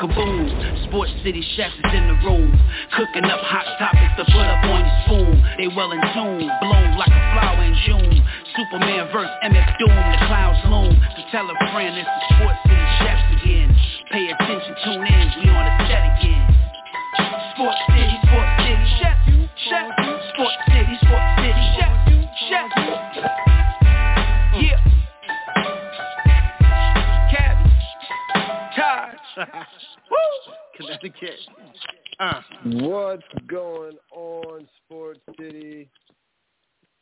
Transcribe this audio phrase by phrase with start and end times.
[0.00, 0.48] Kaboom,
[0.88, 2.48] Sports City chefs is in the room.
[2.96, 5.36] Cooking up hot topics to put up on your spoon.
[5.60, 8.16] They well in tune, blown like a flower in June.
[8.56, 10.96] Superman verse MF Doom, the clouds loom.
[10.96, 13.68] So tell a friend it's the Sports City chefs again.
[14.08, 16.48] Pay attention, tune in, we on the set again.
[17.52, 17.99] Sports City,
[31.02, 31.10] Woo!
[31.10, 31.40] Connecticut.
[32.18, 32.40] Uh.
[32.64, 35.88] What's going on, Sports City?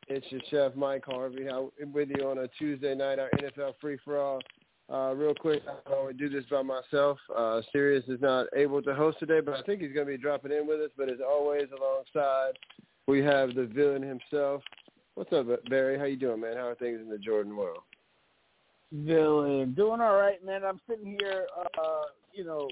[0.08, 3.98] It's your chef, Mike Harvey, I'm with you on a Tuesday night, our NFL Free
[4.04, 4.41] For All.
[4.91, 7.19] Uh, real quick, I only do this by myself.
[7.36, 10.16] Uh, Serious is not able to host today, but I think he's going to be
[10.16, 10.91] dropping in with us.
[10.96, 12.52] But as always, alongside,
[13.06, 14.62] we have the villain himself.
[15.14, 15.98] What's up, Barry?
[15.98, 16.56] How you doing, man?
[16.56, 17.82] How are things in the Jordan world?
[18.91, 20.64] Villain, doing all right, man.
[20.64, 21.46] I'm sitting here,
[21.78, 22.66] uh, you know,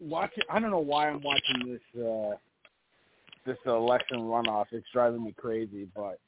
[0.00, 0.42] watching.
[0.50, 2.36] I don't know why I'm watching this uh,
[3.44, 4.66] this election runoff.
[4.72, 6.18] It's driving me crazy, but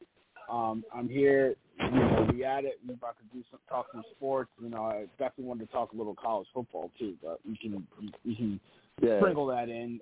[0.51, 1.55] um, I'm here.
[1.79, 2.81] You know, we at it.
[2.87, 4.51] We're about to do some talk some sports.
[4.61, 7.87] You know, I definitely wanted to talk a little college football too, but we can
[8.25, 8.61] we can
[9.01, 9.19] Yeah.
[9.21, 10.01] sprinkle that in.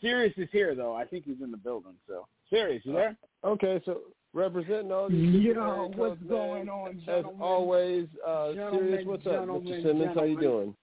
[0.00, 0.94] Serious is here though.
[0.94, 1.94] I think he's in the building.
[2.06, 3.16] So Serious, you there?
[3.42, 4.00] Okay, so
[4.34, 7.40] representing all these Yo, what's going on, As gentlemen?
[7.40, 9.82] always, uh, Serious, what's up, Mr.
[9.82, 10.10] Simmons?
[10.14, 10.76] How you doing?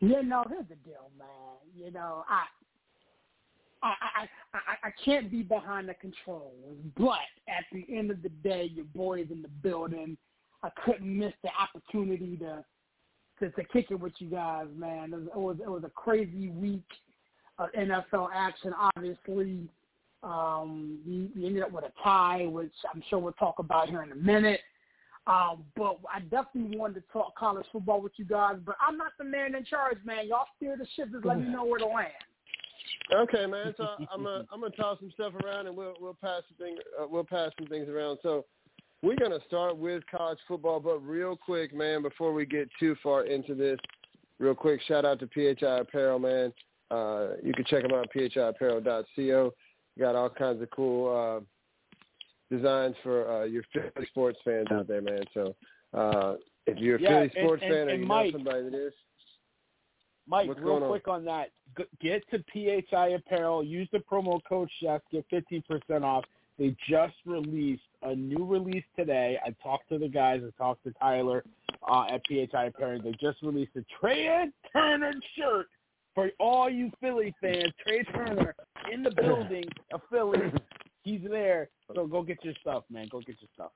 [0.00, 1.28] You know, here's the deal, man.
[1.74, 2.44] You know, I
[3.82, 8.28] I I I, I can't be behind the controls, but at the end of the
[8.28, 10.16] day, your boy's in the building.
[10.62, 12.64] I couldn't miss the opportunity to
[13.40, 15.12] to, to kick it with you guys, man.
[15.12, 16.88] It was, it was a crazy week
[17.58, 18.72] of NFL action.
[18.96, 19.68] Obviously,
[20.22, 24.02] um, we, we ended up with a tie, which I'm sure we'll talk about here
[24.02, 24.60] in a minute.
[25.28, 28.56] Um, but I definitely wanted to talk college football with you guys.
[28.64, 30.26] But I'm not the man in charge, man.
[30.26, 31.12] Y'all steer the ship.
[31.12, 32.08] Just let me know where to land.
[33.14, 33.74] Okay, man.
[33.76, 36.76] So I'm gonna I'm gonna toss some stuff around and we'll we'll pass some thing
[37.00, 38.18] uh, we'll pass some things around.
[38.22, 38.46] So
[39.02, 43.24] we're gonna start with college football, but real quick, man, before we get too far
[43.24, 43.78] into this,
[44.38, 46.52] real quick, shout out to PHI Apparel, man.
[46.90, 49.54] Uh, you can check them out at phiapparel.co.
[49.98, 51.44] Got all kinds of cool
[52.50, 55.22] designs for uh, your Philly sports fans out there, man.
[55.34, 55.54] So
[55.94, 56.34] uh,
[56.66, 58.74] if you're a Yeah, Philly and- sports and- fan or you Mike- know somebody that
[58.74, 58.92] is,
[60.26, 60.88] Mike, What's real going on?
[60.90, 61.50] quick on that.
[61.78, 63.64] G- Get to PHI Apparel.
[63.64, 65.00] Use the promo code Chef.
[65.10, 66.24] Get fifteen percent off.
[66.58, 69.38] They just released a new release today.
[69.42, 70.42] I talked to the guys.
[70.46, 71.44] I talked to Tyler
[71.90, 73.00] uh, at PHI Apparel.
[73.02, 75.66] They just released a Trea Turner shirt
[76.14, 77.72] for all you Philly fans.
[77.86, 78.54] Trea Turner
[78.92, 79.64] in the building
[79.94, 80.52] of Philly.
[81.04, 81.70] He's there.
[81.94, 83.08] So go get your stuff, man.
[83.10, 83.70] Go get your stuff.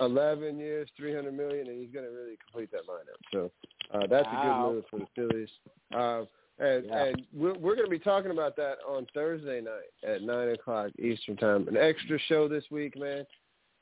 [0.00, 3.20] 11 years, 300 million, and he's going to really complete that lineup.
[3.30, 3.50] So
[3.94, 5.48] uh, that's a good move for the Phillies.
[5.94, 6.24] Uh,
[6.58, 7.04] and Yeah.
[7.04, 10.90] and we're, we're going to be talking about that on Thursday night at 9 o'clock
[10.98, 11.68] Eastern Time.
[11.68, 13.24] An extra show this week, man.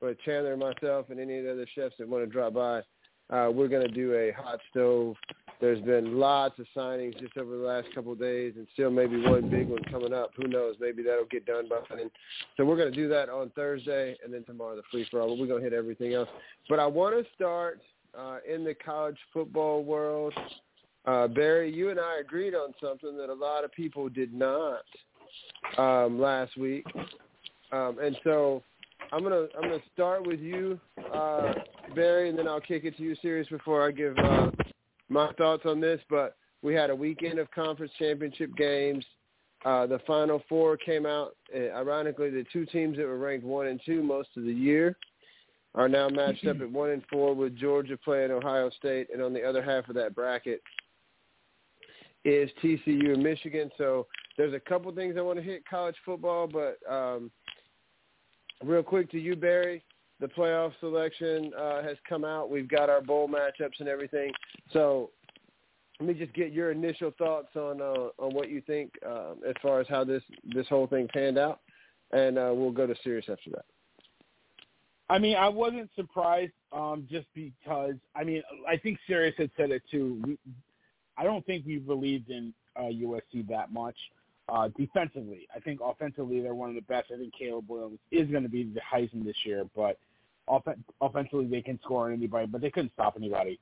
[0.00, 2.80] But Chandler and myself and any of the other chefs that want to drop by,
[3.30, 5.16] uh, we're going to do a hot stove.
[5.60, 9.20] There's been lots of signings just over the last couple of days, and still maybe
[9.20, 10.30] one big one coming up.
[10.36, 10.76] Who knows?
[10.80, 12.10] Maybe that'll get done by then.
[12.56, 15.38] So we're going to do that on Thursday, and then tomorrow the free for all.
[15.38, 16.28] We're going to hit everything else.
[16.68, 17.80] But I want to start
[18.18, 20.32] uh, in the college football world.
[21.04, 24.82] Uh, Barry, you and I agreed on something that a lot of people did not
[25.78, 26.86] um, last week,
[27.72, 28.62] um, and so
[29.12, 30.78] I'm gonna I'm gonna start with you,
[31.12, 31.54] uh,
[31.94, 34.50] Barry, and then I'll kick it to you, Serious, before I give uh,
[35.08, 36.00] my thoughts on this.
[36.08, 39.04] But we had a weekend of conference championship games.
[39.64, 41.36] Uh, the final four came out.
[41.54, 44.96] Uh, ironically, the two teams that were ranked one and two most of the year
[45.74, 49.32] are now matched up at one and four with Georgia playing Ohio State, and on
[49.32, 50.62] the other half of that bracket
[52.24, 53.70] is TCU and Michigan.
[53.76, 57.30] So there's a couple things I want to hit college football, but um,
[58.64, 59.82] real quick to you, Barry.
[60.20, 62.50] The playoff selection uh, has come out.
[62.50, 64.32] We've got our bowl matchups and everything.
[64.72, 65.10] So
[65.98, 69.54] let me just get your initial thoughts on uh, on what you think uh, as
[69.62, 70.22] far as how this
[70.54, 71.60] this whole thing panned out,
[72.12, 73.64] and uh, we'll go to Serious after that.
[75.08, 79.72] I mean, I wasn't surprised um, just because, I mean, I think Serious had said
[79.72, 80.22] it too.
[80.24, 80.38] We,
[81.18, 83.96] I don't think we believed in uh, USC that much
[84.50, 85.46] uh, defensively.
[85.54, 87.10] I think offensively they're one of the best.
[87.14, 89.98] I think Caleb Williams is going to be the Heisman this year, but
[90.46, 90.66] off-
[91.00, 93.58] offensively they can score on anybody, but they couldn't stop anybody.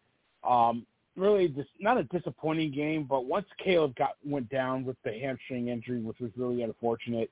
[0.48, 0.86] Um,
[1.16, 5.68] really, just not a disappointing game, but once Caleb got went down with the hamstring
[5.68, 7.30] injury, which was really unfortunate,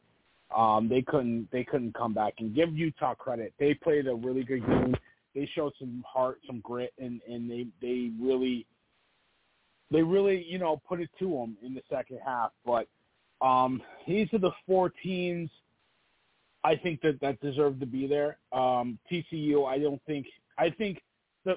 [0.54, 3.54] um, they couldn't they couldn't come back and give Utah credit.
[3.58, 4.94] They played a really good game.
[5.34, 8.66] They showed some heart, some grit, and and they they really
[9.90, 12.52] they really you know put it to them in the second half.
[12.64, 12.86] But
[13.40, 15.50] um, these are the four teams
[16.64, 18.38] I think that that deserve to be there.
[18.52, 20.26] Um, TCU, I don't think.
[20.58, 21.02] I think
[21.44, 21.56] the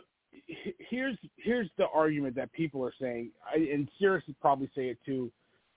[0.90, 4.98] here's here's the argument that people are saying, I, and Serious would probably say it
[5.06, 5.32] too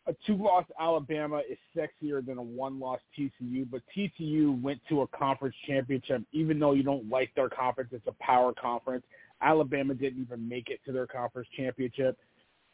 [0.06, 5.54] a two-loss Alabama is sexier than a one-loss TCU, but TCU went to a conference
[5.66, 7.90] championship, even though you don't like their conference.
[7.92, 9.04] It's a power conference.
[9.40, 12.18] Alabama didn't even make it to their conference championship.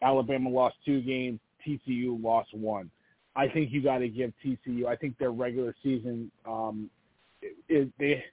[0.00, 1.40] Alabama lost two games.
[1.66, 2.90] TCU lost one.
[3.38, 4.87] I think you got to give TCU.
[4.87, 6.90] I think their regular season um,
[7.69, 8.25] is they.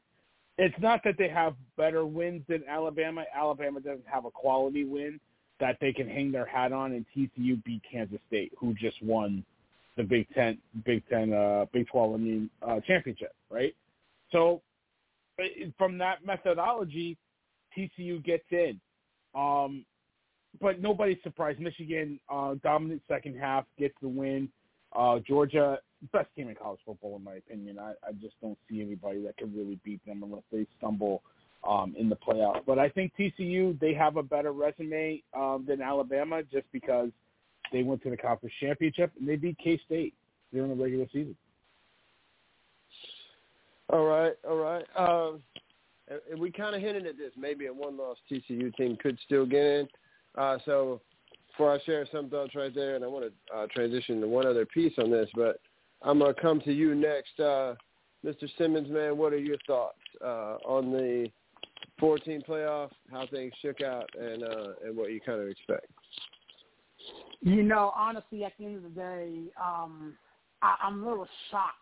[0.58, 3.24] It's not that they have better wins than Alabama.
[3.36, 5.20] Alabama doesn't have a quality win
[5.60, 9.46] that they can hang their hat on, and TCU beat Kansas State, who just won
[9.96, 13.76] the Big Ten, Big Ten, uh, Big Twelve, I mean, uh, championship, right?
[14.32, 14.62] So
[15.78, 17.16] from that methodology,
[17.78, 18.80] TCU gets in.
[19.36, 19.86] Um,
[20.60, 21.60] but nobody's surprised.
[21.60, 24.50] Michigan, uh, dominant second half, gets the win.
[24.98, 25.80] Uh, Georgia,
[26.14, 27.80] best team in college football, in my opinion.
[27.80, 31.22] I, I just don't see anybody that can really beat them unless they stumble
[31.68, 32.62] um, in the playoffs.
[32.66, 37.10] But I think TCU they have a better resume um, than Alabama just because
[37.72, 40.14] they went to the conference championship and they beat K State
[40.54, 41.36] during the regular season.
[43.90, 44.86] All right, all right.
[44.98, 45.42] Um,
[46.32, 47.32] and we kind of hinted at this.
[47.38, 49.88] Maybe a one-loss TCU team could still get in.
[50.36, 51.02] Uh, so
[51.56, 54.46] before I share some thoughts right there, and I want to uh, transition to one
[54.46, 55.60] other piece on this, but
[56.02, 57.40] I'm going to come to you next.
[57.40, 57.76] Uh,
[58.26, 58.50] Mr.
[58.58, 61.30] Simmons, man, what are your thoughts uh, on the
[62.00, 65.86] 14 playoff, how things shook out, and uh, and what you kind of expect.
[67.42, 69.32] You know, honestly, at the end of the day,
[69.64, 70.16] um,
[70.62, 71.76] I, I'm a little shocked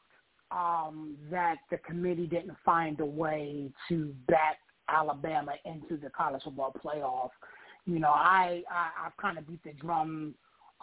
[0.51, 4.59] um, that the committee didn't find a way to back
[4.89, 7.29] Alabama into the college football playoff.
[7.85, 10.35] You know, I, I I've kind of beat the drum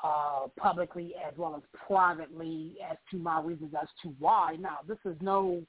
[0.02, 4.56] uh, publicly as well as privately as to my reasons as to why.
[4.58, 5.62] Now, this is no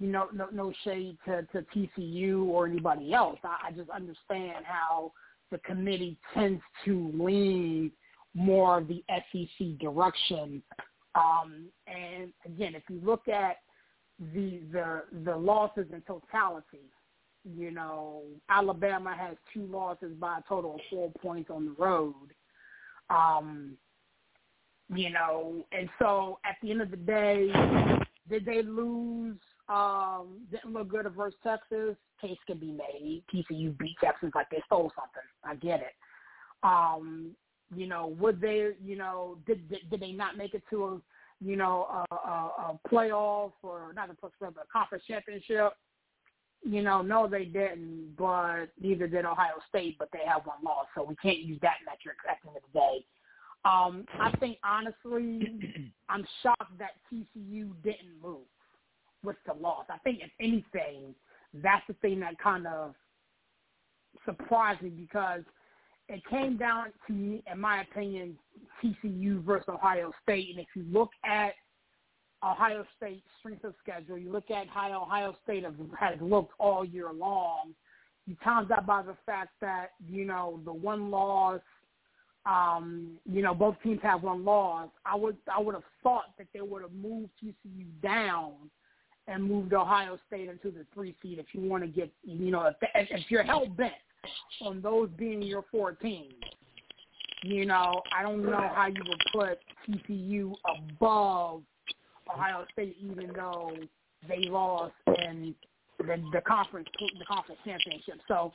[0.00, 3.38] you know, no, no shade to, to TCU or anybody else.
[3.44, 5.12] I, I just understand how
[5.50, 7.92] the committee tends to lean
[8.34, 10.62] more of the SEC direction.
[11.14, 13.58] Um, and again, if you look at
[14.34, 16.90] the the the losses in totality,
[17.44, 22.14] you know, Alabama has two losses by a total of four points on the road.
[23.08, 23.76] Um,
[24.94, 27.50] you know, and so at the end of the day,
[28.28, 29.36] did they lose
[29.70, 31.96] um, didn't look good versus Texas.
[32.20, 33.22] Case can be made.
[33.32, 35.22] TCU beat Texas like they stole something.
[35.44, 35.94] I get it.
[36.64, 37.36] Um,
[37.74, 38.70] you know, would they?
[38.84, 41.00] You know, did did, did they not make it to a
[41.40, 45.72] you know a, a, a playoff or not a playoff but a conference championship?
[46.62, 48.14] You know, no, they didn't.
[48.16, 49.96] But neither did Ohio State.
[49.98, 52.62] But they have one loss, so we can't use that metric at the end of
[52.72, 53.04] the day.
[53.64, 58.46] Um, I think honestly, I'm shocked that TCU didn't move
[59.22, 59.84] with the loss.
[59.90, 61.14] I think if anything,
[61.54, 62.94] that's the thing that kind of
[64.24, 65.42] surprised me because
[66.08, 68.36] it came down to, in my opinion,
[68.82, 70.48] TCU versus Ohio State.
[70.50, 71.52] And if you look at
[72.42, 77.12] Ohio State's strength of schedule, you look at how Ohio State has looked all year
[77.12, 77.74] long,
[78.26, 81.60] you times that by the fact that, you know, the one loss,
[82.46, 84.88] um, you know, both teams have one loss.
[85.04, 88.52] I would I would have thought that they would have moved TCU down
[89.28, 92.66] and moved Ohio State into the three seed if you want to get, you know,
[92.66, 93.92] if, if you're hell bent
[94.62, 96.32] on those being your four teams.
[97.42, 100.52] You know, I don't know how you would put TCU
[100.90, 101.62] above
[102.34, 103.72] Ohio State, even though
[104.28, 105.54] they lost in
[105.98, 108.20] the, the conference the conference championship.
[108.28, 108.52] So,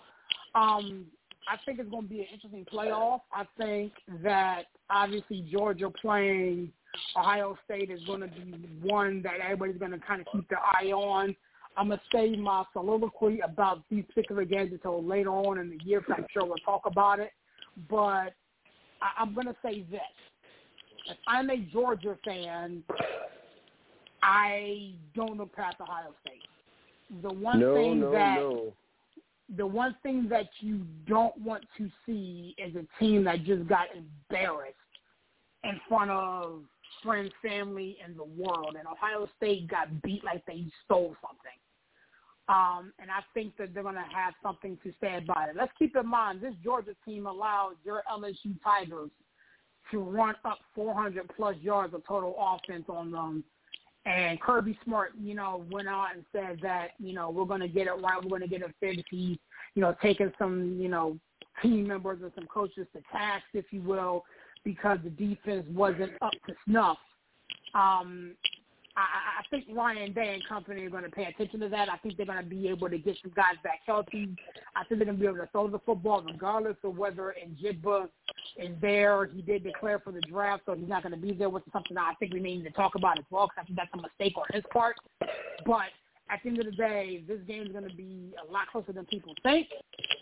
[0.55, 1.05] um,
[1.47, 3.19] I think it's going to be an interesting playoff.
[3.31, 6.71] I think that obviously Georgia playing
[7.15, 10.59] Ohio State is going to be one that everybody's going to kind of keep their
[10.59, 11.35] eye on.
[11.77, 15.83] I'm going to save my soliloquy about these particular games until later on in the
[15.83, 17.31] year, because I'm sure we'll talk about it.
[17.89, 18.33] But
[19.01, 19.99] I, I'm going to say this.
[21.07, 22.81] If I'm a Georgia fan,
[24.25, 27.21] I don't look past Ohio State.
[27.21, 28.73] The one no, thing no, that no.
[29.55, 33.85] the one thing that you don't want to see is a team that just got
[33.95, 34.73] embarrassed
[35.63, 36.61] in front of
[37.03, 38.75] friends, family, and the world.
[38.79, 41.59] And Ohio State got beat like they stole something.
[42.47, 45.55] Um, and I think that they're going to have something to say about it.
[45.55, 49.09] Let's keep in mind this Georgia team allowed your LSU Tigers
[49.91, 53.43] to run up 400 plus yards of total offense on them.
[54.05, 57.67] And Kirby Smart, you know, went out and said that, you know, we're going to
[57.67, 58.21] get it right.
[58.21, 59.05] We're going to get it fixed.
[59.09, 59.37] He's,
[59.73, 61.17] you know, taking some, you know,
[61.61, 64.23] team members and some coaches to task, if you will,
[64.63, 66.97] because the defense wasn't up to snuff.
[67.73, 68.35] Um,
[68.97, 69.01] I,
[69.39, 71.89] I think Ryan Day and company are going to pay attention to that.
[71.89, 74.35] I think they're going to be able to get some guys back healthy.
[74.75, 78.07] I think they're going to be able to throw the football regardless of whether Njigba
[78.57, 79.25] is there.
[79.25, 81.73] He did declare for the draft, so he's not going to be there, which is
[81.73, 84.01] something I think we need to talk about as well because I think that's a
[84.01, 84.95] mistake on his part.
[85.65, 85.91] But
[86.29, 88.93] at the end of the day, this game is going to be a lot closer
[88.93, 89.67] than people think.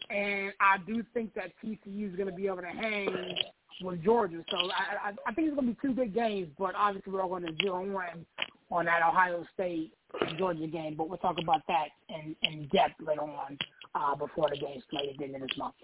[0.10, 3.38] And I do think that TCU is going to be able to hang
[3.82, 4.44] with Georgia.
[4.50, 7.22] So I, I, I think it's going to be two good games, but obviously we're
[7.22, 7.94] all going to zero in
[8.74, 9.94] on that Ohio State
[10.38, 10.96] Georgia game.
[10.98, 13.58] But we'll talk about that in, in depth later on
[13.96, 15.76] uh, before the game's played at the end of this month.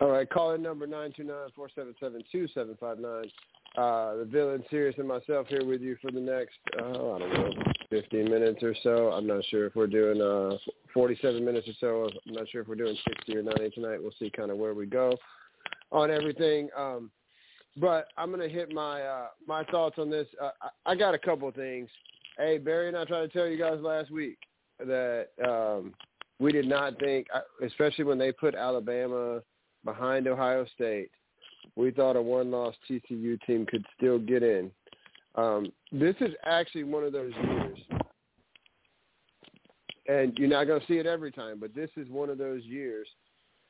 [0.00, 3.30] All right, call in number nine two nine four seven seven two seven five nine.
[3.76, 7.32] Uh, the villain, Serious, and myself here with you for the next, uh, I don't
[7.32, 7.50] know,
[7.88, 9.12] 15 minutes or so.
[9.12, 10.58] I'm not sure if we're doing uh,
[10.92, 12.10] 47 minutes or so.
[12.26, 13.98] I'm not sure if we're doing 60 or 90 tonight.
[14.02, 15.16] We'll see kind of where we go
[15.90, 16.68] on everything.
[16.76, 17.10] Um,
[17.76, 20.26] but I'm gonna hit my uh, my thoughts on this.
[20.40, 20.50] Uh,
[20.84, 21.88] I, got a couple of things.
[22.38, 24.38] Hey, Barry and I tried to tell you guys last week
[24.78, 25.94] that um,
[26.38, 27.26] we did not think,
[27.64, 29.40] especially when they put Alabama
[29.84, 31.10] behind Ohio State,
[31.76, 34.70] we thought a one-loss TCU team could still get in.
[35.34, 37.78] Um, this is actually one of those years,
[40.08, 42.62] and you're not going to see it every time, but this is one of those
[42.64, 43.06] years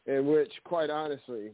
[0.07, 1.53] in which, quite honestly,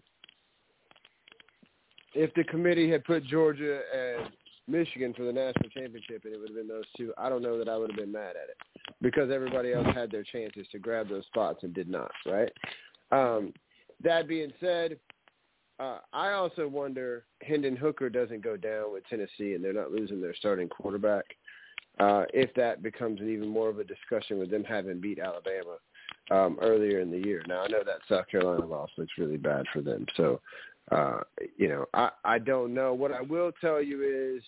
[2.19, 4.29] if the committee had put Georgia and
[4.67, 7.57] Michigan for the national championship and it would have been those two, I don't know
[7.59, 8.57] that I would have been mad at it
[9.01, 12.53] because everybody else had their chances to grab those spots and did not, right?
[13.13, 13.53] Um,
[14.03, 14.99] that being said,
[15.79, 20.21] uh, I also wonder Hendon Hooker doesn't go down with Tennessee and they're not losing
[20.21, 21.25] their starting quarterback.
[22.01, 25.77] Uh, if that becomes an even more of a discussion with them having beat Alabama
[26.33, 27.43] um, earlier in the year.
[27.47, 30.41] Now I know that South Carolina loss looks really bad for them, so
[30.91, 31.21] uh,
[31.57, 32.95] you know I I don't know.
[32.95, 34.43] What I will tell you is,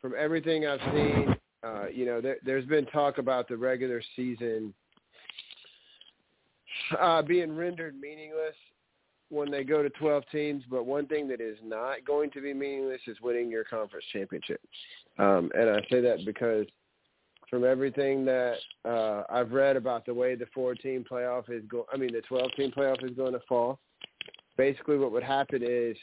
[0.00, 4.74] from everything I've seen, uh, you know there, there's been talk about the regular season
[7.00, 8.54] uh, being rendered meaningless
[9.28, 12.54] when they go to 12 teams, but one thing that is not going to be
[12.54, 14.60] meaningless is winning your conference championship.
[15.18, 16.66] Um, and I say that because
[17.50, 21.96] from everything that uh, I've read about the way the four-team playoff is going, I
[21.96, 23.80] mean the 12-team playoff is going to fall.
[24.56, 25.96] Basically, what would happen is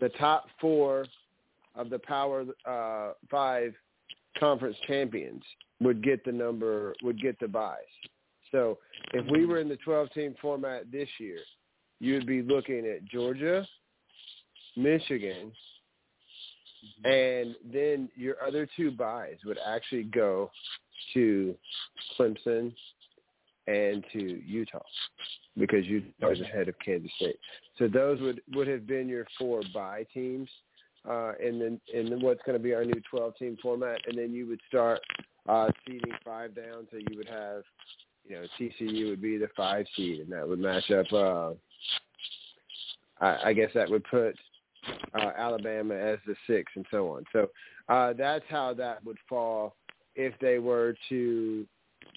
[0.00, 1.06] the top four
[1.74, 3.74] of the Power uh, Five
[4.38, 5.42] conference champions
[5.80, 7.78] would get the number would get the buys.
[8.52, 8.78] So
[9.12, 11.38] if we were in the 12-team format this year,
[12.00, 13.66] you'd be looking at Georgia,
[14.76, 15.52] Michigan,
[17.04, 20.50] and then your other two buys would actually go
[21.14, 21.54] to
[22.18, 22.72] Clemson
[23.66, 24.78] and to Utah
[25.56, 27.38] because Utah is ahead of Kansas State.
[27.78, 30.48] So those would would have been your four bye teams,
[31.08, 34.46] uh, then and then what's going to be our new 12-team format, and then you
[34.46, 35.00] would start
[35.48, 37.62] uh, seeding five down, so you would have
[38.28, 41.06] you know, TCU would be the five seed, and that would match up.
[41.12, 41.50] Uh,
[43.20, 44.34] I, I guess that would put
[45.14, 47.24] uh, Alabama as the six, and so on.
[47.32, 47.50] So
[47.88, 49.76] uh, that's how that would fall
[50.14, 51.66] if they were to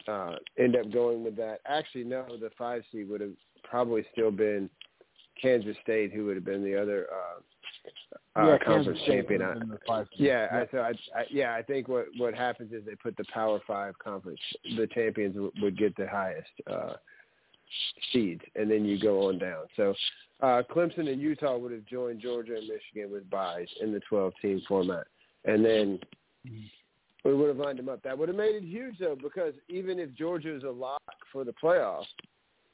[0.08, 1.60] uh, end up going with that.
[1.68, 4.70] Actually, no, the five seed would have probably still been
[5.42, 9.48] Kansas State, who would have been the other uh, uh, yeah, conference Kansas State champion.
[9.48, 10.28] would've the five seed.
[10.28, 10.60] Yeah, Yeah.
[10.60, 13.60] I, so I, I, yeah, I think what what happens is they put the Power
[13.66, 14.40] Five conference.
[14.76, 16.94] The champions w- would get the highest uh,
[18.12, 19.66] seeds, and then you go on down.
[19.76, 19.94] So
[20.42, 24.62] uh, Clemson and Utah would have joined Georgia and Michigan with buys in the 12-team
[24.68, 25.08] format,
[25.46, 26.00] and then
[27.26, 28.02] we would have lined them up.
[28.04, 31.44] That would have made it huge, though, because even if Georgia is a lock for
[31.44, 32.06] the playoffs,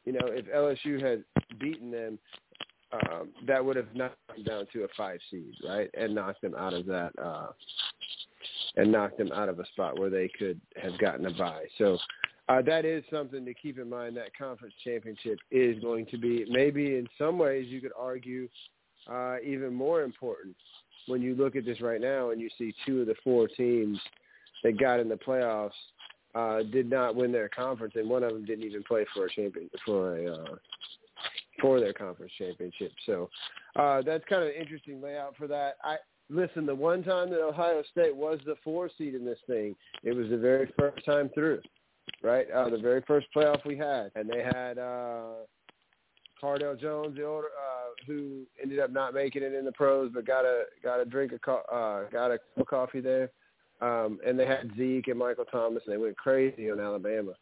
[0.06, 1.24] you know, if LSU had
[1.60, 2.20] beaten them,
[2.92, 6.54] um, that would have knocked them down to a five seed, right, and knocked them
[6.56, 7.48] out of that, uh,
[8.78, 11.66] and knocked them out of a spot where they could have gotten a bye.
[11.78, 11.98] So
[12.48, 14.16] uh, that is something to keep in mind.
[14.18, 18.48] That conference championship is going to be maybe in some ways you could argue
[19.12, 20.56] uh, even more important
[21.08, 24.00] when you look at this right now and you see two of the four teams
[24.64, 25.72] that got in the playoffs
[26.36, 29.30] uh, did not win their conference, and one of them didn't even play for a
[29.30, 30.56] champion for a uh,
[31.62, 32.92] for their conference championship.
[33.06, 33.30] So
[33.76, 35.78] uh, that's kind of an interesting layout for that.
[35.84, 35.96] I
[36.30, 36.66] listen.
[36.66, 40.30] The one time that Ohio State was the four seed in this thing, it was
[40.30, 41.62] the very first time through,
[42.22, 42.50] right?
[42.52, 45.46] Uh, the very first playoff we had, and they had uh,
[46.42, 50.26] Cardale Jones, the older, uh, who ended up not making it in the pros, but
[50.26, 53.32] got a got a drink of co- uh, got a cup of coffee there.
[53.82, 57.34] Um, and they had Zeke and Michael Thomas, and they went crazy on Alabama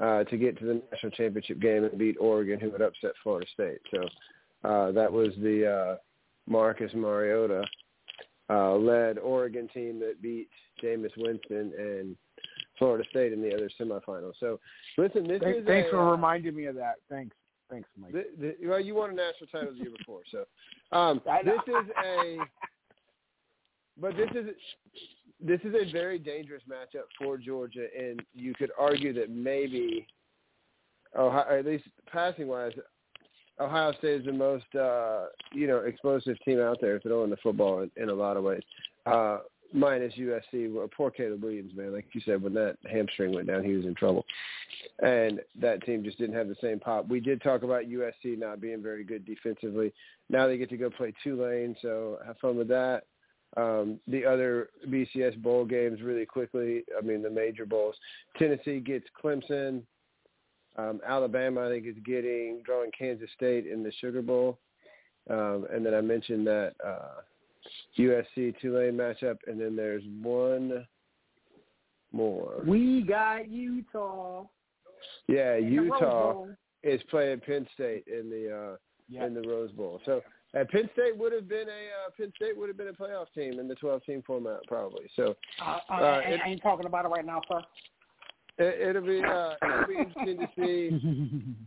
[0.00, 3.46] uh, to get to the national championship game and beat Oregon, who had upset Florida
[3.52, 3.80] State.
[3.90, 5.96] So uh, that was the uh,
[6.46, 7.64] Marcus Mariota
[8.48, 10.48] uh, led Oregon team that beat
[10.82, 12.16] Jameis Winston and
[12.78, 14.32] Florida State in the other semifinal.
[14.40, 14.58] So
[14.98, 16.96] listen, this thanks, is thanks a, for uh, reminding me of that.
[17.08, 17.36] Thanks,
[17.70, 18.12] thanks, Mike.
[18.12, 20.44] the, the, well, you won a national title the year before, so
[20.96, 22.38] um, this is a.
[24.00, 24.46] But this is
[25.44, 30.06] this is a very dangerous matchup for Georgia, and you could argue that maybe,
[31.16, 32.72] Ohio, or at least passing wise,
[33.60, 37.80] Ohio State is the most uh, you know explosive team out there throwing the football
[37.80, 38.62] in, in a lot of ways.
[39.04, 39.38] Uh,
[39.74, 41.92] minus USC, poor Caleb Williams, man.
[41.92, 44.24] Like you said, when that hamstring went down, he was in trouble,
[45.00, 47.08] and that team just didn't have the same pop.
[47.08, 49.92] We did talk about USC not being very good defensively.
[50.30, 53.04] Now they get to go play Tulane, so have fun with that
[53.56, 56.84] um, the other BCS bowl games really quickly.
[56.96, 57.94] I mean, the major bowls.
[58.38, 59.82] Tennessee gets Clemson.
[60.76, 64.58] Um, Alabama, I think, is getting drawing Kansas State in the Sugar Bowl.
[65.28, 67.20] Um, and then I mentioned that uh,
[67.98, 70.86] USC Tulane matchup, and then there's one
[72.12, 72.62] more.
[72.66, 74.44] We got Utah.
[75.28, 76.44] Yeah, in the Rose Utah
[76.82, 78.76] is playing Penn State in the uh,
[79.08, 79.26] Yeah.
[79.26, 80.00] in the Rose Bowl.
[80.06, 80.22] So
[80.58, 83.26] uh, Penn State would have been a uh, Penn State would have been a playoff
[83.34, 85.04] team in the 12 team format probably.
[85.16, 87.60] So Uh, uh, Uh, I, it- I ain't talking about it right now, sir.
[88.58, 91.54] it, it'll be uh, it'll be interesting to see.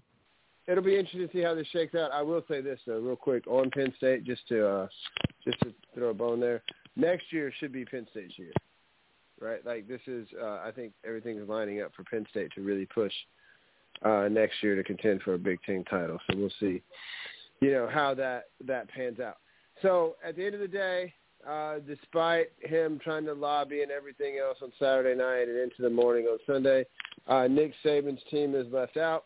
[0.67, 2.09] It'll be interesting to see how this shakes out.
[2.11, 4.87] I will say this though, real quick on Penn State, just to uh,
[5.43, 6.63] just to throw a bone there.
[6.95, 8.51] Next year should be Penn State's year,
[9.39, 9.63] right?
[9.63, 12.87] Like this is, uh, I think everything is lining up for Penn State to really
[12.87, 13.13] push
[14.03, 16.17] uh, next year to contend for a Big Ten title.
[16.31, 16.81] So we'll see,
[17.61, 19.37] you know, how that that pans out.
[19.81, 21.13] So at the end of the day,
[21.47, 25.89] uh, despite him trying to lobby and everything else on Saturday night and into the
[25.89, 26.85] morning on Sunday,
[27.27, 29.25] uh, Nick Saban's team is left out.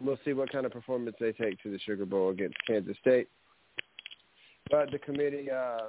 [0.00, 3.28] We'll see what kind of performance they take to the Sugar Bowl against Kansas State.
[4.70, 5.88] But the committee, uh,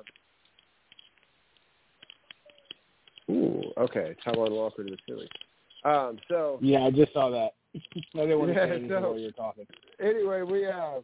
[3.30, 5.30] ooh, okay, Taijuan Walker to the Phillies.
[5.86, 7.52] Um, so Yeah, I just saw that.
[7.76, 9.66] I didn't want to Yeah, say anything so- while you were talking.
[10.02, 11.00] anyway, we uh,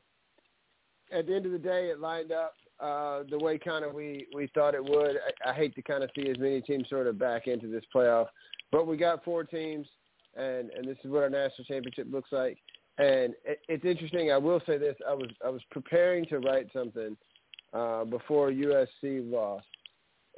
[1.11, 4.27] at the end of the day, it lined up uh, the way kind of we
[4.33, 5.17] we thought it would.
[5.45, 7.83] I, I hate to kind of see as many teams sort of back into this
[7.93, 8.27] playoff,
[8.71, 9.87] but we got four teams,
[10.35, 12.57] and and this is what our national championship looks like.
[12.99, 14.31] And it, it's interesting.
[14.31, 17.17] I will say this: I was I was preparing to write something
[17.73, 19.65] uh, before USC lost,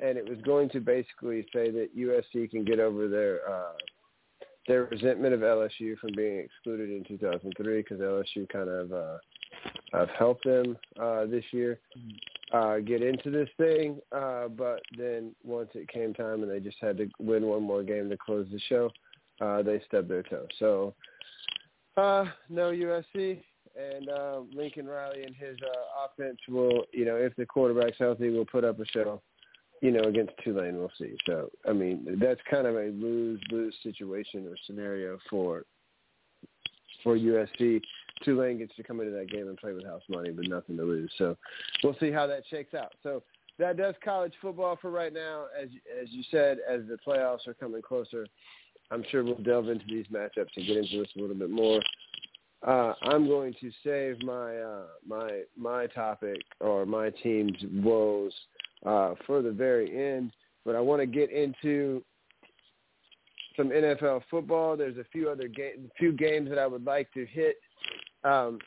[0.01, 3.73] and it was going to basically say that USC can get over their uh,
[4.67, 9.17] their resentment of LSU from being excluded in 2003 because LSU kind of uh,
[9.93, 11.79] have helped them uh, this year
[12.53, 13.99] uh, get into this thing.
[14.11, 17.83] Uh, but then once it came time and they just had to win one more
[17.83, 18.91] game to close the show,
[19.41, 20.47] uh, they stubbed their toe.
[20.59, 20.93] So
[21.97, 23.41] uh, no USC.
[23.77, 28.29] And uh, Lincoln Riley and his uh, offense will, you know, if the quarterback's healthy,
[28.29, 29.21] will put up a show
[29.81, 31.15] you know, against Tulane, we'll see.
[31.25, 35.63] So, I mean, that's kind of a lose-lose situation or scenario for
[37.03, 37.81] for USC.
[38.23, 40.84] Tulane gets to come into that game and play with house money, but nothing to
[40.84, 41.12] lose.
[41.17, 41.38] So,
[41.84, 42.93] we'll see how that shakes out.
[43.03, 43.23] So,
[43.60, 45.45] that does college football for right now.
[45.62, 45.69] As
[46.01, 48.25] as you said, as the playoffs are coming closer,
[48.89, 51.82] I'm sure we'll delve into these matchups and get into this a little bit more.
[52.65, 58.34] Uh, I'm going to save my uh, my my topic or my team's woes
[58.86, 60.32] uh, for the very end.
[60.65, 62.03] But I want to get into
[63.55, 64.75] some NFL football.
[64.75, 67.58] There's a few other game, few games that I would like to hit.
[68.23, 68.60] Um,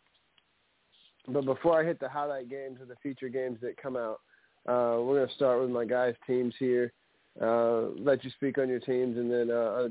[1.29, 4.21] but before I hit the highlight games or the feature games that come out,
[4.69, 6.93] uh, we're going to start with my guys' teams here.
[7.41, 9.91] Uh, let you speak on your teams, and then uh, other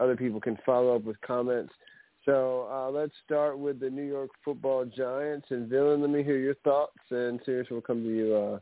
[0.00, 1.72] other people can follow up with comments.
[2.24, 6.00] So uh, let's start with the New York Football Giants and Villain.
[6.00, 8.58] Let me hear your thoughts, and Serious will come to you uh,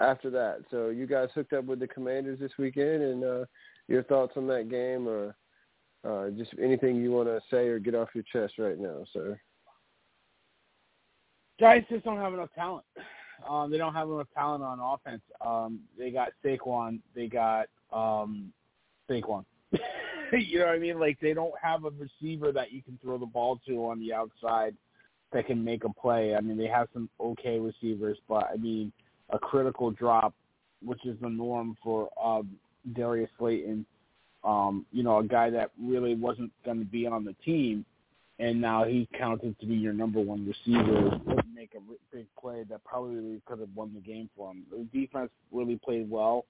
[0.00, 0.60] after that.
[0.70, 3.44] So you guys hooked up with the Commanders this weekend, and uh,
[3.88, 5.34] your thoughts on that game, or
[6.04, 9.40] uh, just anything you want to say or get off your chest right now, sir.
[11.58, 12.84] Giants just don't have enough talent.
[13.48, 15.22] Um, they don't have enough talent on offense.
[15.44, 17.00] Um, they got Saquon.
[17.14, 18.52] They got um,
[19.08, 19.44] Saquon.
[20.32, 20.98] you know what I mean?
[20.98, 24.12] Like they don't have a receiver that you can throw the ball to on the
[24.12, 24.74] outside
[25.32, 26.34] that can make a play.
[26.34, 28.92] I mean, they have some okay receivers, but I mean,
[29.30, 30.34] a critical drop,
[30.82, 32.50] which is the norm for um,
[32.94, 33.84] Darius Slayton.
[34.44, 37.84] Um, you know, a guy that really wasn't going to be on the team,
[38.38, 41.18] and now he's counted to be your number one receiver.
[41.64, 44.64] Make a big play that probably could have won the game for him.
[44.70, 46.44] The defense really played well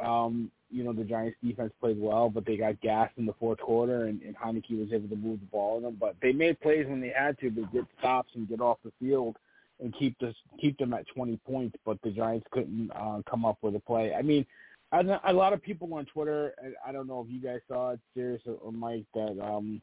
[0.00, 3.58] um, you know, the Giants defense played well, but they got gassed in the fourth
[3.60, 5.96] quarter, and, and Heinicke was able to move the ball in them.
[5.98, 8.92] But they made plays when they had to, but get stops and get off the
[9.00, 9.36] field
[9.80, 11.76] and keep this keep them at 20 points.
[11.84, 14.12] But the Giants couldn't uh, come up with a play.
[14.12, 14.44] I mean,
[14.92, 16.54] I, a lot of people on Twitter,
[16.86, 19.80] I don't know if you guys saw it, Serious or Mike, that um,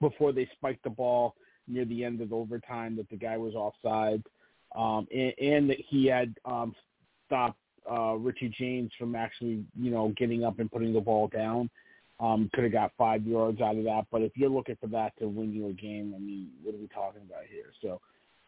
[0.00, 1.34] before they spiked the ball
[1.70, 4.22] near the end of overtime, that the guy was offside,
[4.76, 6.74] um, and, and that he had um,
[7.26, 7.58] stopped
[7.90, 11.70] uh, Richie James from actually, you know, getting up and putting the ball down.
[12.18, 15.16] Um, could have got five yards out of that, but if you're looking for that
[15.18, 17.72] to win you a game, I mean, what are we talking about here?
[17.80, 17.98] So,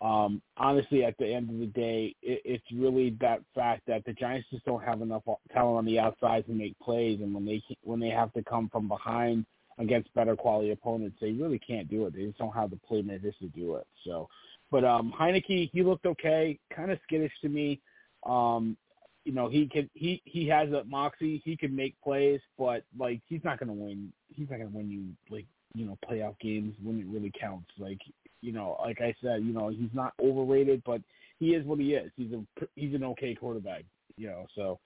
[0.06, 4.12] um, honestly, at the end of the day, it, it's really that fact that the
[4.12, 5.22] Giants just don't have enough
[5.54, 8.68] talent on the outside to make plays, and when they when they have to come
[8.68, 9.46] from behind
[9.78, 12.14] against better quality opponents, they really can't do it.
[12.14, 13.86] They just don't have the playmakers to do it.
[14.04, 14.28] So,
[14.70, 17.80] but um, Heinicke, he looked okay, kind of skittish to me.
[18.24, 18.76] Um,
[19.24, 21.42] you know he can he he has a moxie.
[21.44, 24.12] He can make plays, but like he's not gonna win.
[24.34, 27.70] He's not gonna win you like you know playoff games when it really counts.
[27.78, 28.00] Like
[28.40, 31.00] you know, like I said, you know he's not overrated, but
[31.38, 32.10] he is what he is.
[32.16, 33.84] He's a he's an okay quarterback.
[34.16, 34.78] You know, so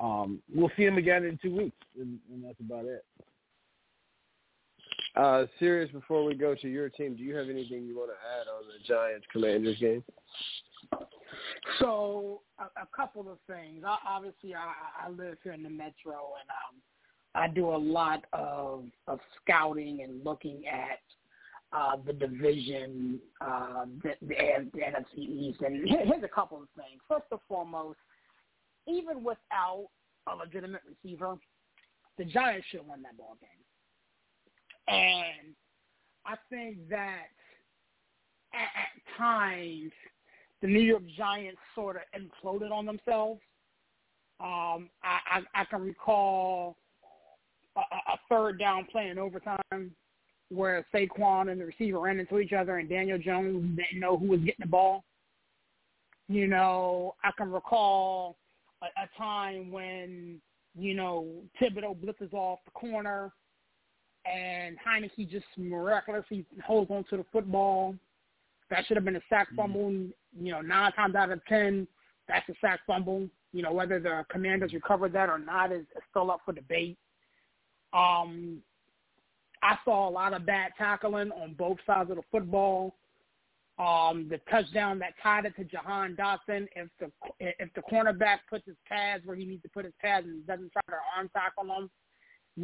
[0.00, 3.04] um, we'll see him again in two weeks, and, and that's about it.
[5.16, 8.16] Uh, Serious, before we go to your team, do you have anything you want to
[8.16, 10.04] add on the Giants Commanders game?
[11.78, 13.82] So a, a couple of things.
[13.86, 16.80] I, obviously, I, I live here in the metro, and um,
[17.34, 21.00] I do a lot of of scouting and looking at
[21.72, 24.34] uh, the division, uh, the, the,
[24.72, 25.60] the NFC East.
[25.60, 27.00] And here's a couple of things.
[27.08, 27.98] First and foremost,
[28.88, 29.88] even without
[30.26, 31.36] a legitimate receiver,
[32.18, 33.50] the Giants should win that ball game.
[34.90, 35.54] And
[36.26, 37.26] I think that
[38.52, 39.92] at, at times–
[40.60, 43.40] the New York Giants sort of imploded on themselves.
[44.40, 46.76] Um, I, I, I can recall
[47.76, 49.90] a, a third down play in overtime
[50.50, 54.26] where Saquon and the receiver ran into each other and Daniel Jones didn't know who
[54.26, 55.04] was getting the ball.
[56.28, 58.36] You know, I can recall
[58.82, 60.40] a, a time when,
[60.78, 61.26] you know,
[61.60, 63.32] Thibodeaux blitzes off the corner
[64.26, 67.94] and Heinicke just miraculously holds on to the football
[68.70, 69.56] that should have been a sack mm-hmm.
[69.56, 69.90] fumble.
[69.90, 71.86] You know, nine times out of ten,
[72.28, 73.28] that's a sack fumble.
[73.52, 76.96] You know, whether the Commanders recovered that or not is, is still up for debate.
[77.92, 78.58] Um,
[79.62, 82.94] I saw a lot of bad tackling on both sides of the football.
[83.78, 86.68] Um, the touchdown that tied it to Jahan Dotson.
[86.76, 90.26] If the if the cornerback puts his pads where he needs to put his pads
[90.26, 91.90] and doesn't try to arm tackle him,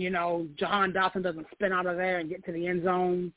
[0.01, 3.33] you know, Jahan Dotson doesn't spin out of there and get to the end zone.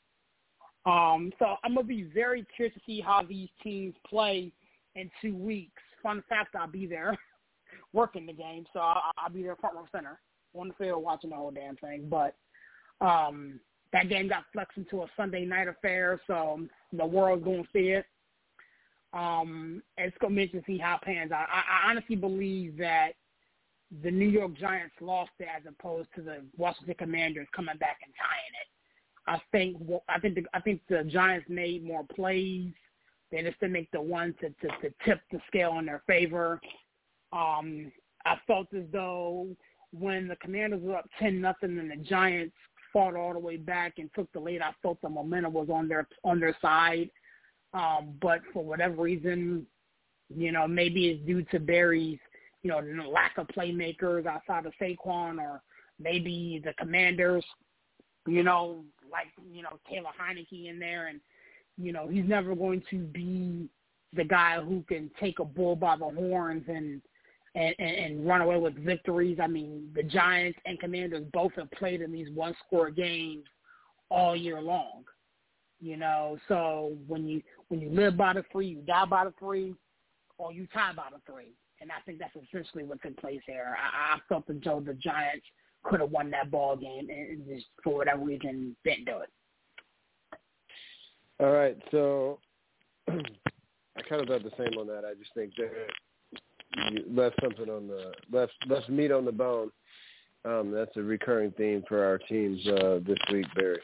[0.86, 4.52] Um, so I'm gonna be very curious to see how these teams play
[4.94, 5.82] in two weeks.
[6.02, 7.16] Fun fact: I'll be there
[7.92, 10.18] working the game, so I'll, I'll be there front row center
[10.54, 12.08] on the field watching the whole damn thing.
[12.08, 12.34] But
[13.00, 13.60] um,
[13.92, 16.60] that game got flexed into a Sunday night affair, so
[16.92, 18.06] the world's gonna see it.
[19.12, 21.46] Um, it's gonna be interesting to see how it pans out.
[21.52, 23.12] I, I honestly believe that
[24.02, 28.12] the New York Giants lost it as opposed to the Washington Commanders coming back and
[28.14, 28.68] tying it.
[29.26, 29.76] I think
[30.08, 32.72] I think the, I think the Giants made more plays.
[33.30, 36.60] They just didn't make the one to, to, to tip the scale in their favor.
[37.32, 37.92] Um,
[38.24, 39.48] I felt as though
[39.92, 42.54] when the Commanders were up ten nothing and the Giants
[42.92, 45.86] fought all the way back and took the lead, I felt the momentum was on
[45.88, 47.10] their on their side.
[47.72, 49.66] Um, but for whatever reason,
[50.34, 52.18] you know, maybe it's due to Barry's,
[52.62, 55.62] you know, lack of playmakers outside of Saquon, or
[55.98, 57.44] maybe the Commanders,
[58.26, 61.20] you know, like you know Taylor Heinicke in there, and
[61.78, 63.68] you know he's never going to be
[64.14, 67.00] the guy who can take a bull by the horns and
[67.54, 69.38] and, and run away with victories.
[69.42, 73.44] I mean, the Giants and Commanders both have played in these one-score games
[74.08, 75.04] all year long.
[75.80, 79.32] You know, so when you when you live by the three, you die by the
[79.38, 79.74] three,
[80.36, 81.54] or you tie by the three.
[81.80, 83.76] And I think that's essentially what took place here.
[83.78, 85.46] I, I felt that Joe the Giants
[85.82, 89.30] could have won that ball game, and just for whatever reason didn't do it.
[91.40, 92.38] All right, so
[93.08, 95.04] I kind of thought the same on that.
[95.06, 95.70] I just think that
[96.92, 99.70] you left something on the left left meat on the bone.
[100.44, 103.80] Um, that's a recurring theme for our teams uh, this week, Barry.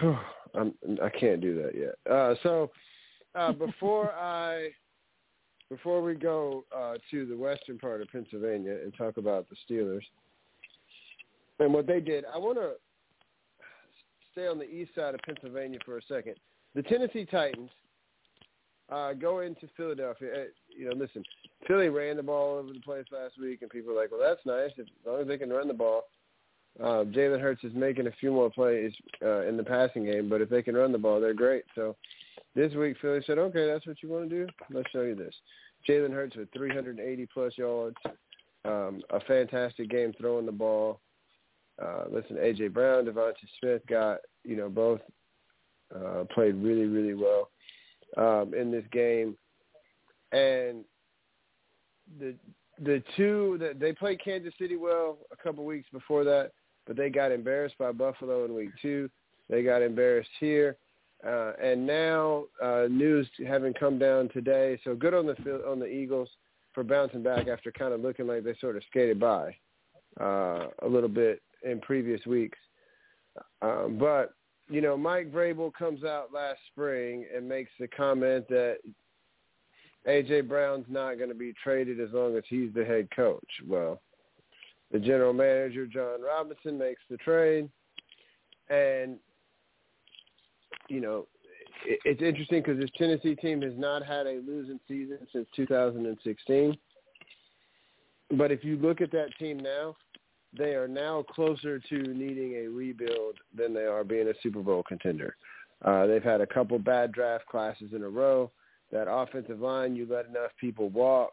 [0.54, 2.12] I'm, I can't do that yet.
[2.12, 2.70] Uh, so
[3.34, 4.70] uh, before I
[5.68, 10.02] before we go uh, to the western part of Pennsylvania and talk about the Steelers
[11.58, 12.72] and what they did, I want to
[14.32, 16.34] stay on the east side of Pennsylvania for a second.
[16.74, 17.70] The Tennessee Titans
[18.90, 20.28] uh, go into Philadelphia.
[20.32, 20.44] Uh,
[20.76, 21.24] you know, listen,
[21.66, 24.20] Philly ran the ball all over the place last week, and people are like, "Well,
[24.20, 26.02] that's nice as long as they can run the ball."
[26.80, 30.42] Uh, Jalen Hurts is making a few more plays uh, in the passing game, but
[30.42, 31.64] if they can run the ball, they're great.
[31.74, 31.96] So
[32.54, 34.52] this week, Philly said, "Okay, that's what you want to do.
[34.70, 35.34] Let's show you this."
[35.88, 37.96] Jalen Hurts with 380 plus yards,
[38.64, 41.00] um, a fantastic game throwing the ball.
[41.82, 45.00] Uh, listen, AJ Brown, DeVonta Smith got you know both
[45.94, 47.50] uh, played really really well
[48.16, 49.36] um, in this game,
[50.32, 50.84] and
[52.18, 52.34] the
[52.82, 56.52] the two that they played Kansas City well a couple weeks before that,
[56.86, 59.10] but they got embarrassed by Buffalo in week two.
[59.48, 60.76] They got embarrassed here,
[61.26, 64.78] uh, and now uh, news having come down today.
[64.84, 66.28] So good on the on the Eagles
[66.72, 69.54] for bouncing back after kind of looking like they sort of skated by
[70.20, 72.58] uh, a little bit in previous weeks.
[73.62, 74.34] Um, but
[74.68, 78.78] you know, Mike Vrabel comes out last spring and makes the comment that
[80.06, 83.48] AJ Brown's not going to be traded as long as he's the head coach.
[83.66, 84.00] Well,
[84.92, 87.68] the general manager Jon Robinson makes the trade,
[88.70, 89.16] and
[90.88, 91.26] you know,
[91.84, 96.76] it, it's interesting because this Tennessee team has not had a losing season since 2016.
[98.36, 99.96] But if you look at that team now,
[100.56, 104.82] they are now closer to needing a rebuild than they are being a Super Bowl
[104.82, 105.36] contender.
[105.84, 108.50] Uh, they've had a couple bad draft classes in a row.
[108.90, 111.32] That offensive line, you let enough people walk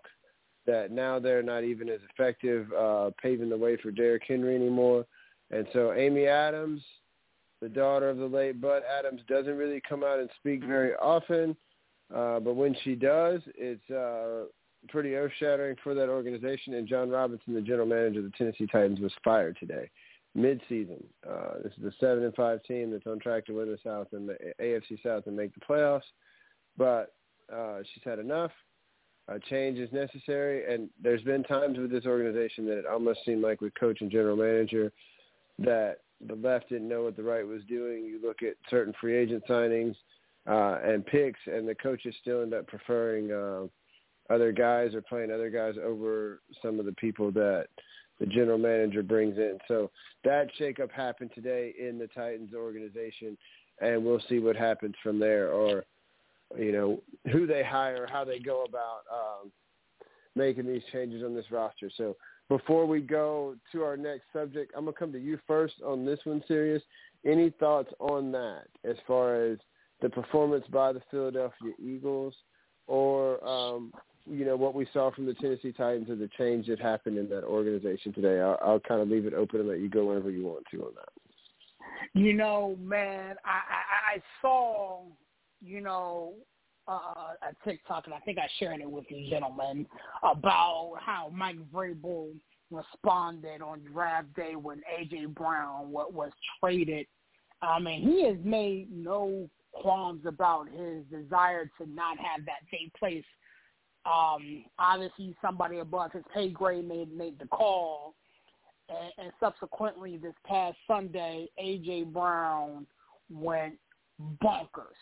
[0.66, 5.06] that now they're not even as effective uh, paving the way for Derrick Henry anymore.
[5.52, 6.82] And so Amy Adams,
[7.62, 11.56] the daughter of the late Bud Adams, doesn't really come out and speak very often.
[12.14, 14.46] Uh, but when she does, it's uh,
[14.90, 16.76] pretty earth-shattering for that organization.
[16.76, 19.90] And Jon Robinson, the general manager of the Tennessee Titans, was fired today,
[20.36, 21.04] mid-season.
[21.28, 24.08] Uh, this is a seven and five team that's on track to win the South
[24.14, 26.02] and the AFC South and make the playoffs.
[26.78, 27.14] But
[27.54, 28.52] uh, she's had enough.
[29.30, 33.42] Uh, change is necessary, and there's been times with this organization that it almost seemed
[33.42, 34.92] like with coach and general manager
[35.60, 38.04] that the left didn't know what the right was doing.
[38.04, 39.96] You look at certain free agent signings
[40.46, 45.32] uh, and picks, and the coaches still end up preferring uh, other guys or playing
[45.32, 47.68] other guys over some of the people that
[48.20, 49.58] the general manager brings in.
[49.68, 49.90] So
[50.24, 53.38] that shakeup happened today in the Titans organization,
[53.82, 55.86] and we'll see what happens from there, or
[56.58, 59.52] you know who they hire, how they go about um,
[60.36, 61.90] making these changes on this roster.
[61.96, 62.16] So
[62.50, 66.20] before we go to our next subject, I'm gonna come to you first on this
[66.24, 66.84] one, Serious.
[67.26, 69.58] Any thoughts on that as far as
[70.02, 72.34] the performance by the Philadelphia Eagles,
[72.88, 73.94] or um,
[74.26, 77.30] you know what we saw from the Tennessee Titans or the change that happened in
[77.30, 78.42] that organization today.
[78.42, 80.84] I'll, I'll kind of leave it open and let you go whenever you want to
[80.84, 81.10] on that.
[82.14, 85.02] You know, man, I I, I saw,
[85.64, 86.34] you know,
[86.88, 89.86] uh, a TikTok, and I think I shared it with you gentlemen
[90.22, 92.32] about how Mike Vrabel
[92.72, 97.08] responded on draft day when AJ Brown was traded.
[97.62, 102.94] I mean, he has made no qualms about his desire to not have that take
[102.96, 103.24] place
[104.06, 108.16] um, obviously, somebody above his pay grade made made the call,
[108.90, 112.86] and, and subsequently, this past Sunday, AJ Brown
[113.32, 113.76] went
[114.44, 115.00] bonkers.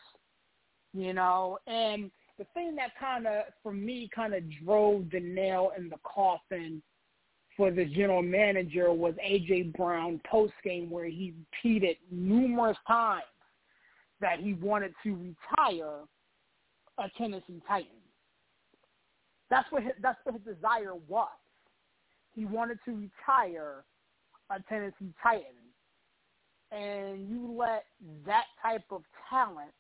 [0.94, 5.72] You know, and the thing that kind of, for me, kind of drove the nail
[5.78, 6.82] in the coffin
[7.56, 13.24] for the general manager was AJ Brown post game, where he repeated numerous times
[14.22, 16.00] that he wanted to retire
[16.98, 17.88] a Tennessee Titan.
[19.50, 21.28] That's what his, that's what his desire was.
[22.34, 23.84] He wanted to retire
[24.50, 25.46] a Tennessee Titan,
[26.72, 27.84] and you let
[28.26, 29.72] that type of talent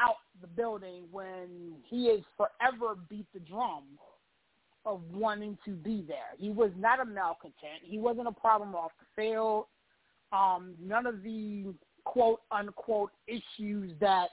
[0.00, 3.84] out the building when he has forever beat the drum
[4.84, 6.34] of wanting to be there.
[6.38, 7.82] He was not a malcontent.
[7.82, 9.66] He wasn't a problem off the field.
[10.32, 14.28] Um, none of the quote unquote issues that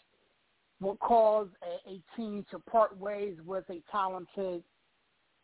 [0.79, 4.63] will cause a, a team to part ways with a talented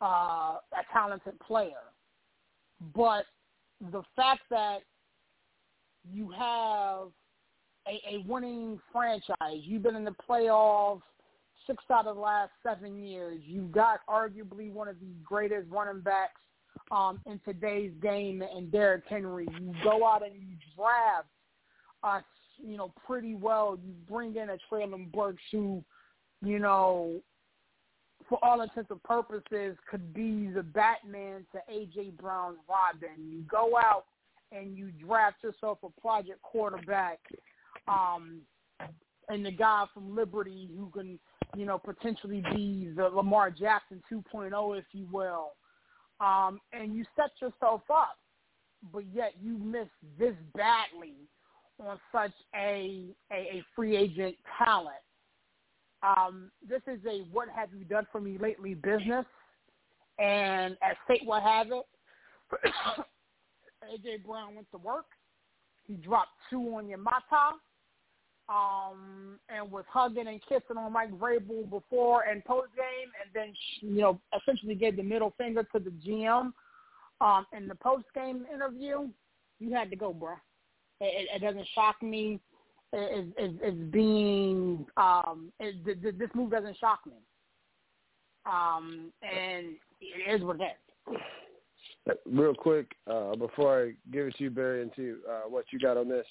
[0.02, 1.84] uh, a talented player.
[2.96, 3.26] But
[3.92, 4.80] the fact that
[6.12, 7.10] you have
[7.88, 11.02] a, a winning franchise, you've been in the playoffs
[11.68, 13.40] six out of the last seven years.
[13.46, 16.40] You've got arguably one of the greatest running backs
[16.92, 19.48] um, in today's game and Derrick Henry.
[19.60, 21.28] You go out and you draft
[22.04, 22.24] us,
[22.58, 23.78] you know, pretty well.
[23.84, 25.84] You bring in a Treylon Burks who,
[26.44, 27.22] you know,
[28.30, 33.16] for all intents and purposes, could be the Batman to AJ Brown's Robin.
[33.30, 34.06] You go out
[34.52, 37.20] and you draft yourself a project quarterback,
[37.88, 38.42] um,
[39.30, 41.20] and the guy from Liberty who can,
[41.56, 45.52] you know, potentially be the Lamar Jackson 2.0, if you will,
[46.20, 48.18] um, and you set yourself up,
[48.94, 49.88] but yet you miss
[50.20, 51.16] this badly
[51.80, 54.96] on such a a, a free agent talent.
[56.04, 59.26] Um, this is a what have you done for me lately business,
[60.20, 61.86] and as fate will have it,
[63.84, 65.06] AJ Brown went to work.
[65.88, 67.54] He dropped two on Yamata,
[68.52, 73.54] um, and was hugging and kissing on Mike Vrabel before and post game, and then
[73.82, 76.52] you know essentially gave the middle finger to the GM
[77.22, 79.08] um, in the post game interview.
[79.60, 80.34] You had to go, bro.
[81.00, 82.40] It, it doesn't shock me
[82.94, 87.14] is, is, is being um, is, this move doesn't shock me.
[88.46, 90.78] Um, and it is what it
[91.10, 92.18] is.
[92.26, 95.80] Real quick, uh, before I give it to you, Barry, and to uh, what you
[95.80, 96.26] got on this,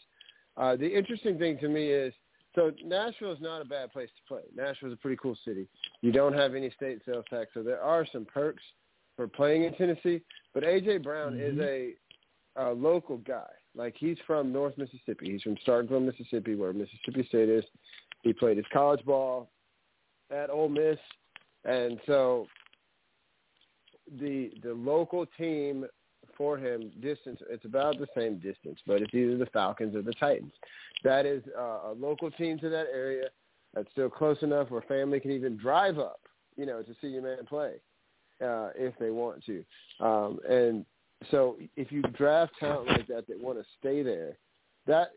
[0.56, 2.12] uh, the interesting thing to me is
[2.54, 4.42] so Nashville is not a bad place to play.
[4.56, 5.68] Nashville is a pretty cool city.
[6.00, 8.62] You don't have any state sales tax, so there are some perks
[9.16, 10.20] for playing in Tennessee.
[10.52, 11.60] But AJ Brown mm-hmm.
[11.60, 11.92] is a,
[12.56, 13.46] a local guy.
[13.76, 15.30] Like he's from North Mississippi.
[15.30, 17.64] He's from Starkville, Mississippi, where Mississippi State is.
[18.22, 19.48] He played his college ball
[20.30, 20.98] at Ole Miss,
[21.64, 22.46] and so
[24.18, 25.86] the the local team
[26.40, 30.14] for him distance it's about the same distance, but it's either the Falcons or the
[30.14, 30.54] Titans.
[31.04, 33.26] That is uh, a local team to that area.
[33.74, 36.22] That's still close enough where family can even drive up,
[36.56, 37.74] you know, to see your man play
[38.42, 39.62] uh, if they want to.
[40.00, 40.86] Um, and
[41.30, 44.38] so if you draft talent like that that want to stay there,
[44.86, 45.10] that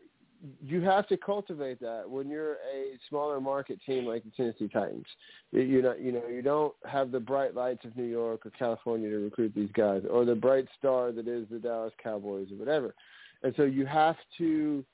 [0.62, 5.06] you have to cultivate that when you're a smaller market team like the Tennessee Titans.
[5.52, 9.08] You're not, you know, you don't have the bright lights of New York or California
[9.10, 12.94] to recruit these guys, or the bright star that is the Dallas Cowboys or whatever.
[13.42, 14.84] And so you have to,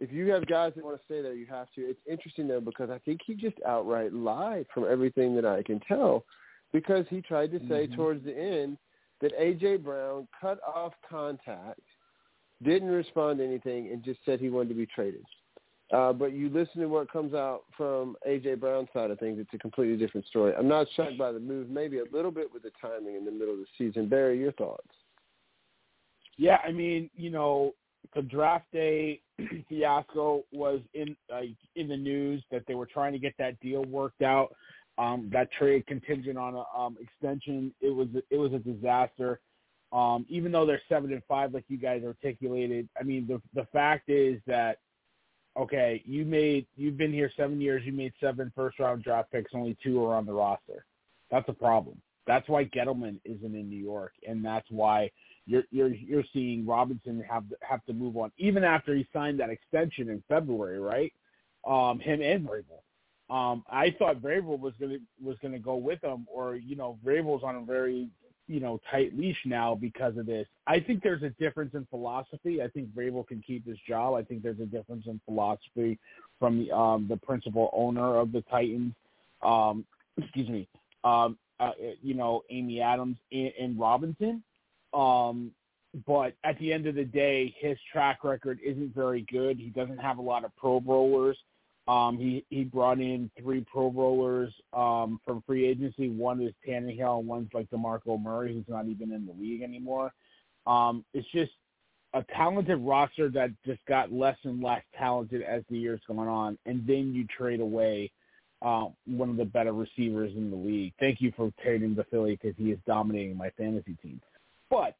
[0.00, 1.82] if you have guys that want to stay there, you have to.
[1.82, 5.80] It's interesting though because I think he just outright lied from everything that I can
[5.80, 6.24] tell,
[6.72, 7.94] because he tried to say mm-hmm.
[7.94, 8.78] towards the end
[9.20, 11.80] that AJ Brown cut off contact,
[12.64, 15.24] didn't respond to anything, and just said he wanted to be traded.
[15.92, 19.52] Uh, but you listen to what comes out from AJ Brown's side of things; it's
[19.52, 20.52] a completely different story.
[20.58, 23.30] I'm not shocked by the move, maybe a little bit with the timing in the
[23.30, 24.08] middle of the season.
[24.08, 24.88] Barry, your thoughts?
[26.36, 27.74] Yeah, I mean, you know,
[28.14, 29.20] the draft day
[29.68, 31.42] fiasco was in uh,
[31.76, 34.54] in the news that they were trying to get that deal worked out
[34.98, 37.74] um, that trade contingent on an um, extension.
[37.80, 39.40] It was it was a disaster.
[39.94, 43.66] Um, even though they're seven and five, like you guys articulated, I mean the the
[43.72, 44.78] fact is that
[45.56, 49.52] okay, you made you've been here seven years, you made seven first round draft picks,
[49.54, 50.84] only two are on the roster.
[51.30, 52.00] That's a problem.
[52.26, 55.10] That's why Gettleman isn't in New York, and that's why
[55.46, 59.50] you're you're you're seeing Robinson have have to move on, even after he signed that
[59.50, 61.12] extension in February, right?
[61.66, 62.80] Um, him and Vrabel.
[63.30, 67.44] Um, I thought Vrabel was gonna was gonna go with him, or you know, Vrabel's
[67.44, 68.08] on a very
[68.46, 70.46] you know tight leash now because of this.
[70.66, 72.62] I think there's a difference in philosophy.
[72.62, 74.14] I think Vrabel can keep his job.
[74.14, 75.98] I think there's a difference in philosophy
[76.38, 78.94] from the um, the principal owner of the Titans.
[79.42, 79.84] Um,
[80.16, 80.68] excuse me.
[81.04, 84.42] Um, uh, you know, Amy Adams and, and Robinson.
[84.92, 85.52] Um,
[86.06, 89.58] but at the end of the day, his track record isn't very good.
[89.58, 91.38] He doesn't have a lot of Pro Bowlers.
[91.86, 96.08] Um, he he brought in three Pro Bowlers um, from free agency.
[96.08, 100.12] One is Tannehill, and one's like DeMarco Murray, who's not even in the league anymore.
[100.66, 101.52] Um, it's just
[102.14, 106.56] a talented roster that just got less and less talented as the years going on,
[106.64, 108.10] and then you trade away
[108.62, 110.94] uh, one of the better receivers in the league.
[110.98, 114.20] Thank you for trading the Philly because he is dominating my fantasy team.
[114.70, 114.96] But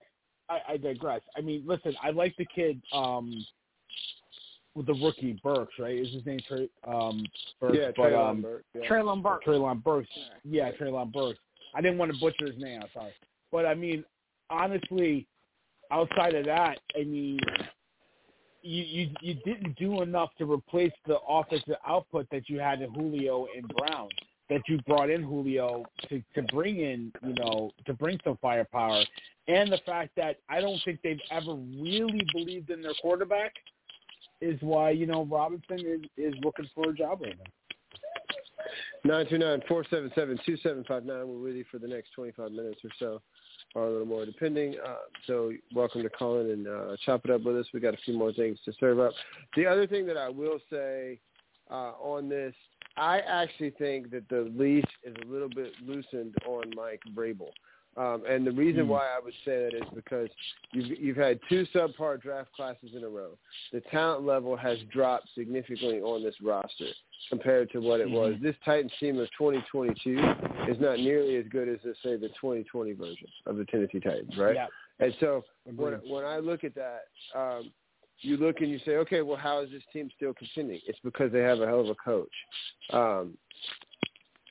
[0.50, 1.22] I, I digress.
[1.36, 2.82] I mean, listen, I like the kid.
[2.92, 3.46] Um,
[4.74, 5.96] with the rookie Burks, right?
[5.96, 7.24] Is his name Trey, um,
[7.60, 7.76] Burks?
[7.78, 8.64] Yeah, but, Treylon um, Burks.
[8.74, 8.88] Yeah.
[8.88, 9.46] Treylon Burks.
[9.46, 10.08] Treylon Burks.
[10.44, 11.38] Yeah, Treylon Burks.
[11.74, 12.80] I didn't want to butcher his name.
[12.82, 13.12] I'm sorry,
[13.50, 14.04] but I mean,
[14.50, 15.26] honestly,
[15.90, 17.38] outside of that, I mean,
[18.62, 22.92] you, you you didn't do enough to replace the offensive output that you had in
[22.92, 24.08] Julio and Brown.
[24.50, 29.02] That you brought in Julio to to bring in, you know, to bring some firepower,
[29.48, 33.52] and the fact that I don't think they've ever really believed in their quarterback
[34.40, 37.50] is why you know Robinson is is looking for a job right now.
[39.04, 41.28] Nine two nine four seven seven two seven five nine.
[41.28, 43.22] We're with you for the next twenty five minutes or so,
[43.74, 44.76] or a little more, depending.
[44.84, 47.66] Uh, so, welcome to call in and uh, chop it up with us.
[47.74, 49.12] We got a few more things to serve up.
[49.56, 51.20] The other thing that I will say
[51.70, 52.54] uh, on this,
[52.96, 57.50] I actually think that the leash is a little bit loosened on Mike Vrabel.
[57.96, 60.28] Um, and the reason why I would say that is because
[60.72, 63.38] you've, you've had two subpar draft classes in a row.
[63.72, 66.88] The talent level has dropped significantly on this roster
[67.28, 68.34] compared to what it was.
[68.42, 70.18] This Titans team of 2022
[70.68, 74.36] is not nearly as good as, let's say, the 2020 version of the Tennessee Titans,
[74.36, 74.56] right?
[74.56, 74.66] Yeah.
[74.98, 75.44] And so
[75.76, 77.70] when, when I look at that, um,
[78.20, 80.80] you look and you say, okay, well, how is this team still contending?
[80.86, 82.28] It's because they have a hell of a coach.
[82.92, 83.36] Um,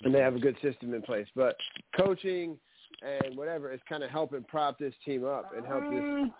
[0.03, 1.27] and they have a good system in place.
[1.35, 1.57] But
[1.97, 2.57] coaching–
[3.03, 6.31] and whatever is kind of helping prop this team up and help this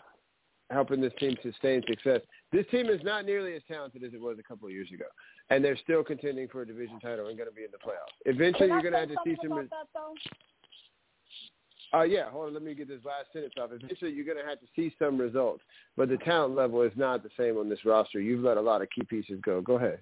[0.70, 2.22] helping this team sustain success.
[2.52, 5.06] This team is not nearly as talented as it was a couple of years ago,
[5.50, 8.16] and they're still contending for a division title and going to be in the playoffs.
[8.26, 9.70] Eventually, you're going to have to see some.
[11.94, 12.54] Uh, yeah, hold on.
[12.54, 13.70] Let me get this last sentence off.
[13.72, 15.62] Eventually, you're going to have to see some results,
[15.96, 18.20] but the talent level is not the same on this roster.
[18.20, 19.62] You've let a lot of key pieces go.
[19.62, 20.00] Go ahead.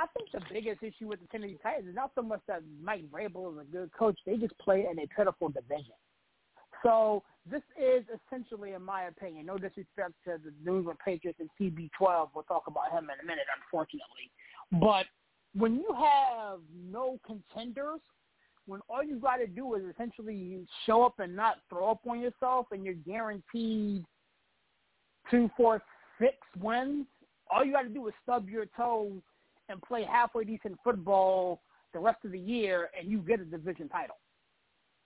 [0.00, 3.04] I think the biggest issue with the Tennessee Titans is not so much that Mike
[3.10, 4.18] Vrabel is a good coach.
[4.24, 5.92] They just play in a pitiful division.
[6.82, 11.50] So this is essentially, in my opinion, no disrespect to the New England Patriots and
[11.60, 12.28] TB12.
[12.34, 14.30] We'll talk about him in a minute, unfortunately.
[14.72, 15.04] But
[15.54, 18.00] when you have no contenders,
[18.66, 22.20] when all you got to do is essentially show up and not throw up on
[22.20, 24.04] yourself, and you're guaranteed
[25.30, 25.82] two, four,
[26.18, 27.04] six wins,
[27.50, 29.20] all you got to do is stub your toe
[29.70, 31.62] and play halfway decent football
[31.92, 34.16] the rest of the year, and you get a division title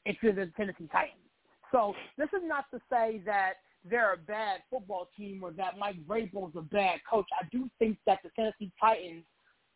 [0.04, 1.20] if you're the Tennessee Titans.
[1.72, 3.54] So this is not to say that
[3.88, 7.26] they're a bad football team or that Mike Vrabel is a bad coach.
[7.38, 9.24] I do think that the Tennessee Titans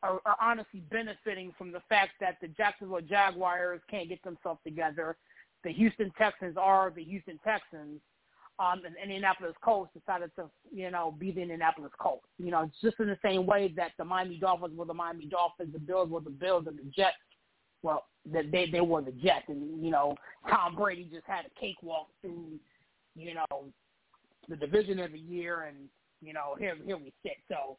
[0.02, 5.16] are, are honestly benefiting from the fact that the Jacksonville Jaguars can't get themselves together.
[5.64, 8.00] The Houston Texans are the Houston Texans,
[8.58, 12.26] um, and Indianapolis Colts decided to, you know, be the Indianapolis Colts.
[12.38, 15.72] You know, just in the same way that the Miami Dolphins were the Miami Dolphins,
[15.72, 17.16] the Bills were the Bills, and the Jets,
[17.82, 20.16] well, they they were the Jets, and you know,
[20.48, 22.58] Tom Brady just had a cakewalk through,
[23.14, 23.64] you know,
[24.48, 25.76] the division every year, and
[26.20, 27.36] you know, here here we sit.
[27.48, 27.76] So,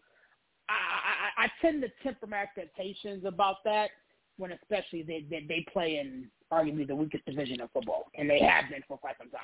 [0.69, 3.89] I I, I tend to temper my expectations about that
[4.37, 8.39] when especially they, they they play in arguably the weakest division of football, and they
[8.39, 9.41] have been for quite some time.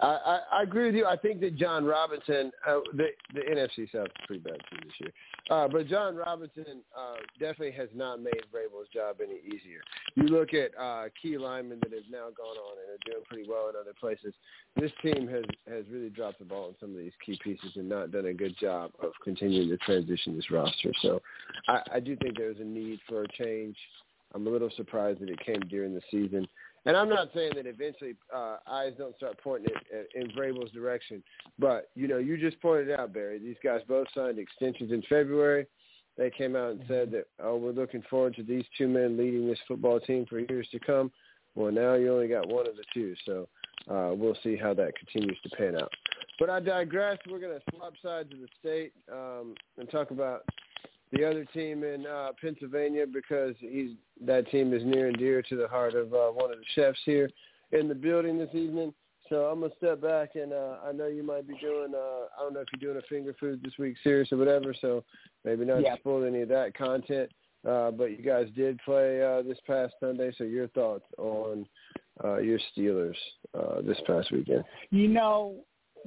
[0.00, 1.06] I, I, I agree with you.
[1.06, 4.92] I think that Jon Robinson, uh, the the NFC South is pretty bad too this
[5.00, 5.10] year,
[5.50, 9.80] uh, but Jon Robinson uh, definitely has not made Vrabel's job any easier.
[10.14, 13.48] You look at uh, key linemen that have now gone on and are doing pretty
[13.48, 14.34] well in other places.
[14.78, 17.88] This team has has really dropped the ball on some of these key pieces and
[17.88, 20.92] not done a good job of continuing to transition this roster.
[21.00, 21.22] So
[21.68, 23.76] I, I do think there's a need for a change.
[24.34, 26.46] I'm a little surprised that it came during the season.
[26.86, 31.22] And I'm not saying that eventually uh, eyes don't start pointing it in Vrabel's direction,
[31.58, 33.40] but you know, you just pointed out, Barry.
[33.40, 35.66] These guys both signed extensions in February.
[36.16, 39.48] They came out and said that, oh, we're looking forward to these two men leading
[39.48, 41.10] this football team for years to come.
[41.56, 43.48] Well, now you only got one of the two, so
[43.90, 45.90] uh, we'll see how that continues to pan out.
[46.38, 47.18] But I digress.
[47.28, 50.44] We're going to swap sides of the state um, and talk about
[51.12, 53.90] the other team in uh, Pennsylvania because he's
[54.24, 56.98] that team is near and dear to the heart of uh, one of the chefs
[57.04, 57.30] here
[57.72, 58.92] in the building this evening.
[59.28, 61.92] So I'm gonna step back, and uh, I know you might be doing.
[61.94, 64.74] Uh, I don't know if you're doing a finger food this week, Serious or whatever.
[64.80, 65.04] So
[65.44, 65.96] maybe not Yeah.
[65.96, 67.30] spoil any of that content.
[67.66, 70.32] Uh, but you guys did play uh, this past Sunday.
[70.38, 71.66] So your thoughts on
[72.22, 73.16] uh, your Steelers
[73.54, 74.64] uh, this past weekend?
[74.90, 75.64] You know,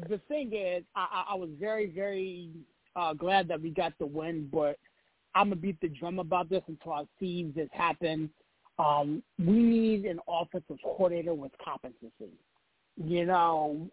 [0.07, 2.49] the thing is, I, I I was very, very
[2.95, 4.77] uh, glad that we got the win, but
[5.35, 8.29] I'm gonna beat the drum about this until I see this happen.
[8.77, 12.31] Um, we need an offensive coordinator with competency.
[12.97, 13.89] You know,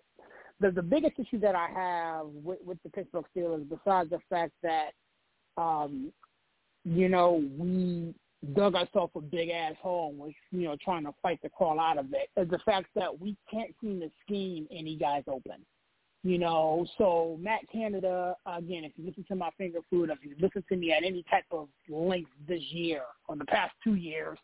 [0.60, 4.52] the the biggest issue that I have with, with the Pittsburgh Steelers, besides the fact
[4.62, 4.90] that,
[5.56, 6.12] um,
[6.84, 8.14] you know, we
[8.54, 11.80] dug ourselves a big ass hole and was, you know, trying to fight to crawl
[11.80, 15.64] out of it, is the fact that we can't seem to scheme any guys open.
[16.26, 20.34] You know, so Matt Canada, again, if you listen to my finger food, if you
[20.40, 24.36] listen to me at any type of length this year or the past two years,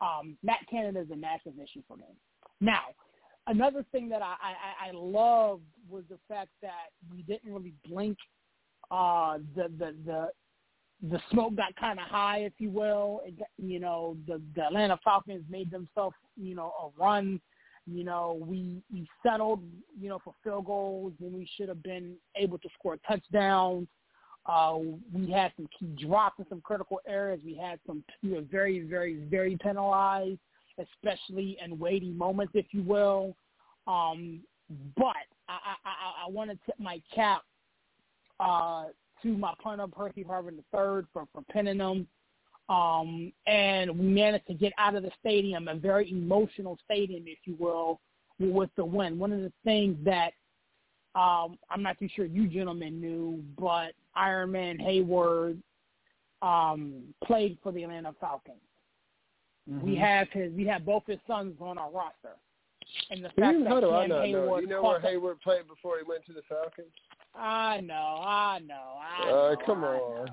[0.00, 2.06] um, Matt Canada is a massive issue for me.
[2.62, 2.84] Now,
[3.46, 8.16] another thing that I, I, I loved was the fact that we didn't really blink.
[8.90, 10.28] Uh, the the the
[11.10, 13.20] the smoke got kind of high, if you will.
[13.26, 17.38] It you know, the the Atlanta Falcons made themselves, you know, a run.
[17.86, 19.60] You know, we we settled,
[20.00, 23.88] you know, for field goals when we should have been able to score touchdowns.
[24.46, 24.78] Uh,
[25.12, 27.40] we had some key drops in some critical areas.
[27.44, 30.40] We had some, we were very, very, very penalized,
[30.78, 33.36] especially in weighty moments, if you will.
[33.86, 34.40] Um,
[34.96, 37.42] but I, I, I, I want to tip my cap
[38.40, 38.86] uh,
[39.22, 40.62] to my punter, Pressley Harvin III,
[41.12, 42.08] for, for pinning them.
[42.72, 47.38] Um, and we managed to get out of the stadium, a very emotional stadium, if
[47.44, 48.00] you will,
[48.38, 49.18] with the win.
[49.18, 50.30] One of the things that
[51.14, 55.58] um, I'm not too sure you gentlemen knew, but Iron Man Heyward
[56.40, 58.56] um, played for the Atlanta Falcons.
[59.70, 59.86] Mm-hmm.
[59.86, 62.36] We have his, we have both his sons on our roster,
[63.10, 64.16] and the fact Even that how do I Cam?
[64.16, 66.88] Heyward you know where Heyward played before he went to the Falcons?
[67.34, 69.46] I know, I know, I know.
[69.46, 69.56] Uh, know.
[69.64, 70.26] come I on.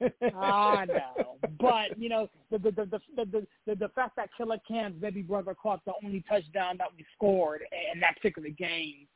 [0.00, 0.38] know.
[0.38, 2.84] I know, but you know the the the
[3.16, 6.88] the the, the, the fact that Killer Cam's baby brother caught the only touchdown that
[6.96, 9.08] we scored in that particular game,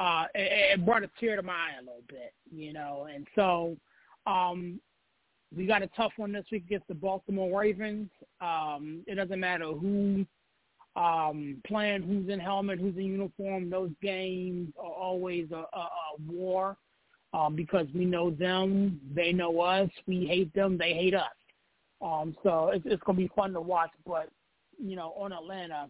[0.00, 3.08] uh, it, it brought a tear to my eye a little bit, you know.
[3.12, 3.76] And so,
[4.26, 4.78] um,
[5.56, 8.10] we got a tough one this week against the Baltimore Ravens.
[8.40, 10.26] Um, it doesn't matter who
[10.96, 13.70] um, playing, who's in helmet, who's in uniform.
[13.70, 16.76] Those games are always a, a, a war
[17.34, 19.90] um, because we know them, they know us.
[20.06, 21.24] We hate them, they hate us.
[22.00, 23.90] Um, so it's, it's going to be fun to watch.
[24.06, 24.30] But
[24.82, 25.88] you know, on Atlanta,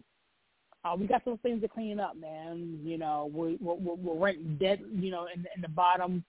[0.83, 2.79] uh, we got some things to clean up, man.
[2.83, 6.23] You know, we, we're, we're, we're dead, you know, in, in the bottom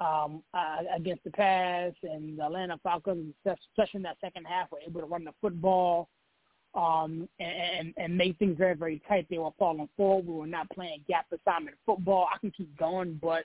[0.00, 4.78] um, uh, against the pass, and the Atlanta Falcons, especially in that second half, were
[4.86, 6.08] able to run the football
[6.74, 9.26] um, and, and make things very, very tight.
[9.30, 10.26] They were falling forward.
[10.26, 12.28] We were not playing gap assignment football.
[12.32, 13.44] I can keep going, but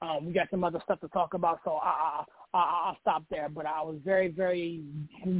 [0.00, 3.24] um, we got some other stuff to talk about, so I, I, I, I'll stop
[3.30, 3.48] there.
[3.48, 4.82] But I was very, very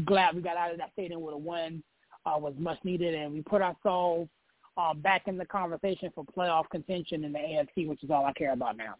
[0.04, 1.82] glad we got out of that stadium with a win.
[2.24, 4.30] Uh, was much needed, and we put ourselves
[4.76, 8.32] uh, back in the conversation for playoff contention in the AFC, which is all I
[8.34, 8.94] care about now.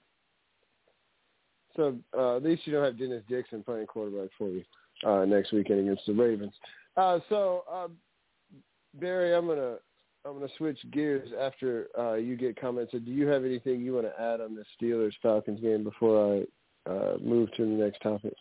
[1.77, 4.65] So uh, at least you don't have Dennis Dixon playing quarterback for you
[5.07, 6.53] uh, next weekend against the Ravens.
[6.97, 7.89] Uh, so uh,
[8.95, 9.77] Barry, I'm gonna
[10.25, 12.93] I'm gonna switch gears after uh, you get comments.
[12.93, 16.45] Do you have anything you want to add on the Steelers Falcons game before
[16.87, 18.35] I uh, move to the next topic?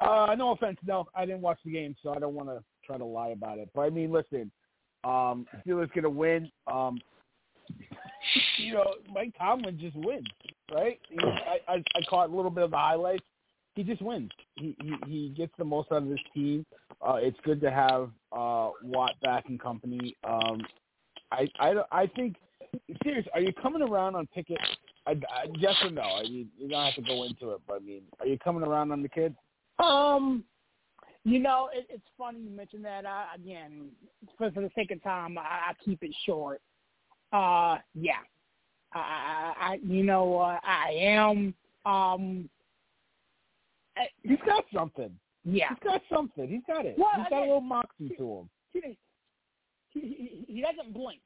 [0.00, 2.98] Uh, no offense, no, I didn't watch the game, so I don't want to try
[2.98, 3.70] to lie about it.
[3.74, 4.50] But I mean, listen,
[5.04, 6.50] um, Steelers gonna win.
[6.66, 6.98] Um,
[8.58, 10.26] you know, Mike Tomlin just wins,
[10.72, 10.98] right?
[11.08, 13.24] He, I, I I caught a little bit of the highlights.
[13.76, 14.30] He just wins.
[14.56, 16.66] He he, he gets the most out of his team.
[17.00, 20.16] Uh, it's good to have uh, Watt back and company.
[20.24, 20.60] Um,
[21.30, 22.36] I I I think
[23.02, 23.26] Serious.
[23.34, 24.58] Are you coming around on Pickett?
[25.06, 26.02] I, I, yes or no?
[26.02, 28.62] I mean, you don't have to go into it, but I mean, are you coming
[28.62, 29.34] around on the kid?
[29.78, 30.44] Um,
[31.24, 33.06] you know, it, it's funny you mentioned that.
[33.06, 33.90] I, again,
[34.38, 36.60] for, for the sake of time, I, I keep it short.
[37.32, 38.22] Uh, yeah,
[38.92, 41.54] I, I, you know, uh, I am.
[41.84, 42.48] Um,
[43.96, 45.14] I, He's got something.
[45.44, 46.48] Yeah, He's got something.
[46.48, 46.96] He's got it.
[46.98, 48.50] Well, He's got a little moxie to him.
[48.72, 48.80] he,
[49.90, 51.20] he, he, he doesn't blink.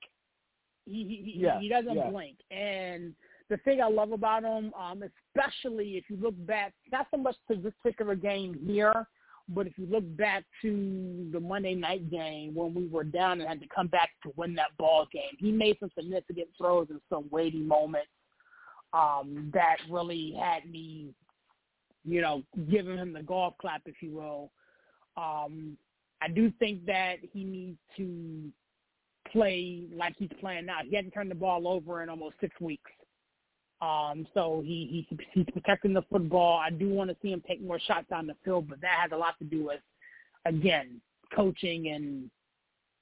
[0.84, 0.92] He
[1.24, 2.10] he, he- Yeah, he doesn't yeah.
[2.10, 2.36] blink.
[2.50, 3.14] And
[3.50, 5.02] the thing I love about him, um,
[5.34, 9.06] especially if you look back, not so much to this particular game here,
[9.48, 13.48] but if you look back to the Monday night game when we were down and
[13.48, 17.00] had to come back to win that ball game, he made some significant throws in
[17.08, 18.08] some weighty moments
[18.92, 21.14] um, that really had me,
[22.08, 24.50] you know, giving him the golf clap, if you will.
[25.16, 25.76] Um,
[26.20, 28.50] I do think that he needs to
[29.32, 30.78] play like he's playing now.
[30.88, 32.90] He hasn't turned the ball over in almost six weeks.
[33.80, 36.58] Um, so he, he he's protecting the football.
[36.58, 39.12] I do want to see him take more shots down the field, but that has
[39.12, 39.80] a lot to do with,
[40.46, 41.00] again,
[41.34, 42.30] coaching and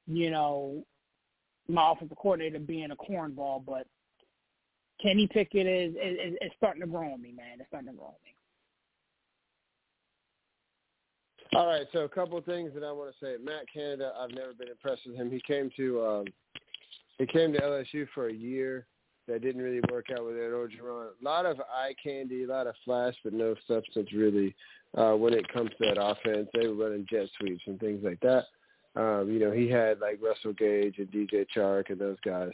[0.07, 0.85] you know
[1.69, 3.65] my offensive coordinator being a cornball.
[3.65, 3.87] But
[5.03, 7.59] Kenny Pickett is, is is starting to grow on me, man.
[7.59, 8.36] It's starting to grow on me.
[11.57, 13.43] All right, so a couple of things that I want to say.
[13.43, 15.31] Matt Canada, I've never been impressed with him.
[15.31, 16.25] He came to um,
[17.17, 18.85] he came to LSU for a year.
[19.27, 21.09] That didn't really work out with Ed Orgeron.
[21.19, 24.55] A lot of eye candy, a lot of flash, but no substance really
[24.99, 26.47] uh, when it comes to that offense.
[26.53, 28.45] They were running jet sweeps and things like that.
[28.95, 32.53] Um, you know, he had like Russell Gage and DJ Chark and those guys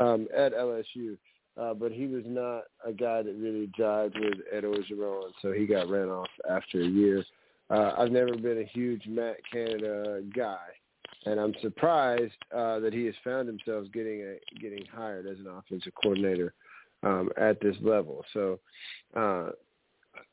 [0.00, 1.16] um, at LSU.
[1.56, 5.66] Uh, but he was not a guy that really jived with Ed Orgeron, so he
[5.66, 7.24] got ran off after a year.
[7.70, 10.66] Uh, I've never been a huge Matt Canada guy.
[11.26, 15.46] and I'm surprised uh, that he has found himself getting a, getting hired as an
[15.46, 16.54] offensive coordinator
[17.02, 18.24] um, at this level.
[18.32, 18.58] So
[19.16, 19.50] uh,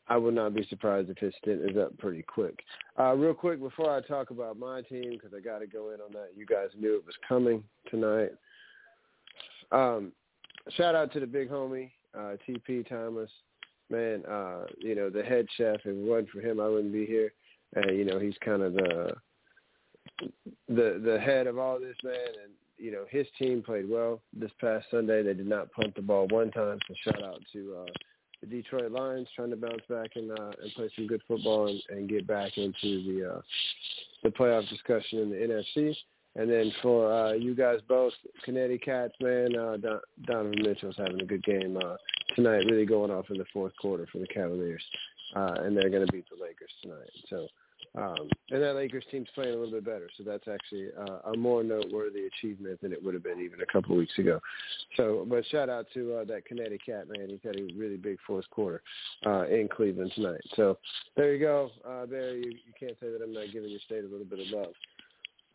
[0.08, 2.60] I would not be surprised if his stint is up pretty quick.
[2.98, 6.02] Uh, real quick before I talk about my team, because I got to go in
[6.02, 6.30] on that.
[6.36, 8.32] You guys knew it was coming tonight.
[9.72, 10.12] Um,
[10.76, 13.30] shout out to the big homie uh, TP Thomas.
[13.90, 15.78] Man, uh, you know the head chef.
[15.82, 17.32] If it wasn't for him, I wouldn't be here.
[17.76, 19.14] And you know he's kind of the
[20.68, 22.16] the the head of all this, man.
[22.44, 25.24] And you know his team played well this past Sunday.
[25.24, 26.80] They did not punt the ball one time.
[26.88, 27.92] So shout out to uh,
[28.42, 31.82] the Detroit Lions trying to bounce back and uh, and play some good football and,
[31.90, 33.42] and get back into the uh,
[34.24, 35.96] the playoff discussion in the NFC.
[36.36, 38.14] And then for uh, you guys both,
[38.46, 41.96] Connecticut Cats, man, uh, Don- Donovan Mitchell's having a good game uh,
[42.36, 44.84] tonight, really going off in the fourth quarter for the Cavaliers.
[45.36, 47.10] Uh, and they're going to beat the Lakers tonight.
[47.30, 47.48] So
[47.96, 51.38] um, and that Lakers team's playing a little bit better, so that's actually uh, a
[51.38, 54.40] more noteworthy achievement than it would have been even a couple of weeks ago.
[54.96, 57.30] So, but shout out to uh, that Connecticut man.
[57.30, 58.84] He's had a really big fourth quarter
[59.26, 60.42] uh, in Cleveland tonight.
[60.56, 60.78] So
[61.16, 62.44] there you go, uh, Barry.
[62.46, 64.74] You, you can't say that I'm not giving your state a little bit of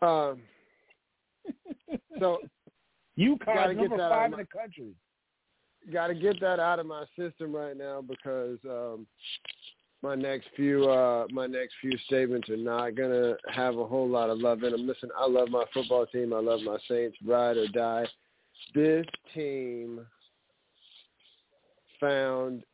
[0.01, 0.35] love.
[0.35, 2.39] Um, so
[3.16, 4.95] UConn number five in the country.
[5.91, 9.07] Got to get that out of my system right now because um,
[10.03, 14.30] my next few uh my next few statements are not gonna have a whole lot
[14.30, 14.87] of love in them.
[14.87, 16.33] Listen, I love my football team.
[16.33, 18.07] I love my Saints, ride or die.
[18.74, 20.05] This team
[22.01, 22.64] found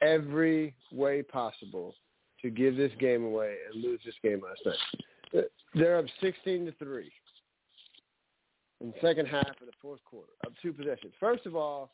[0.00, 1.94] every way possible
[2.42, 5.44] to give this game away and lose this game last night.
[5.74, 7.12] They're up sixteen to three
[8.80, 11.12] in the second half of the fourth quarter, up two possessions.
[11.20, 11.90] First of all,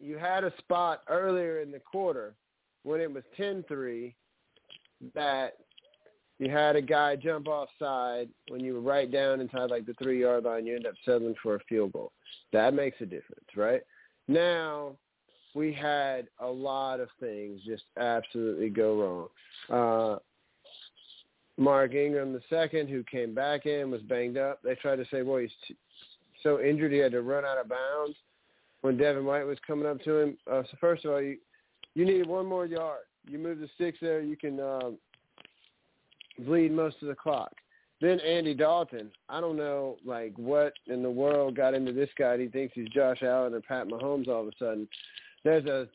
[0.00, 2.34] you had a spot earlier in the quarter
[2.82, 4.14] when it was 10-3
[5.14, 5.54] that
[6.38, 10.20] you had a guy jump offside when you were right down inside like the three
[10.20, 12.12] yard line, you end up settling for a field goal.
[12.52, 13.82] That makes a difference, right?
[14.28, 14.92] Now
[15.54, 19.28] we had a lot of things just absolutely go
[19.70, 20.14] wrong.
[20.14, 20.18] Uh
[21.56, 24.60] Mark Ingram the second, who came back in, was banged up.
[24.62, 25.76] They tried to say, well, he's t-
[26.44, 28.16] so injured he had to run out of bounds
[28.88, 30.38] when Devin White was coming up to him.
[30.50, 31.36] Uh, so first of all, you
[31.94, 33.02] you need one more yard.
[33.28, 34.96] You move the sticks there, you can um,
[36.38, 37.52] bleed most of the clock.
[38.00, 42.38] Then Andy Dalton, I don't know like what in the world got into this guy.
[42.38, 44.88] He thinks he's Josh Allen or Pat Mahomes all of a sudden.
[45.44, 45.86] There's a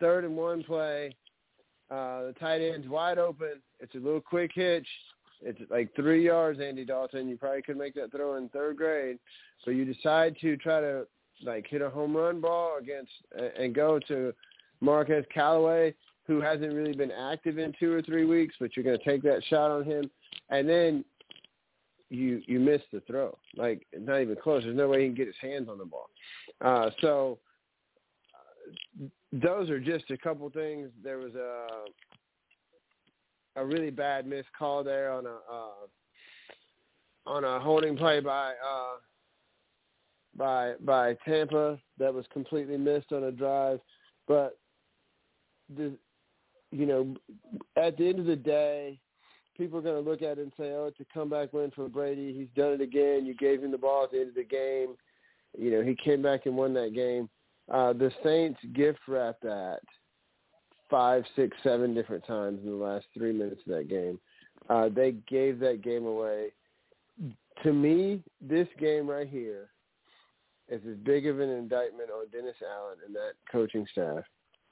[0.00, 1.14] third and one play.
[1.90, 3.60] Uh, the tight end's wide open.
[3.78, 4.88] It's a little quick hitch.
[5.42, 7.28] It's like three yards, Andy Dalton.
[7.28, 9.18] You probably could make that throw in third grade,
[9.66, 11.06] but you decide to try to
[11.44, 13.12] like hit a home run ball against
[13.58, 14.32] and go to
[14.80, 15.94] Marquez Callaway,
[16.26, 19.22] who hasn't really been active in two or three weeks, but you're going to take
[19.22, 20.10] that shot on him,
[20.50, 21.04] and then
[22.10, 23.36] you you miss the throw.
[23.56, 24.62] Like not even close.
[24.64, 26.08] There's no way he can get his hands on the ball.
[26.60, 27.38] Uh, so
[28.34, 30.90] uh, those are just a couple things.
[31.02, 31.66] There was a
[33.56, 35.86] a really bad missed call there on a uh,
[37.26, 38.96] on a holding play by uh,
[40.36, 43.80] by by Tampa that was completely missed on a drive.
[44.28, 44.58] But
[45.74, 45.92] the
[46.70, 47.14] you know,
[47.76, 48.98] at the end of the day,
[49.56, 51.88] people are going to look at it and say, "Oh, it's a comeback win for
[51.88, 52.32] Brady.
[52.32, 53.26] He's done it again.
[53.26, 54.96] You gave him the ball at the end of the game.
[55.56, 57.28] You know, he came back and won that game."
[57.70, 59.80] Uh, the Saints gift wrapped that
[60.88, 64.20] five, six, seven different times in the last three minutes of that game.
[64.68, 66.52] Uh, they gave that game away.
[67.64, 69.70] To me, this game right here
[70.68, 74.24] is as big of an indictment on Dennis Allen and that coaching staff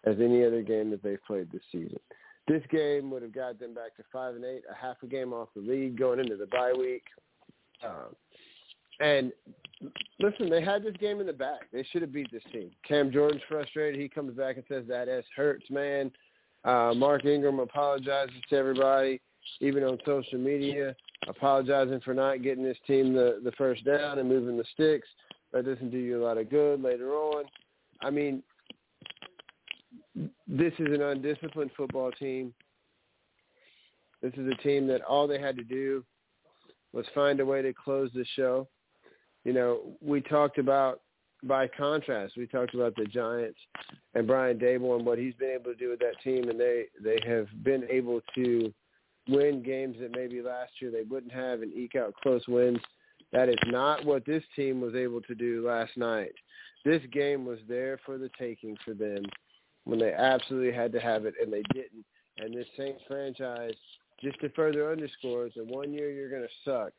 [0.05, 1.99] as any other game that they've played this season.
[2.47, 5.33] This game would have got them back to five and eight, a half a game
[5.33, 7.05] off the lead going into the bye week.
[7.83, 8.15] Um,
[9.01, 9.33] and
[10.21, 11.63] listen, they had this game in the bag.
[11.73, 12.71] They should have beat this team.
[12.87, 14.01] Cam Jordan's frustrated.
[14.01, 16.11] He comes back and says that S hurts, man.
[16.65, 19.21] Uh, Mark Ingram apologizes to everybody,
[19.61, 20.95] even on social media,
[21.29, 25.09] apologizing for not getting this team the the first down and moving the sticks.
[25.55, 27.45] That doesn't do you a lot of good later on.
[28.03, 28.43] I mean,
[30.49, 32.53] this is an undisciplined football team.
[34.21, 36.05] This is a team that all they had to do
[36.93, 38.67] was find a way to close the show.
[39.45, 41.03] You know, we talked about
[41.45, 43.59] by contrast, we talked about the Giants
[44.15, 46.87] and Brian Daboll and what he's been able to do with that team, and they
[47.03, 48.73] they have been able to
[49.29, 52.81] win games that maybe last year they wouldn't have and eke out close wins.
[53.35, 56.33] That is not what this team was able to do last night.
[56.85, 59.25] This game was there for the taking for them
[59.85, 62.05] when they absolutely had to have it and they didn't.
[62.39, 63.75] And this Saints franchise
[64.23, 66.93] just to further underscore, the one year you're going to suck,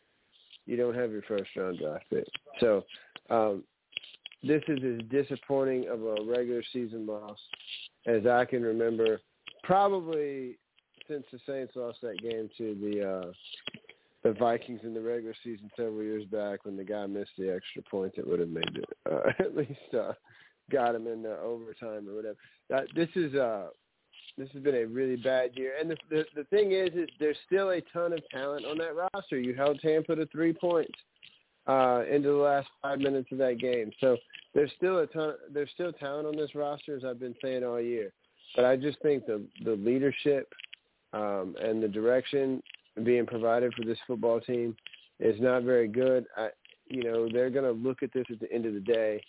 [0.66, 2.26] you don't have your first round draft pick.
[2.60, 2.84] So
[3.30, 3.64] um,
[4.44, 7.40] this is as disappointing of a regular season loss
[8.06, 9.22] as I can remember,
[9.64, 10.58] probably
[11.08, 13.32] since the Saints lost that game to the uh,
[14.26, 17.84] the Vikings in the regular season several years back when the guy missed the extra
[17.84, 20.14] point that would have made it uh, at least uh,
[20.72, 22.38] got him in the overtime or whatever.
[22.76, 23.68] Uh, this is uh
[24.36, 27.38] this has been a really bad year, and the, the the thing is, is there's
[27.46, 29.40] still a ton of talent on that roster.
[29.40, 30.98] You held Tampa to three points
[31.68, 34.18] uh, into the last five minutes of that game, so
[34.56, 35.36] there's still a ton.
[35.54, 38.12] There's still talent on this roster, as I've been saying all year.
[38.56, 40.52] But I just think the the leadership
[41.14, 42.64] um, and the direction
[43.04, 44.76] being provided for this football team
[45.20, 46.26] is not very good.
[46.38, 46.50] I,
[46.88, 49.22] you know, they're going to look at this at the end of the day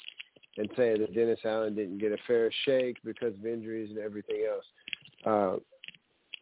[0.58, 4.46] and say that Dennis Allen didn't get a fair shake because of injuries and everything
[4.50, 4.64] else.
[5.24, 5.56] Uh,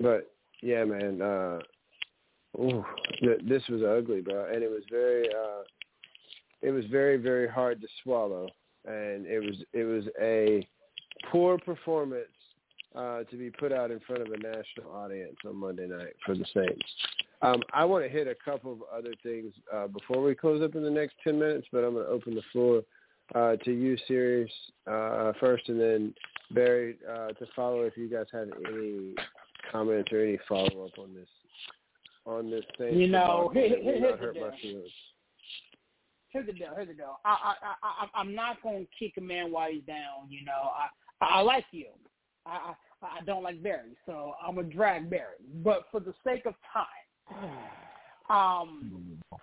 [0.01, 1.59] but yeah, man, uh,
[2.59, 2.85] ooh,
[3.20, 5.62] th- this was ugly, bro, and it was very, uh,
[6.62, 8.49] it was very, very hard to swallow,
[8.87, 10.66] and it was, it was a
[11.31, 12.27] poor performance
[12.95, 16.35] uh, to be put out in front of a national audience on Monday night for
[16.35, 16.85] the Saints.
[17.43, 20.75] Um, I want to hit a couple of other things uh, before we close up
[20.77, 22.83] in the next 10 minutes, but I'm going to open the floor
[23.35, 24.51] uh, to you, Serious,
[24.87, 26.15] uh, first, and then
[26.53, 29.15] Barry uh, to follow if you guys have any
[29.73, 31.29] comments or any follow up on this
[32.27, 32.99] on this thing.
[32.99, 34.53] You know, here, here, here's the deal.
[36.29, 36.69] Here's the deal.
[36.75, 37.19] Here's the deal.
[37.25, 40.29] I I I I- I'm not going to kick a man while he's down.
[40.31, 40.89] You know, I
[41.21, 41.87] I like you.
[42.47, 45.37] I I, don't like Barry, so I'm gonna drag Barry.
[45.63, 46.87] But for the sake of time,
[48.31, 49.21] um,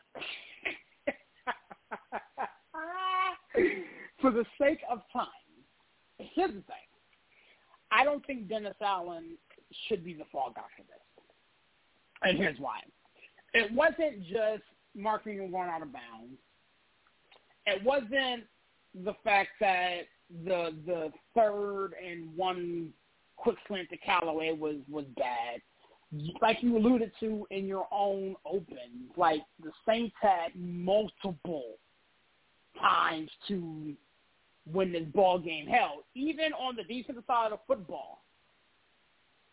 [4.22, 5.28] for the sake of time,
[6.18, 6.88] here's the thing.
[7.92, 9.38] I don't think Dennis Allen
[9.88, 11.02] should be the fall guy for this,
[12.24, 12.80] and here's why.
[13.54, 14.64] It wasn't just
[14.96, 16.40] Mark Ingram going out of bounds.
[17.66, 18.46] It wasn't
[18.96, 20.08] the fact that
[20.46, 22.90] the the third and one
[23.38, 25.62] quick slant to Callaway was was bad.
[26.42, 31.78] Like you alluded to in your own open, like the Saints had multiple
[32.80, 33.94] times to
[34.72, 35.68] win this ball game.
[35.68, 38.24] Hell, even on the defensive side of football,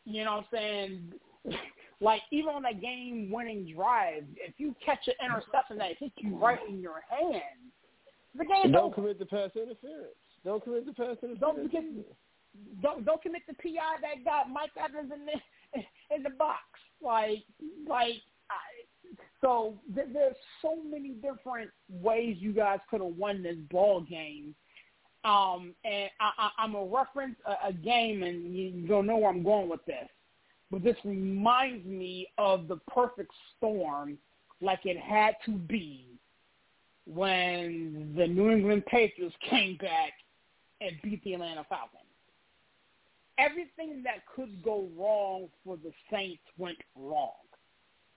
[0.04, 1.12] you know what I'm saying?
[2.00, 6.36] Like even on that game winning drive, if you catch an interception that hits you
[6.36, 7.42] right in your hand,
[8.36, 8.94] the game's And don't over.
[8.94, 10.14] commit the pass interference.
[10.44, 11.40] Don't commit the pass interference.
[11.40, 12.16] Don't commit,
[12.82, 16.62] don't don't commit the PI that got Mike Evans in the in the box.
[17.02, 17.44] Like
[17.86, 23.56] like I, so th- there's so many different ways you guys could have won this
[23.70, 24.54] ball game.
[25.24, 29.16] Um, and I, I, I'm a reference a, a game, and you, you don't know
[29.18, 30.08] where I'm going with this.
[30.70, 34.18] But this reminds me of the perfect storm,
[34.60, 36.06] like it had to be
[37.06, 40.12] when the New England Patriots came back
[40.80, 42.02] and beat the Atlanta Falcons.
[43.38, 47.32] Everything that could go wrong for the Saints went wrong.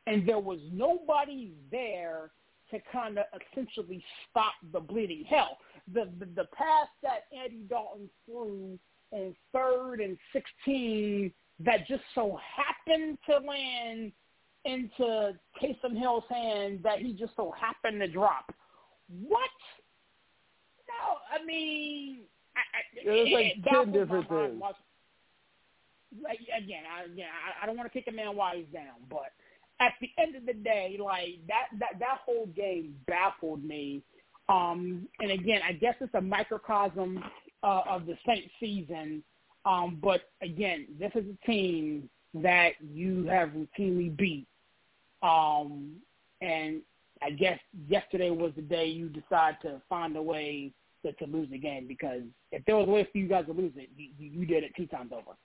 [0.07, 2.31] And there was nobody there
[2.71, 5.25] to kind of essentially stop the bleeding.
[5.29, 5.57] Hell,
[5.93, 8.79] the, the, the pass that Andy Dalton threw
[9.11, 14.11] on third and 16 that just so happened to land
[14.65, 18.53] into Taysom Hill's hand that he just so happened to drop.
[19.27, 19.49] What?
[20.87, 22.21] No, I mean,
[22.55, 24.61] I, I, Yeah, like it 10 baffles different things.
[26.23, 28.99] Like again, I, again, I, I don't want to kick a man while he's down,
[29.09, 29.31] but
[29.79, 34.03] at the end of the day, like that that that whole game baffled me.
[34.49, 37.23] Um, and again, I guess it's a microcosm
[37.63, 39.23] uh, of the Saints season.
[39.65, 44.47] Um, but again, this is a team that you have routinely beat.
[45.23, 45.97] Um,
[46.41, 46.81] and
[47.21, 50.73] I guess yesterday was the day you decide to find a way
[51.03, 52.21] to, to lose the game because
[52.51, 54.71] if there was a way for you guys to lose it, you, you did it
[54.75, 55.35] two times over.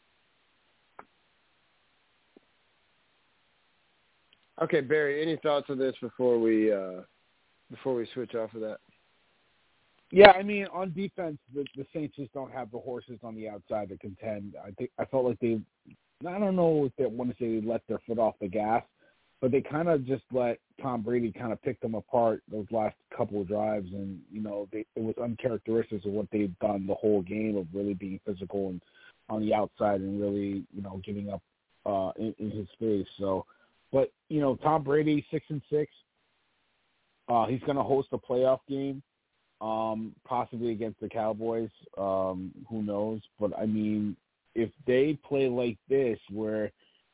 [4.62, 5.22] Okay, Barry.
[5.22, 7.02] Any thoughts on this before we uh,
[7.70, 8.78] before we switch off of that?
[10.12, 13.48] Yeah, I mean, on defense, the, the Saints just don't have the horses on the
[13.48, 14.54] outside to contend.
[14.64, 15.60] I think I felt like they,
[16.26, 18.84] I don't know if they want to say they let their foot off the gas,
[19.40, 22.96] but they kind of just let Tom Brady kind of pick them apart those last
[23.16, 26.94] couple of drives, and you know, they, it was uncharacteristic of what they've done the
[26.94, 28.80] whole game of really being physical and
[29.28, 31.42] on the outside and really, you know, giving up
[31.84, 33.06] uh, in, in his face.
[33.18, 33.44] So,
[33.92, 35.90] but you know, Tom Brady six and six.
[37.28, 39.02] Uh, he's going to host a playoff game
[39.60, 41.70] um, possibly against the Cowboys.
[41.98, 43.20] Um, who knows?
[43.40, 44.16] But I mean,
[44.54, 46.70] if they play like this, where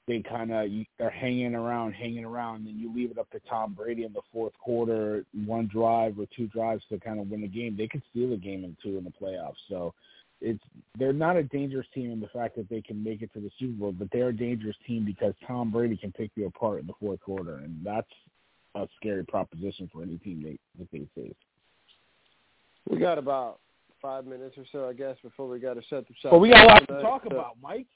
[0.09, 3.40] they kind of they're hanging around, hanging around, and then you leave it up to
[3.48, 7.42] Tom Brady in the fourth quarter, one drive or two drives to kind of win
[7.42, 7.76] the game.
[7.76, 9.61] They could steal a game in two in the playoffs.
[9.68, 9.94] So
[10.40, 10.62] it's
[10.98, 13.50] they're not a dangerous team in the fact that they can make it to the
[13.59, 16.86] Super Bowl, but they're a dangerous team because Tom Brady can pick you apart in
[16.88, 18.11] the fourth quarter, and that's
[18.74, 21.34] a scary proposition for any team they that they face.
[22.90, 23.61] We got about
[24.00, 26.32] five minutes or so, I guess, before we got to shut the shop.
[26.32, 27.86] But we got a lot to talk so- about, Mike.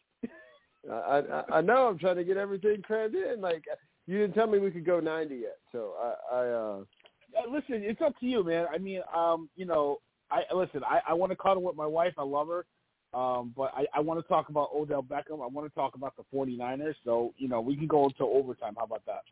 [0.91, 3.41] I, I I know I'm trying to get everything crammed in.
[3.41, 3.65] Like
[4.07, 6.79] you didn't tell me we could go 90 yet, so I I uh
[7.51, 8.67] listen, it's up to you, man.
[8.73, 9.99] I mean, um, you know,
[10.31, 10.83] I listen.
[10.85, 12.15] I, I want to cuddle with my wife.
[12.19, 12.67] I love her,
[13.19, 15.43] um, but I, I want to talk about Odell Beckham.
[15.43, 16.95] I want to talk about the 49ers.
[17.05, 18.75] So, you know, we can go into overtime.
[18.77, 19.23] How about that?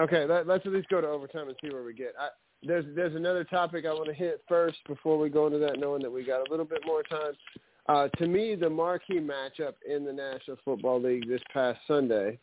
[0.00, 0.24] okay.
[0.24, 2.14] Let, let's at least go to overtime and see where we get.
[2.18, 2.28] I,
[2.62, 6.02] there's there's another topic I want to hit first before we go into that, knowing
[6.02, 7.32] that we got a little bit more time.
[7.88, 12.38] Uh, to me, the marquee matchup in the National Football League this past Sunday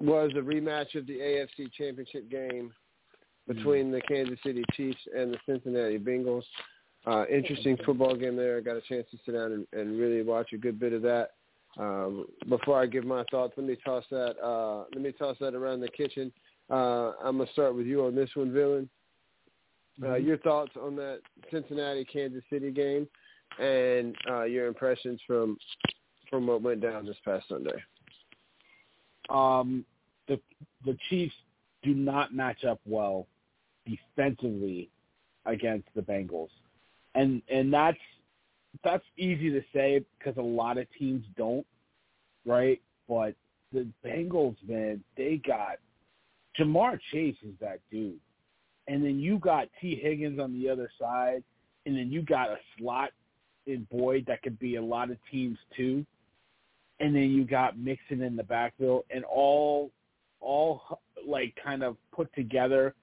[0.00, 2.72] was a rematch of the AFC Championship game
[3.48, 6.44] between the Kansas City Chiefs and the Cincinnati Bengals.
[7.04, 8.58] Uh, interesting football game there.
[8.58, 11.02] I got a chance to sit down and, and really watch a good bit of
[11.02, 11.30] that.
[11.78, 14.36] Um, before I give my thoughts, let me toss that.
[14.44, 16.32] Uh, let me toss that around the kitchen.
[16.70, 18.88] Uh, I'm gonna start with you on this one, Villain.
[20.02, 21.20] Uh, your thoughts on that
[21.50, 23.08] Cincinnati Kansas City game,
[23.58, 25.56] and uh, your impressions from
[26.30, 27.82] from what went down this past Sunday.
[29.28, 29.84] Um,
[30.28, 30.40] the
[30.84, 31.34] the Chiefs
[31.82, 33.26] do not match up well
[33.86, 34.88] defensively
[35.46, 36.50] against the Bengals,
[37.14, 37.98] and and that's
[38.82, 41.66] that's easy to say because a lot of teams don't,
[42.46, 42.80] right?
[43.08, 43.34] But
[43.72, 45.76] the Bengals, man, they got
[46.58, 48.18] Ja'Marr Chase is that dude,
[48.88, 51.42] and then you got Tee Higgins on the other side,
[51.86, 53.10] and then you got a slot
[53.66, 56.04] in Boyd that could be a lot of teams too,
[57.00, 59.90] and then you got Mixon in the backfield, and all
[60.40, 62.94] all like kind of put together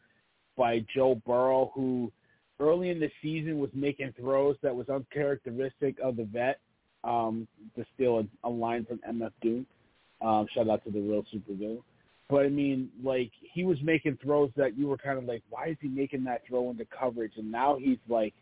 [0.57, 2.12] by Joe Burrow, who
[2.60, 6.60] early in the season was making throws that was uncharacteristic of the vet.
[7.01, 7.47] Um,
[7.78, 9.66] to steal a, a line from MF Doom.
[10.22, 11.82] Um, shout out to the real super villain.
[12.30, 15.70] But I mean, like he was making throws that you were kind of like, why
[15.70, 17.34] is he making that throw into coverage?
[17.38, 18.34] And now he's like,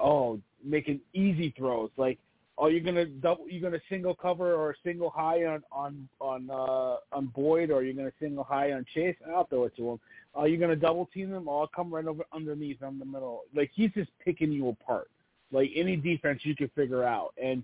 [0.00, 1.90] oh, making easy throws.
[1.96, 2.18] Like,
[2.58, 6.96] oh, you're gonna double, you're gonna single cover or single high on on on uh,
[7.16, 9.16] on Boyd, or you're gonna single high on Chase.
[9.34, 10.00] I'll throw it to him.
[10.34, 11.48] Are you gonna double team them?
[11.48, 13.42] I'll come right over underneath on the middle.
[13.54, 15.08] Like he's just picking you apart.
[15.50, 17.62] Like any defense you can figure out, and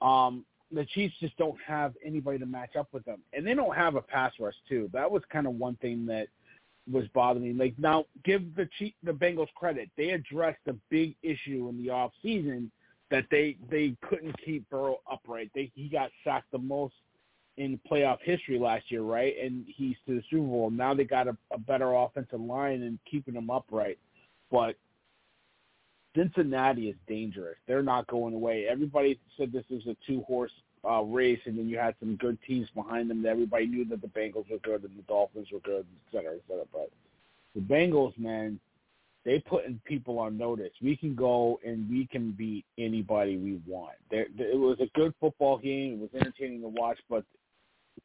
[0.00, 3.76] um, the Chiefs just don't have anybody to match up with them, and they don't
[3.76, 4.88] have a pass rush too.
[4.92, 6.28] That was kind of one thing that
[6.90, 7.56] was bothering.
[7.56, 11.90] Like now, give the Chief, the Bengals credit; they addressed a big issue in the
[11.90, 12.70] off season
[13.10, 15.50] that they they couldn't keep Burrow upright.
[15.54, 16.94] They he got sacked the most
[17.56, 19.34] in playoff history last year, right?
[19.42, 20.70] And he's to the Super Bowl.
[20.70, 23.98] Now they got a, a better offensive line and keeping him upright,
[24.50, 24.76] but
[26.16, 27.56] Cincinnati is dangerous.
[27.68, 28.66] They're not going away.
[28.68, 30.52] Everybody said this was a two horse
[30.88, 33.22] uh, race, and then you had some good teams behind them.
[33.22, 36.34] That everybody knew that the Bengals were good and the Dolphins were good, et cetera,
[36.34, 36.64] et cetera.
[36.72, 36.90] But
[37.54, 38.58] the Bengals, man,
[39.24, 40.70] they putting people on notice.
[40.80, 43.94] We can go and we can beat anybody we want.
[44.10, 45.94] There, there, it was a good football game.
[45.94, 47.24] It was entertaining to watch, but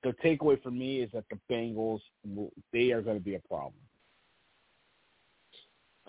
[0.03, 2.01] the takeaway for me is that the Bengals,
[2.73, 3.73] they are going to be a problem.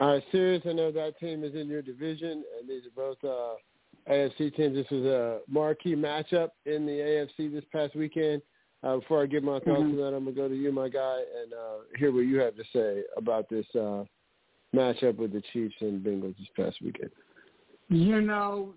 [0.03, 3.18] All right, Serious, I know that team is in your division, and these are both
[3.22, 3.55] uh,
[4.12, 4.74] AFC teams.
[4.74, 6.90] This was a marquee matchup in the
[7.38, 8.42] AFC this past weekend.
[8.82, 9.90] Uh, before I give my thoughts Mhm.
[9.90, 12.40] on that, I'm going to go to you, my guy, and uh, hear what you
[12.40, 14.03] have to say about this uh,
[14.74, 17.12] matchup with the Chiefs and Bengals this past weekend.
[17.88, 18.74] You know,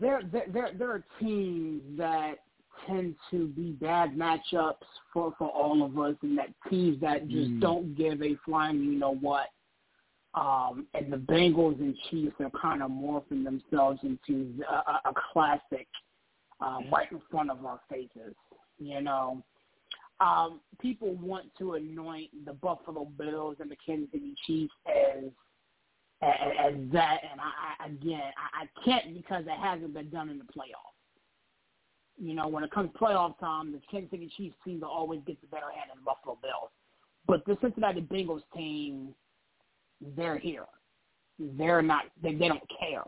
[0.00, 2.40] there there there, there are teams that
[2.84, 4.82] tend to be bad matchups
[5.12, 7.60] for for all of us, and that teams that just Mm.
[7.60, 9.50] don't give a flying you know what.
[10.38, 15.88] Um, and the Bengals and Chiefs are kind of morphing themselves into a, a, classic
[16.60, 18.36] uh, right in front of our faces.
[18.78, 19.42] You know,
[20.20, 25.24] um, people want to anoint the Buffalo Bills and the Kansas City Chiefs as
[26.22, 26.34] as,
[26.66, 30.38] as that, and I, I again, I, I can't because it hasn't been done in
[30.38, 30.94] the playoffs.
[32.16, 35.20] You know, when it comes to playoff time, the Kansas City Chiefs seem to always
[35.26, 36.70] get the better hand of the Buffalo Bills.
[37.26, 39.14] But the Cincinnati Bengals team,
[40.16, 40.66] they're here.
[41.38, 42.04] They're not.
[42.22, 43.04] They, they don't care,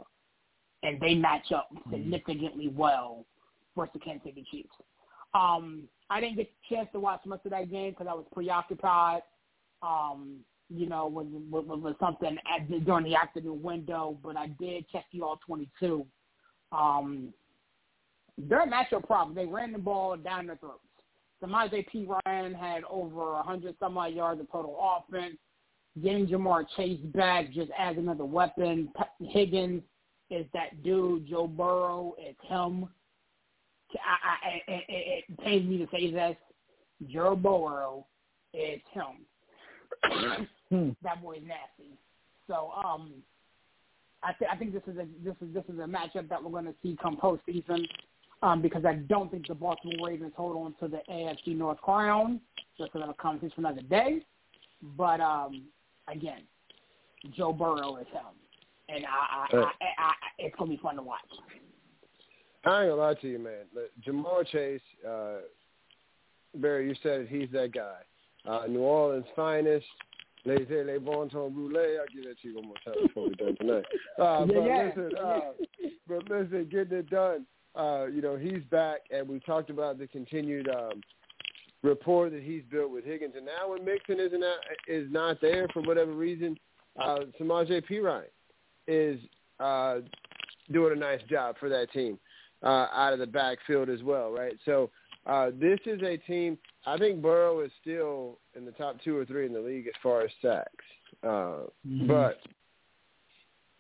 [0.82, 3.26] and they match up significantly well
[3.76, 4.68] versus the Kansas City Chiefs.
[5.34, 8.26] Um, I didn't get a chance to watch much of that game because I was
[8.32, 9.22] preoccupied.
[9.82, 14.88] Um, you know, with, with, with something at, during the afternoon window, but I did
[14.90, 16.06] check the all 22.
[16.70, 17.34] Um,
[18.38, 19.34] they're a matchup problem.
[19.34, 20.84] They ran the ball down their throats.
[21.42, 22.06] Samaje P.
[22.26, 25.36] Ryan had over 100 some odd yards of total offense.
[26.02, 28.90] Getting Ja'Marr Chase back just adds another weapon.
[29.20, 29.82] Higgins
[30.30, 31.28] is that dude.
[31.28, 32.88] Joe Burrow is him.
[33.94, 36.36] I, I, it, it, it pains me to say this.
[37.08, 38.06] Joe Burrow
[38.54, 40.44] is him.
[40.70, 40.90] Hmm.
[41.02, 41.98] that boy's nasty.
[42.46, 43.14] So um,
[44.22, 46.50] I, th- I think this is a this is this is a matchup that we're
[46.50, 47.86] going to see come postseason.
[48.42, 52.40] Um, because I don't think the Baltimore Ravens hold on to the AFC North crown.
[52.78, 54.24] Just another conversation for another day.
[54.96, 55.64] But um,
[56.12, 56.42] again,
[57.36, 58.34] Joe Burrow is him,
[58.88, 59.66] and I, I, I, I,
[59.98, 61.20] I it's gonna be fun to watch.
[62.64, 63.64] I ain't gonna lie to you, man.
[63.74, 65.38] But Ja'Marr Chase, uh,
[66.56, 67.98] Barry, you said it, he's that guy.
[68.46, 69.86] Uh, New Orleans finest.
[70.46, 72.00] Say they bon ton roulette.
[72.00, 73.84] I'll give that to you one more time before we're done tonight.
[74.18, 74.90] Uh, but yeah.
[74.96, 75.40] listen, uh,
[76.08, 77.46] but listen, getting it done.
[77.76, 81.02] Uh, you know, he's back, and we talked about the continued um,
[81.82, 83.34] rapport that he's built with Higgins.
[83.36, 86.58] And now when Mixon isn't out, is not there for whatever reason,
[87.00, 88.24] uh, Samaje Perine
[88.86, 89.18] is
[89.60, 90.00] uh,
[90.72, 92.18] doing a nice job for that team
[92.62, 94.56] uh, out of the backfield as well, right?
[94.64, 94.90] So
[95.26, 96.58] uh, this is a team.
[96.86, 99.94] I think Burrow is still in the top two or three in the league as
[100.02, 100.84] far as sacks,
[101.26, 101.60] uh,
[102.06, 102.38] but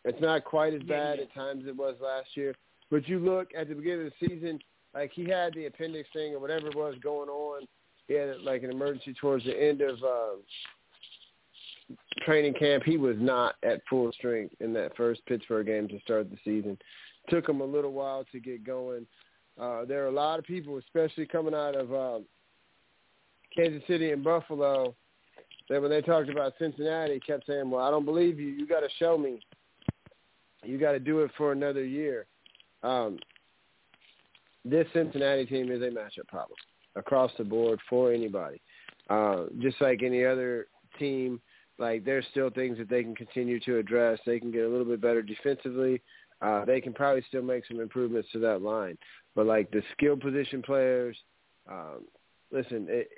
[0.04, 2.54] it's not quite as bad at times as it was last year.
[2.90, 4.58] But you look at the beginning of the season,
[4.94, 7.66] like he had the appendix thing or whatever it was going on.
[8.10, 11.94] He had like an emergency towards the end of uh,
[12.24, 12.82] training camp.
[12.84, 16.76] He was not at full strength in that first Pittsburgh game to start the season.
[17.28, 19.06] Took him a little while to get going.
[19.60, 22.18] Uh, there are a lot of people, especially coming out of uh,
[23.54, 24.92] Kansas City and Buffalo,
[25.68, 28.48] that when they talked about Cincinnati, kept saying, "Well, I don't believe you.
[28.48, 29.38] You got to show me.
[30.64, 32.26] You got to do it for another year."
[32.82, 33.20] Um,
[34.64, 36.56] this Cincinnati team is a matchup problem
[36.96, 38.60] across the board for anybody.
[39.08, 40.66] Uh, just like any other
[40.98, 41.40] team,
[41.78, 44.18] like there's still things that they can continue to address.
[44.24, 46.00] They can get a little bit better defensively.
[46.42, 48.96] Uh, they can probably still make some improvements to that line.
[49.34, 51.16] But like the skill position players,
[51.70, 52.04] um,
[52.50, 53.08] listen, it,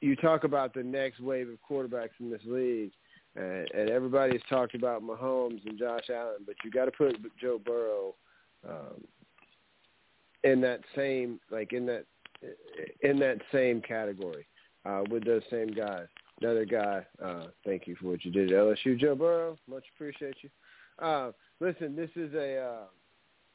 [0.00, 2.92] you talk about the next wave of quarterbacks in this league,
[3.34, 7.60] and, and everybody's talked about Mahomes and Josh Allen, but you got to put Joe
[7.64, 8.14] Burrow
[8.68, 9.04] um,
[10.44, 12.04] in that same, like in that
[13.02, 14.46] in that same category
[14.84, 16.06] uh, with those same guys.
[16.40, 19.56] Another guy, uh, thank you for what you did at LSU, Joe Burrow.
[19.68, 20.50] Much appreciate you.
[20.98, 22.84] Uh, listen, this is a uh,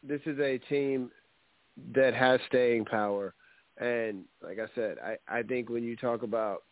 [0.08, 1.12] this is a team
[1.94, 3.34] that has staying power,
[3.80, 6.64] and like I said, I, I think when you talk about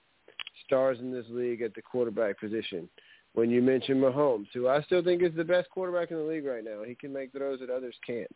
[0.66, 2.90] stars in this league at the quarterback position,
[3.34, 6.46] when you mention Mahomes, who I still think is the best quarterback in the league
[6.46, 8.32] right now, he can make throws that others can't.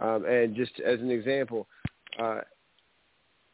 [0.00, 1.66] Um, and just as an example,
[2.18, 2.40] uh,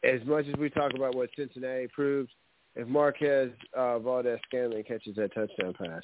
[0.03, 2.29] as much as we talk about what Cincinnati proves,
[2.75, 6.03] if Marquez uh, Valdes-Scantling catches that touchdown pass,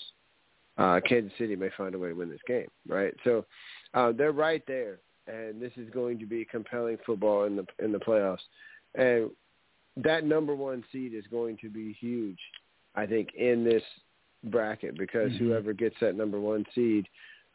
[0.77, 3.13] uh, Kansas City may find a way to win this game, right?
[3.23, 3.45] So
[3.93, 7.91] uh, they're right there, and this is going to be compelling football in the in
[7.91, 8.37] the playoffs.
[8.95, 9.31] And
[9.95, 12.37] that number one seed is going to be huge,
[12.95, 13.83] I think, in this
[14.43, 15.47] bracket because Mm-hmm.
[15.47, 17.07] whoever gets that number one seed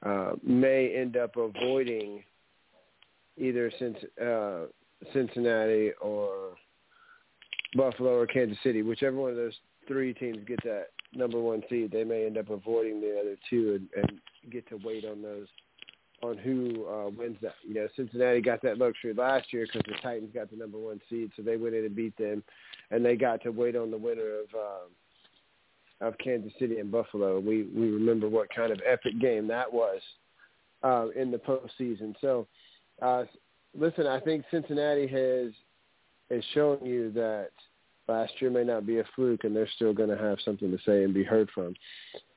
[0.05, 2.25] uh, may end up avoiding
[3.39, 4.65] either since uh,
[5.13, 6.55] Cincinnati or
[7.75, 9.55] Buffalo or Kansas City, whichever one of those
[9.89, 13.89] three teams get that number one seed, they may end up avoiding the other two
[13.95, 15.47] and, and get to wait on those
[16.23, 17.55] on who uh, wins that.
[17.67, 21.01] You know, Cincinnati got that luxury last year because the Titans got the number one
[21.11, 22.43] seed, so they went in and beat them,
[22.91, 27.41] and they got to wait on the winner of um, of Kansas City and Buffalo.
[27.41, 30.01] We we remember what kind of epic game that was
[30.83, 32.15] uh, in the postseason.
[32.21, 32.47] So,
[33.01, 33.25] uh,
[33.79, 35.53] listen, I think Cincinnati has
[36.31, 37.51] has shown you that
[38.09, 40.79] last year may not be a fluke, and they're still going to have something to
[40.85, 41.75] say and be heard from.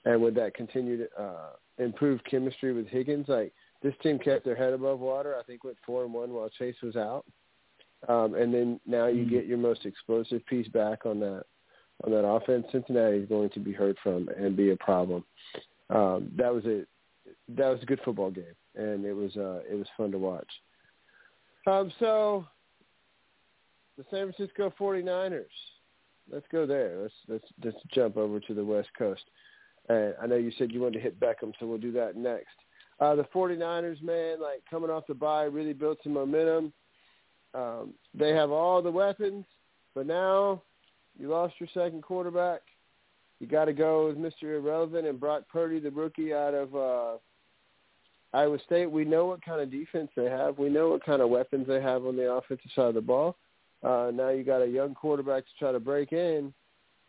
[0.03, 4.73] And with that continued uh, improved chemistry with Higgins, like this team kept their head
[4.73, 5.35] above water.
[5.39, 7.25] I think went four and one while Chase was out,
[8.07, 11.43] um, and then now you get your most explosive piece back on that
[12.03, 12.65] on that offense.
[12.71, 15.23] Cincinnati is going to be heard from and be a problem.
[15.89, 16.83] Um, that was a
[17.49, 20.49] that was a good football game, and it was uh, it was fun to watch.
[21.67, 22.45] Um, so
[23.97, 25.45] the San Francisco 49ers.
[26.31, 26.97] Let's go there.
[27.01, 29.23] Let's let's let's jump over to the West Coast.
[29.89, 32.55] And I know you said you wanted to hit Beckham, so we'll do that next.
[32.99, 36.73] Uh, the 49ers, man, like coming off the bye, really built some momentum.
[37.53, 39.45] Um, they have all the weapons,
[39.93, 40.61] but now
[41.19, 42.61] you lost your second quarterback.
[43.39, 44.57] You got to go with Mr.
[44.57, 47.17] Irrelevant and Brock Purdy, the rookie out of uh,
[48.35, 48.91] Iowa State.
[48.91, 50.57] We know what kind of defense they have.
[50.57, 53.37] We know what kind of weapons they have on the offensive side of the ball.
[53.81, 56.53] Uh, now you got a young quarterback to try to break in.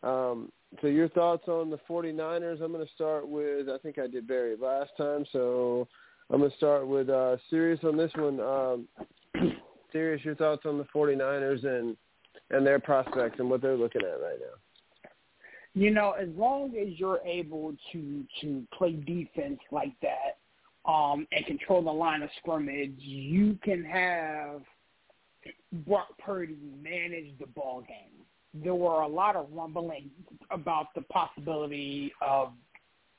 [0.05, 2.62] Um, so your thoughts on the 49ers?
[2.62, 5.89] I'm going to start with, I think I did Barry last time, so
[6.31, 8.41] I'm going to start with uh, Serious on this one.
[8.41, 8.89] Um,
[9.93, 11.97] Serious, your thoughts on the 49ers and,
[12.51, 15.11] and their prospects and what they're looking at right now?
[15.74, 20.39] You know, as long as you're able to to play defense like that
[20.87, 24.62] um, and control the line of scrimmage, you can have
[25.87, 28.16] Brock Purdy manage the ball game
[28.62, 30.11] there were a lot of rumbling
[30.51, 32.53] about the possibility of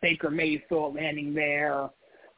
[0.02, 1.90] Baker Mayfield landing there.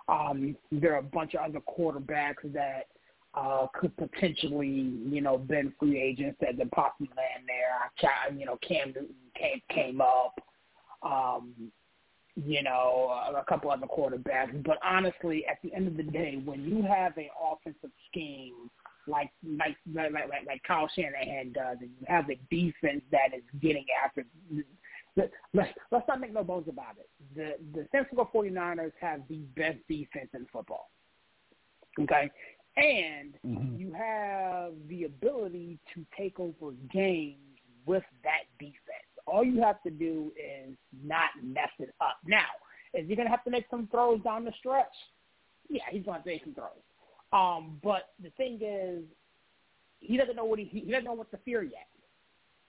[0.07, 2.87] Um, there are a bunch of other quarterbacks that
[3.35, 8.35] uh, could potentially, you know, been free agents that could possibly land there.
[8.37, 10.39] You know, Cam Newton came came up.
[11.03, 11.71] Um,
[12.45, 14.63] you know, a couple other quarterbacks.
[14.63, 18.69] But honestly, at the end of the day, when you have an offensive scheme
[19.09, 23.43] like like like like, like Kyle Shanahan does, and you have a defense that is
[23.61, 24.25] getting after.
[25.15, 27.09] Let's let's not make no bones about it.
[27.35, 30.89] The the San Francisco 49ers have the best defense in football.
[31.99, 32.29] Okay,
[32.77, 33.77] and mm-hmm.
[33.77, 37.37] you have the ability to take over games
[37.85, 38.77] with that defense.
[39.25, 42.17] All you have to do is not mess it up.
[42.25, 42.45] Now,
[42.93, 44.85] is he going to have to make some throws down the stretch?
[45.69, 46.69] Yeah, he's going to make some throws.
[47.31, 49.03] Um, but the thing is,
[49.99, 51.87] he doesn't know what he he doesn't know what to fear yet.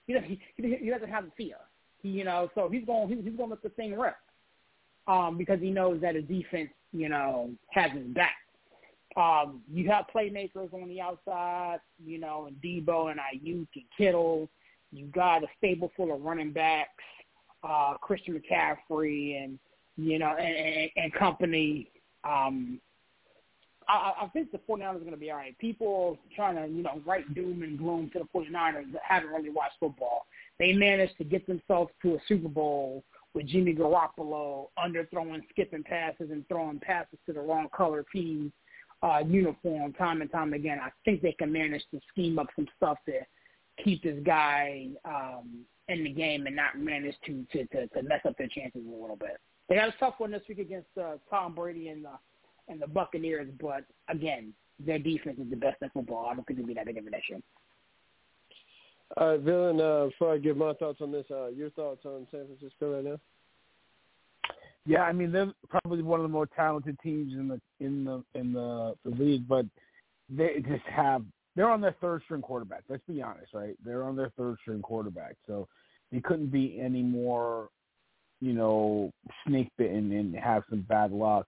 [0.05, 1.55] He doesn't he, he doesn't have the fear.
[2.01, 4.15] He, you know, so he's going he's, he's going to let the thing rip.
[5.07, 8.35] Um, because he knows that his defense, you know, has his back.
[9.17, 14.47] Um, you have playmakers on the outside, you know, and Deebo and Aiyuk and Kittle.
[14.91, 16.89] You got a stable full of running backs,
[17.63, 19.59] uh, Christian McCaffrey and
[19.97, 21.89] you know and, and, company.
[22.23, 22.79] Um,
[23.87, 25.57] I, I think the 49ers are going to be all right.
[25.59, 29.49] People trying to, you know, write doom and gloom to the 49ers that haven't really
[29.49, 30.27] watched football.
[30.59, 36.29] They managed to get themselves to a Super Bowl with Jimmy Garoppolo underthrowing, skipping passes,
[36.31, 38.53] and throwing passes to the wrong color team
[39.03, 40.79] uh, uniform time and time again.
[40.81, 43.13] I think they can manage to scheme up some stuff to
[43.83, 48.21] keep this guy um, in the game and not manage to, to, to, to mess
[48.27, 49.37] up their chances a little bit.
[49.69, 52.11] They got a tough one this week against uh, Tom Brady and the
[52.67, 56.27] and the Buccaneers, but again, their defense is the best in football.
[56.27, 57.41] I don't think it'll be that big of an issue.
[59.17, 62.27] All right, Villain, uh, before I give my thoughts on this, uh, your thoughts on
[62.31, 63.19] San Francisco right now?
[64.85, 68.23] Yeah, I mean they're probably one of the more talented teams in the in the
[68.33, 69.65] in the, the league, but
[70.29, 71.23] they just have
[71.55, 72.83] they're on their third string quarterback.
[72.89, 73.75] Let's be honest, right?
[73.83, 75.67] They're on their third string quarterback, so
[76.11, 77.69] they couldn't be any more,
[78.39, 79.11] you know,
[79.47, 81.47] snake bitten and have some bad luck.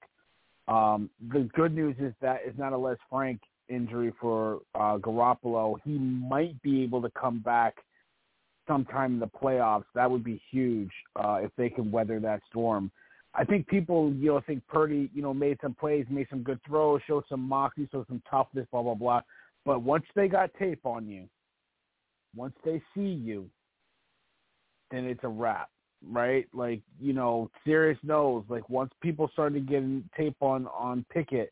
[0.68, 3.40] Um, the good news is that it's not a Les Frank
[3.70, 5.76] injury for uh, Garoppolo.
[5.84, 7.76] He might be able to come back
[8.68, 9.86] sometime in the playoffs.
[9.96, 12.92] That would be huge uh, if they can weather that storm.
[13.36, 16.60] I think people, you know, think Purdy, you know, made some plays, made some good
[16.68, 19.22] throws, showed some moxie, showed some toughness, blah blah blah.
[19.66, 21.28] But once they got tape on you,
[22.36, 23.50] once they see you,
[24.92, 25.70] then it's a wrap
[26.12, 26.48] right?
[26.54, 31.52] Like, you know, Serious knows, like once people started getting tape on on Pickett,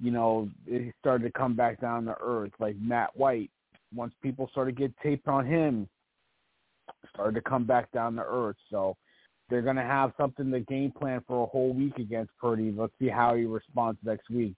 [0.00, 2.52] you know, it started to come back down to earth.
[2.58, 3.50] Like Matt White,
[3.94, 5.88] once people started to get tape on him,
[7.12, 8.56] started to come back down to earth.
[8.70, 8.96] So
[9.48, 12.72] they're gonna have something to game plan for a whole week against Purdy.
[12.76, 14.54] Let's see how he responds next week.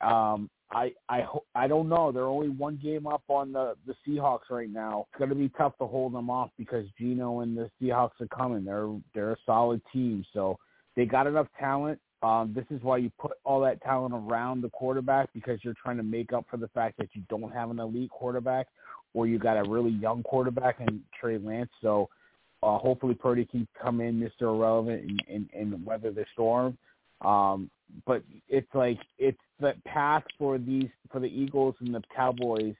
[0.00, 1.24] Um, I I
[1.54, 2.12] I don't know.
[2.12, 5.06] They're only one game up on the the Seahawks right now.
[5.10, 8.28] It's going to be tough to hold them off because Geno and the Seahawks are
[8.28, 8.64] coming.
[8.64, 10.58] They're they're a solid team, so
[10.96, 12.00] they got enough talent.
[12.22, 15.96] Um, this is why you put all that talent around the quarterback because you're trying
[15.96, 18.68] to make up for the fact that you don't have an elite quarterback
[19.12, 21.70] or you got a really young quarterback in Trey Lance.
[21.80, 22.08] So
[22.62, 24.42] uh, hopefully Purdy can come in, Mr.
[24.42, 26.78] Irrelevant, and, and, and weather the storm.
[27.24, 27.70] Um,
[28.06, 32.74] but it's like it's the path for these for the Eagles and the Cowboys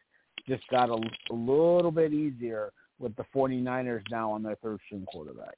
[0.48, 0.94] just got a,
[1.30, 5.54] a little bit easier with the 49ers now on their third string quarterback.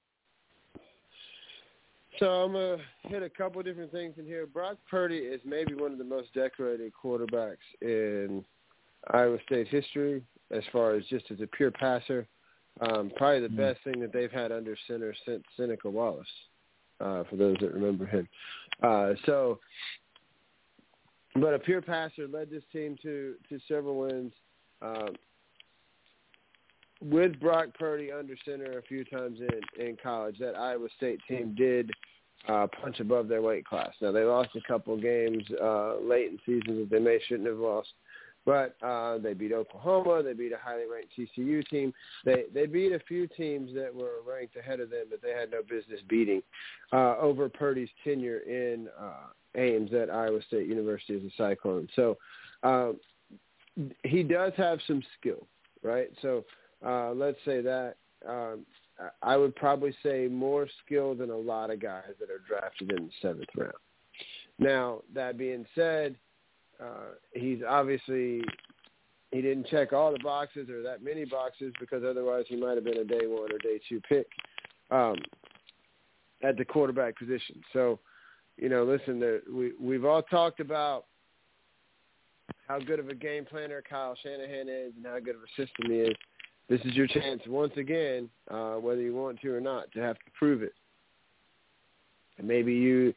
[2.19, 4.47] So I'm gonna hit a couple of different things in here.
[4.47, 8.45] Brock Purdy is maybe one of the most decorated quarterbacks in
[9.13, 12.27] Iowa State history, as far as just as a pure passer.
[12.81, 13.57] Um, probably the mm-hmm.
[13.57, 16.27] best thing that they've had under center since Seneca Wallace
[17.01, 18.29] uh, for those that remember him.
[18.83, 19.59] Uh, so,
[21.35, 24.33] but a pure passer led this team to to several wins.
[24.83, 25.15] Um,
[27.03, 31.55] with Brock Purdy under center a few times in in college, that Iowa State team
[31.57, 31.91] did
[32.49, 33.93] uh, punch above their weight class.
[34.01, 37.59] Now they lost a couple games uh, late in season that they may shouldn't have
[37.59, 37.89] lost,
[38.47, 40.23] But uh, they beat Oklahoma.
[40.23, 41.95] They beat a highly ranked TCU team.
[42.25, 45.51] They they beat a few teams that were ranked ahead of them that they had
[45.51, 46.43] no business beating
[46.93, 51.89] uh, over Purdy's tenure in uh, Ames at Iowa State University as a Cyclone.
[51.97, 52.19] So
[52.63, 52.99] um,
[54.03, 55.47] he does have some skill,
[55.83, 56.11] right?
[56.21, 56.45] So
[56.85, 57.97] uh, let's say that.
[58.29, 58.67] Um,
[59.23, 63.07] I would probably say more skill than a lot of guys that are drafted in
[63.07, 63.73] the seventh round.
[64.59, 66.15] Now, that being said,
[66.83, 68.43] uh, he's obviously
[69.31, 72.85] he didn't check all the boxes or that many boxes because otherwise he might have
[72.85, 74.29] been a day one or day two pick
[74.91, 75.17] um,
[76.43, 77.63] at the quarterback position.
[77.73, 77.99] So,
[78.57, 81.07] you know, listen, we we've all talked about
[82.69, 85.91] how good of a game planner Kyle Shanahan is and how good of a system
[85.91, 86.17] he is.
[86.69, 90.17] This is your chance once again, uh, whether you want to or not, to have
[90.17, 90.73] to prove it.
[92.39, 93.15] And maybe you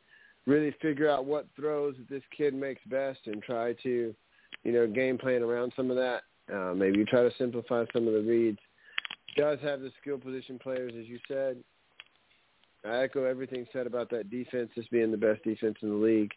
[0.48, 4.16] really figure out what throws that this kid makes best and try to,
[4.64, 6.22] you know, game plan around some of that.
[6.52, 8.58] Uh, maybe try to simplify some of the reads.
[9.36, 11.58] Does have the skill position players, as you said.
[12.86, 16.32] I echo everything said about that defense, this being the best defense in the league,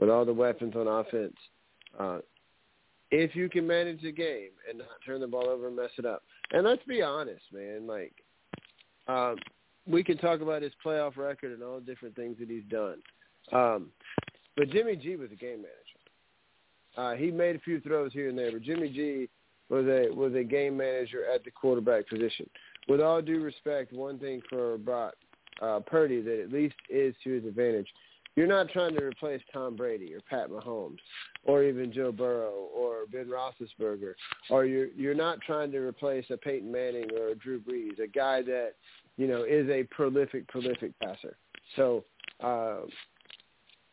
[0.00, 1.36] with all the weapons on offense.
[1.98, 2.18] Uh,
[3.12, 6.06] if you can manage the game and not turn the ball over and mess it
[6.06, 8.14] up, and let's be honest, man, like
[9.06, 9.36] um,
[9.86, 12.96] we can talk about his playoff record and all the different things that he's done.
[13.50, 13.88] Um,
[14.56, 15.78] but Jimmy G was a game manager.
[16.96, 19.28] Uh, he made a few throws here and there, but Jimmy G
[19.70, 22.48] was a was a game manager at the quarterback position.
[22.88, 25.14] With all due respect, one thing for Brock
[25.62, 27.88] uh, Purdy that at least is to his advantage.
[28.34, 30.98] You're not trying to replace Tom Brady or Pat Mahomes
[31.44, 34.14] or even Joe Burrow or Ben Roethlisberger,
[34.48, 38.06] or you're you're not trying to replace a Peyton Manning or a Drew Brees, a
[38.06, 38.72] guy that
[39.16, 41.36] you know is a prolific prolific passer.
[41.76, 42.04] So
[42.42, 42.80] uh,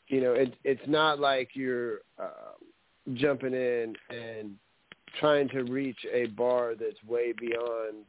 [0.10, 2.58] you know, it, it's not like you're uh,
[3.14, 4.56] jumping in and
[5.20, 8.06] trying to reach a bar that's way beyond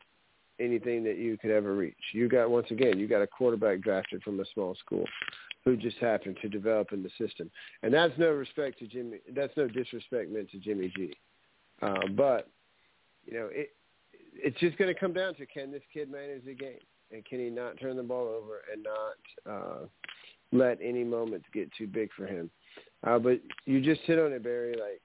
[0.58, 1.94] anything that you could ever reach.
[2.12, 5.04] You got once again, you got a quarterback drafted from a small school
[5.64, 7.50] who just happened to develop in the system,
[7.82, 9.18] and that's no respect to Jimmy.
[9.34, 11.12] That's no disrespect meant to Jimmy G.
[11.82, 12.48] Uh, but
[13.26, 13.70] you know, it
[14.34, 16.78] it's just going to come down to can this kid manage the game,
[17.12, 19.86] and can he not turn the ball over and not uh,
[20.52, 22.50] let any moments get too big for him.
[23.06, 24.72] Uh, but you just hit on it, Barry.
[24.72, 25.00] Like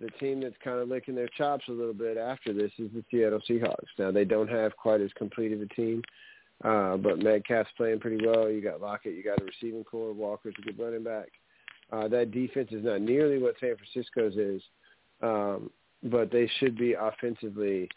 [0.00, 3.04] the team that's kind of licking their chops a little bit after this is the
[3.10, 3.98] Seattle Seahawks.
[3.98, 6.02] Now they don't have quite as complete of a team,
[6.64, 8.50] uh, but Metcalf's playing pretty well.
[8.50, 10.12] You got Lockett, you got a receiving corps.
[10.12, 11.28] Walker's a good running back.
[11.92, 14.62] Uh, that defense is not nearly what San Francisco's is,
[15.22, 15.70] um,
[16.04, 17.88] but they should be offensively.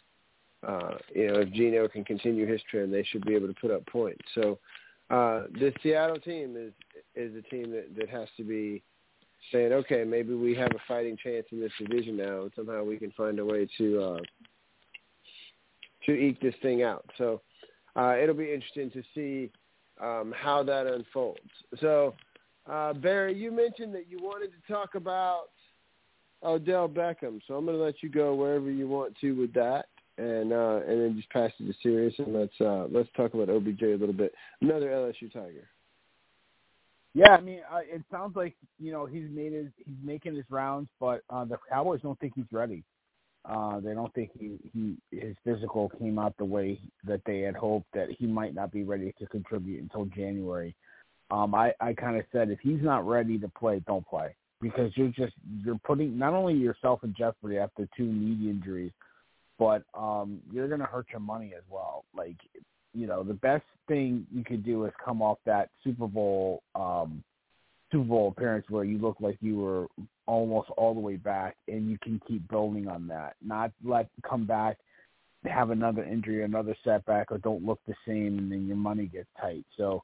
[0.68, 3.70] Uh, you know, if Geno can continue his trend, they should be able to put
[3.70, 4.24] up points.
[4.34, 4.60] So
[5.10, 6.74] uh, the Seattle team is
[7.16, 8.82] is a team that, that has to be
[9.52, 12.98] saying, okay, maybe we have a fighting chance in this division now, and somehow we
[12.98, 14.20] can find a way to uh,
[16.06, 17.06] to eke this thing out.
[17.18, 17.42] So
[17.96, 19.52] uh, it'll be interesting to see
[20.02, 21.40] um, how that unfolds.
[21.80, 22.16] So
[22.70, 25.50] uh, Barry, you mentioned that you wanted to talk about
[26.44, 29.88] Odell Beckham, so I'm going to let you go wherever you want to with that
[30.18, 33.50] and uh, and then just pass it to Serious, and let's uh, let's talk about
[33.50, 34.34] OBJ a little bit.
[34.62, 35.68] Another LSU Tiger.
[37.16, 40.46] Yeah, I mean, uh, it sounds like you know he's made his he's making his
[40.50, 42.84] rounds, but uh, the Cowboys don't think he's ready.
[43.46, 47.56] Uh, they don't think he, he his physical came out the way that they had
[47.56, 50.76] hoped that he might not be ready to contribute until January.
[51.30, 54.92] Um, I I kind of said if he's not ready to play, don't play because
[54.96, 55.34] you're just
[55.64, 58.92] you're putting not only yourself in jeopardy after two knee injuries,
[59.60, 62.06] but um, you're going to hurt your money as well.
[62.16, 62.38] Like,
[62.94, 67.24] you know, the best thing you could do is come off that Super Bowl um,
[67.92, 69.88] Super Bowl appearance where you look like you were
[70.26, 73.36] almost all the way back, and you can keep building on that.
[73.44, 74.78] Not let come back,
[75.46, 79.30] have another injury, another setback, or don't look the same, and then your money gets
[79.40, 79.66] tight.
[79.78, 80.04] So,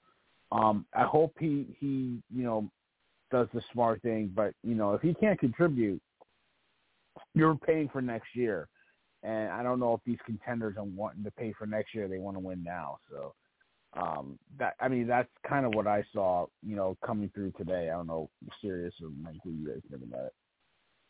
[0.52, 2.70] um, I hope he he you know
[3.32, 6.02] does the smart thing, but you know if he can't contribute,
[7.34, 8.68] you're paying for next year
[9.24, 12.08] and I don't know if these contenders are wanting to pay for next year.
[12.08, 13.00] They want to win now.
[13.12, 13.34] So
[13.94, 16.48] um, that I mean that's kind of what I saw.
[16.66, 17.90] You know, coming through today.
[17.90, 18.30] I don't know,
[18.62, 20.34] serious or Mike, who you guys think about it.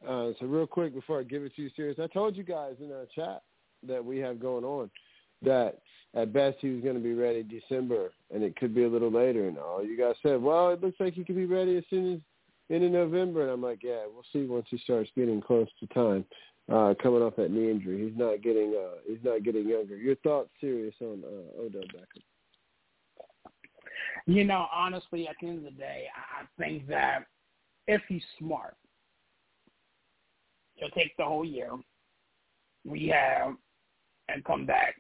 [0.08, 2.76] Uh, so real quick before I give it to you, serious, I told you guys
[2.80, 3.42] in our chat
[3.86, 4.90] that we have going on
[5.42, 5.80] that
[6.16, 9.12] at best he was going to be ready December, and it could be a little
[9.12, 9.48] later.
[9.48, 12.16] And all you guys said, well, it looks like he could be ready as soon
[12.16, 12.20] as
[12.70, 13.44] in November.
[13.44, 16.26] And I'm like, yeah, we'll see once he starts getting close to time
[16.72, 18.08] uh, coming off that knee injury.
[18.08, 19.96] He's not getting uh, he's not getting younger.
[19.98, 22.24] Your thoughts, Serious, on uh, Odell Beckham?
[24.26, 27.26] You know, honestly, at the end of the day, I think that
[27.88, 28.76] if he's smart,
[30.80, 31.72] He'll take the whole year,
[32.86, 33.56] rehab,
[34.30, 34.96] and come back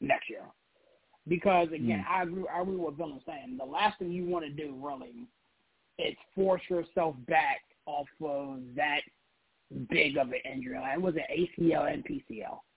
[0.00, 0.44] next year.
[1.26, 2.10] Because again, mm.
[2.10, 2.44] I agree.
[2.54, 3.56] I agree with Bill saying.
[3.58, 5.26] The last thing you want to do really
[5.98, 9.00] is force yourself back off of that
[9.88, 10.78] big of an injury.
[10.78, 12.58] Like, it was an ACL and PCL.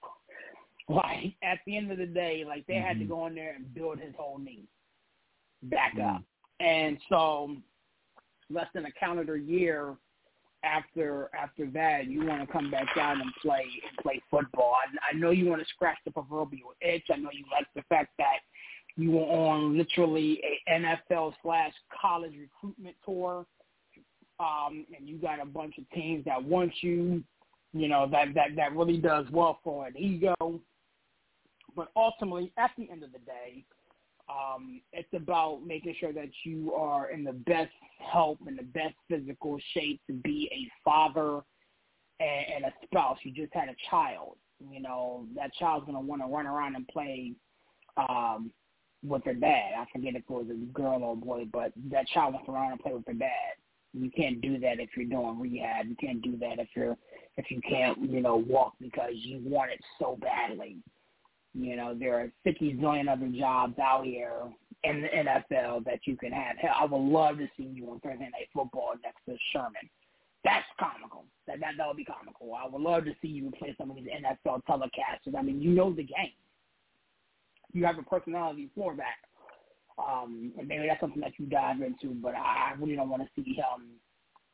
[0.89, 2.85] Like at the end of the day, like they mm-hmm.
[2.85, 3.13] had to mm-hmm.
[3.13, 4.67] go in there and build his whole knee
[5.63, 6.17] back mm-hmm.
[6.17, 6.23] up.
[6.59, 7.55] And so
[8.49, 9.95] less than a calendar year
[10.63, 14.73] after after that, you want to come back down and play and play football.
[14.75, 17.05] I, I know you want to scratch the proverbial itch.
[17.11, 18.39] I know you like the fact that
[18.95, 23.45] you were on literally a NFL slash college recruitment tour,
[24.39, 27.23] um, and you got a bunch of teams that want you.
[27.73, 30.35] You know that that that really does well for an ego.
[31.75, 33.65] But ultimately, at the end of the day,
[34.29, 38.95] um, it's about making sure that you are in the best health and the best
[39.09, 41.41] physical shape to be a father
[42.19, 43.17] and, and a spouse.
[43.23, 44.37] You just had a child.
[44.71, 47.33] You know, that child's to want to run around and play
[47.97, 48.51] um,
[49.03, 49.71] with their dad.
[49.77, 52.53] I forget if it was a girl or a boy, but that child wants to
[52.53, 53.55] run around and play with their dad.
[53.93, 55.87] You can't do that if you're doing rehab.
[55.87, 56.97] You can't do that if you're
[57.37, 60.77] if you can't, you know, walk because you want it so badly.
[61.53, 64.41] You know, there are 50 zillion other jobs out here
[64.83, 66.57] in the NFL that you can have.
[66.57, 69.89] Hell, I would love to see you on Thursday Night Football next to Sherman.
[70.43, 71.25] That's comical.
[71.47, 72.53] That that that would be comical.
[72.53, 75.37] I would love to see you play some of these NFL telecasters.
[75.37, 76.33] I mean, you know the game.
[77.71, 79.15] You have a personality for that.
[79.97, 83.29] Um, and maybe that's something that you dive into, but I really don't want to
[83.35, 83.99] see him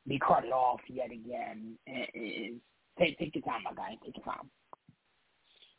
[0.07, 1.78] be carted off yet again.
[1.86, 2.53] It, it,
[2.98, 3.95] take take your time, my guy.
[4.03, 4.49] Take your time.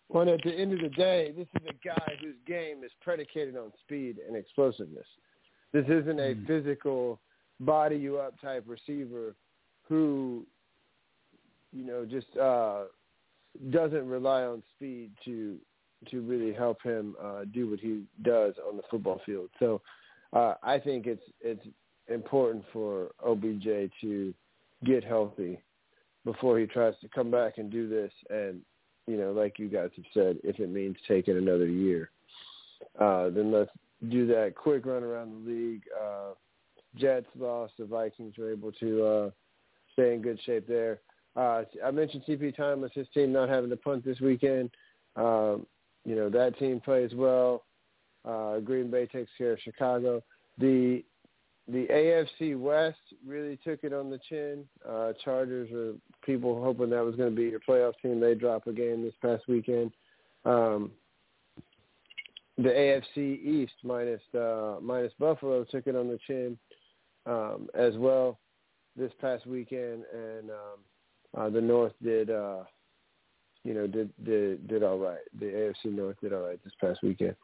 [0.09, 3.57] Well, at the end of the day, this is a guy whose game is predicated
[3.57, 5.07] on speed and explosiveness.
[5.73, 6.47] This isn't a mm.
[6.47, 7.21] physical,
[7.61, 9.37] body you up type receiver
[9.89, 10.45] who,
[11.73, 12.85] you know, just uh,
[13.71, 15.59] doesn't rely on speed to
[16.11, 19.51] to really help him uh, do what he does on the football field.
[19.59, 19.81] So,
[20.33, 21.67] uh, I think it's it's
[22.09, 24.35] important for OBJ to
[24.85, 25.61] get healthy
[26.25, 28.61] before he tries to come back and do this and
[29.11, 32.11] you know, like you guys have said, if it means taking another year,
[33.01, 33.71] uh, then let's
[34.09, 35.83] do that quick run around the league.
[36.01, 36.33] Uh,
[36.97, 37.75] Jets lost.
[37.79, 39.31] The Vikings were able to uh,
[39.93, 41.01] stay in good shape there.
[41.37, 44.71] Uh, I mentioned CP Thomas, his team not having to punt this weekend.
[45.17, 45.67] Um,
[46.33, 47.65] that team plays well.
[48.25, 50.23] Uh, Green Bay takes care of Chicago.
[50.59, 51.03] The
[51.69, 54.65] the AFC West really took it on the chin.
[54.89, 55.95] Uh, Chargers are
[56.27, 58.19] people hoping that was going to be your playoff team.
[58.19, 59.93] They drop a game this past weekend.
[60.45, 60.91] Um,
[62.57, 66.59] the AFC East minus uh, minus Buffalo took it on the chin
[67.27, 68.39] um, as well
[68.97, 72.65] this past weekend, and um, uh, the North did uh,
[73.65, 75.21] you know did did did all right.
[75.39, 77.37] The AFC North did all right this past weekend.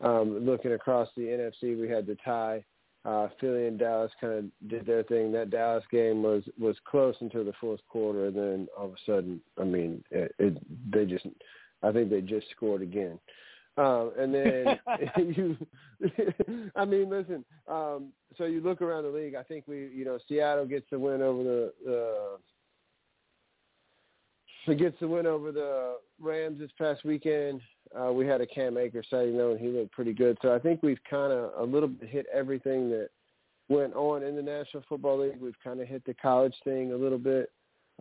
[0.00, 2.64] Um, looking across the NFC, we had the tie
[3.06, 5.30] uh, Philly and Dallas kind of did their thing.
[5.30, 8.96] That Dallas game was was close until the fourth quarter, and then all of a
[9.06, 10.58] sudden, I mean, it, it,
[10.90, 11.24] they just,
[11.84, 13.18] I think they just scored again.
[13.76, 14.66] Um, and then
[15.36, 15.56] you,
[16.76, 17.44] I mean, listen.
[17.68, 19.36] Um, so you look around the league.
[19.36, 21.72] I think we, you know, Seattle gets the win over the.
[21.88, 22.38] Uh,
[24.74, 27.60] gets the win over the Rams this past weekend.
[27.98, 30.36] Uh, we had a Cam Akers sighting though, and he looked pretty good.
[30.42, 33.10] So I think we've kind of a little bit hit everything that
[33.68, 35.40] went on in the National Football League.
[35.40, 37.50] We've kind of hit the college thing a little bit.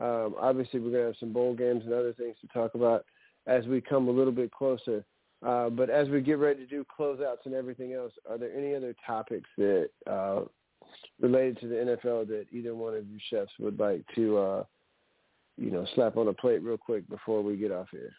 [0.01, 3.05] Um, obviously, we're going to have some bowl games and other things to talk about
[3.47, 5.05] as we come a little bit closer.
[5.45, 8.73] Uh, but as we get ready to do closeouts and everything else, are there any
[8.73, 10.41] other topics that uh,
[11.21, 14.63] related to the NFL that either one of you chefs would like to, uh,
[15.57, 18.11] you know, slap on a plate real quick before we get off here?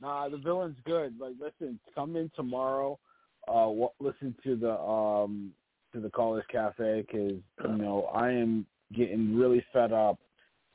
[0.00, 1.18] Nah, the villain's good.
[1.18, 2.98] Like, listen, come in tomorrow.
[3.46, 5.52] Uh, listen to the um
[5.92, 10.18] to the Callers Cafe because you know I am getting really fed up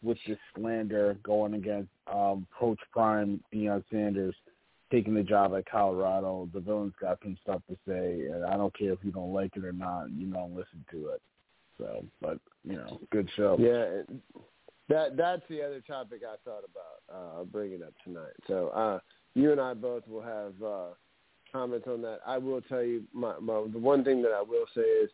[0.02, 4.36] with this slander going against um Coach Prime Deion Sanders
[4.92, 6.50] taking the job at Colorado.
[6.54, 9.56] The villain's got some stuff to say, and I don't care if you don't like
[9.56, 10.12] it or not.
[10.12, 11.22] You don't listen to it.
[11.78, 13.58] So, but you know, good show.
[13.60, 14.04] Yeah,
[14.90, 18.34] that that's the other topic I thought about uh, bringing up tonight.
[18.48, 19.00] So uh,
[19.36, 20.88] you and I both will have uh,
[21.52, 22.20] comments on that.
[22.26, 25.10] I will tell you my, my the one thing that I will say is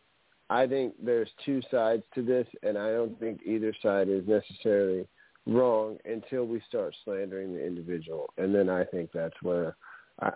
[0.48, 5.06] I think there's two sides to this, and I don't think either side is necessarily
[5.46, 9.76] wrong until we start slandering the individual, and then I think that's where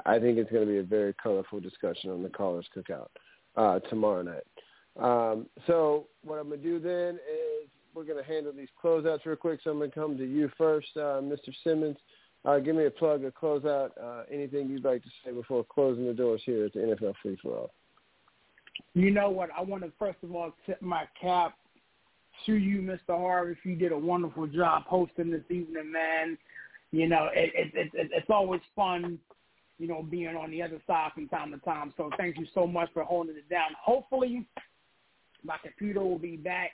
[0.04, 3.08] I, think it's going to be a very colorful discussion on the callers cookout
[3.56, 4.44] uh, tomorrow night.
[4.98, 7.59] Um, so what I'm going to do then is
[7.94, 9.60] we're going to handle these closeouts real quick.
[9.62, 11.52] So I'm going to come to you first, uh, Mr.
[11.64, 11.96] Simmons.
[12.44, 16.06] Uh, give me a plug, a closeout, uh, anything you'd like to say before closing
[16.06, 17.70] the doors here at the NFL Free for All.
[18.94, 19.50] You know what?
[19.56, 21.54] I want to first of all tip my cap
[22.46, 23.18] to you, Mr.
[23.18, 23.56] Harvey.
[23.62, 26.38] You did a wonderful job hosting this evening, man.
[26.92, 29.18] You know, it, it, it, it's always fun,
[29.78, 31.92] you know, being on the other side from time to time.
[31.96, 33.68] So thank you so much for holding it down.
[33.80, 34.46] Hopefully,
[35.44, 36.70] my computer will be back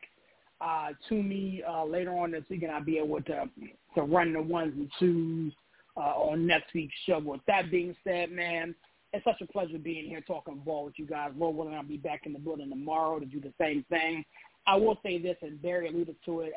[0.61, 3.49] uh, to me uh, later on this week, and I'll be able to
[3.95, 5.53] to run the ones and twos
[5.97, 7.19] uh, on next week's show.
[7.19, 8.74] With that being said, man,
[9.12, 11.33] it's such a pleasure being here talking ball with you guys.
[11.37, 14.24] Lord willing, I'll be back in the building tomorrow to do the same thing.
[14.66, 16.53] I will say this, and Barry alluded to it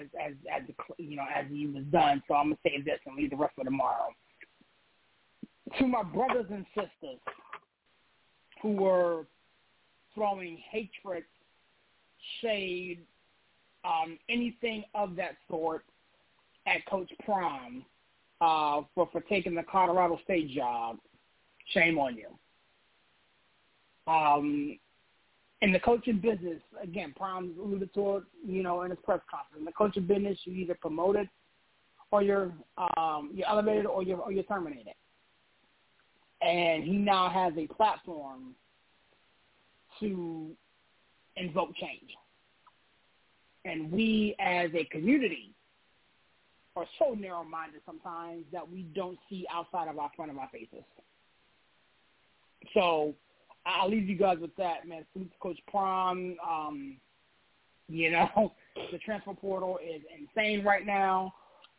[0.00, 2.22] as as as the, you know as he was done.
[2.26, 4.08] So I'm gonna say this and leave the rest for tomorrow.
[5.78, 7.18] To my brothers and sisters
[8.62, 9.26] who were
[10.14, 11.24] throwing hatred,
[12.40, 13.00] shade,
[13.84, 15.84] um, anything of that sort
[16.66, 17.84] at Coach Prime
[18.40, 20.98] uh, for for taking the Colorado State job,
[21.72, 22.28] shame on you.
[24.12, 24.78] Um,
[25.60, 29.60] in the coaching business, again, Prime alluded to it, you know, in his press conference.
[29.60, 31.28] In the coaching business, you either promoted
[32.10, 32.52] or you're
[32.96, 34.94] um, you're elevated or you're or you're terminated.
[36.40, 38.56] And he now has a platform
[40.00, 40.50] to
[41.36, 42.10] invoke change.
[43.64, 45.54] And we as a community
[46.74, 50.84] are so narrow-minded sometimes that we don't see outside of our front of our faces.
[52.74, 53.14] So
[53.66, 55.04] I'll leave you guys with that, man.
[55.12, 56.36] Salute Coach Prime.
[56.48, 56.96] Um,
[57.88, 58.52] you know,
[58.92, 61.34] the transfer portal is insane right now.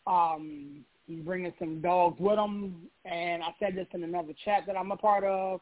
[0.06, 4.78] Um, he's bringing some dogs with him, and I said this in another chat that
[4.78, 5.60] I'm a part of.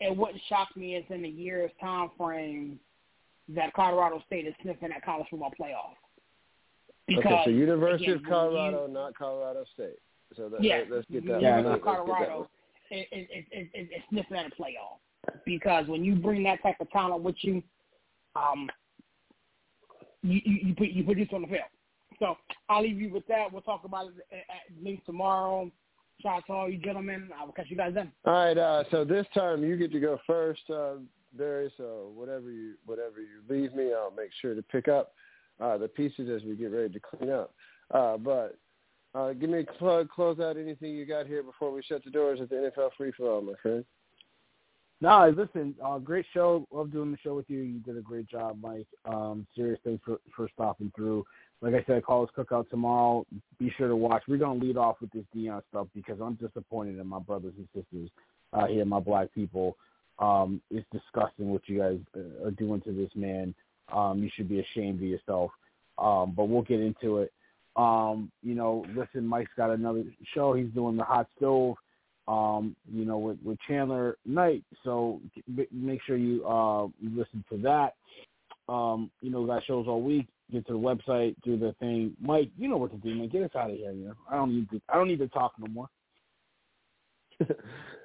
[0.00, 2.78] It wouldn't shock me if in a year's time frame
[3.48, 5.94] that Colorado State is sniffing at college football playoff.
[7.06, 9.98] Because, okay, so University again, of Colorado, you, not Colorado State.
[10.36, 11.42] So that, yeah, let's get that.
[11.42, 11.80] Yeah, one.
[11.80, 12.48] Colorado is
[12.90, 14.98] it, it, it, it, it sniffing at a playoff
[15.44, 17.62] because when you bring that type of talent with you,
[18.36, 18.68] um,
[20.22, 21.60] you, you, you put you produce on the field.
[22.18, 22.36] So
[22.68, 23.52] I'll leave you with that.
[23.52, 25.70] We'll talk about it at links tomorrow.
[26.22, 27.28] Shout out to all you gentlemen.
[27.38, 28.10] I will catch you guys then.
[28.24, 28.56] All right.
[28.56, 30.94] Uh, so this time you get to go first, uh,
[31.36, 31.72] Barry.
[31.76, 35.12] So whatever you whatever you leave me, I'll make sure to pick up
[35.60, 37.54] uh, the pieces as we get ready to clean up.
[37.92, 38.58] Uh, but
[39.14, 42.10] uh, give me a plug, close out anything you got here before we shut the
[42.10, 43.84] doors at the NFL Free For All, my friend.
[45.00, 46.66] No, listen, uh, great show.
[46.70, 47.60] Love doing the show with you.
[47.60, 48.86] You did a great job, Mike.
[49.04, 51.24] Um, serious thanks for, for stopping through.
[51.60, 53.26] Like I said, callers cookout tomorrow.
[53.58, 54.22] Be sure to watch.
[54.28, 57.68] We're gonna lead off with this Deion stuff because I'm disappointed in my brothers and
[57.74, 58.10] sisters
[58.52, 59.76] uh, here, my black people.
[60.18, 63.54] Um, it's disgusting what you guys uh, are doing to this man.
[63.92, 65.50] Um, you should be ashamed of yourself.
[65.98, 67.32] Um, but we'll get into it.
[67.76, 70.04] Um, you know, listen, Mike's got another
[70.34, 70.54] show.
[70.54, 71.76] He's doing the hot stove
[72.26, 74.64] um, you know, with, with Chandler Knight.
[74.82, 75.20] So
[75.72, 77.94] make sure you uh, listen to that.
[78.68, 80.26] Um, you know, got shows all week.
[80.52, 82.14] Get to the website, do the thing.
[82.20, 83.28] Mike, you know what to do, man.
[83.28, 83.92] Get us out of here.
[83.92, 84.80] You know, I don't need to.
[84.90, 85.88] I don't need to talk no more.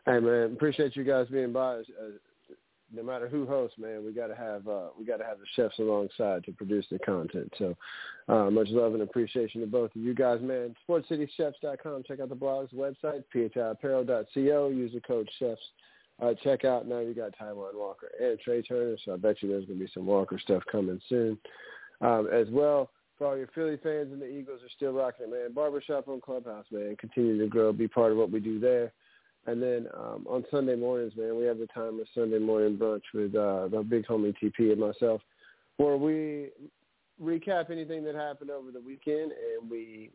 [0.06, 1.76] hey, man, appreciate you guys being by.
[1.76, 1.84] Uh,
[2.92, 5.46] no matter who hosts, man, we got to have uh, we got to have the
[5.56, 7.52] chefs alongside to produce the content.
[7.58, 7.76] So,
[8.28, 10.76] uh, much love and appreciation to both of you guys, man.
[10.88, 12.04] SportsCityChefs.com.
[12.08, 14.70] Check out the blog's website, phiapparel.co.
[14.70, 15.62] Use the code chefs.
[16.22, 17.00] Uh, check out now.
[17.00, 19.92] You got Taijuan Walker and Trea Turner, so I bet you there's going to be
[19.94, 21.38] some Walker stuff coming soon
[22.02, 22.92] um, as well.
[23.18, 25.54] For all your Philly fans and the Eagles are still rocking it, man.
[25.54, 26.96] Barbershop on Clubhouse, man.
[26.98, 27.72] Continue to grow.
[27.72, 28.94] Be part of what we do there.
[29.50, 33.02] And then um, on Sunday mornings, man, we have the time of Sunday morning brunch
[33.16, 35.22] with uh, the big homie TP and myself,
[35.78, 36.50] where we
[37.20, 40.12] recap anything that happened over the weekend and we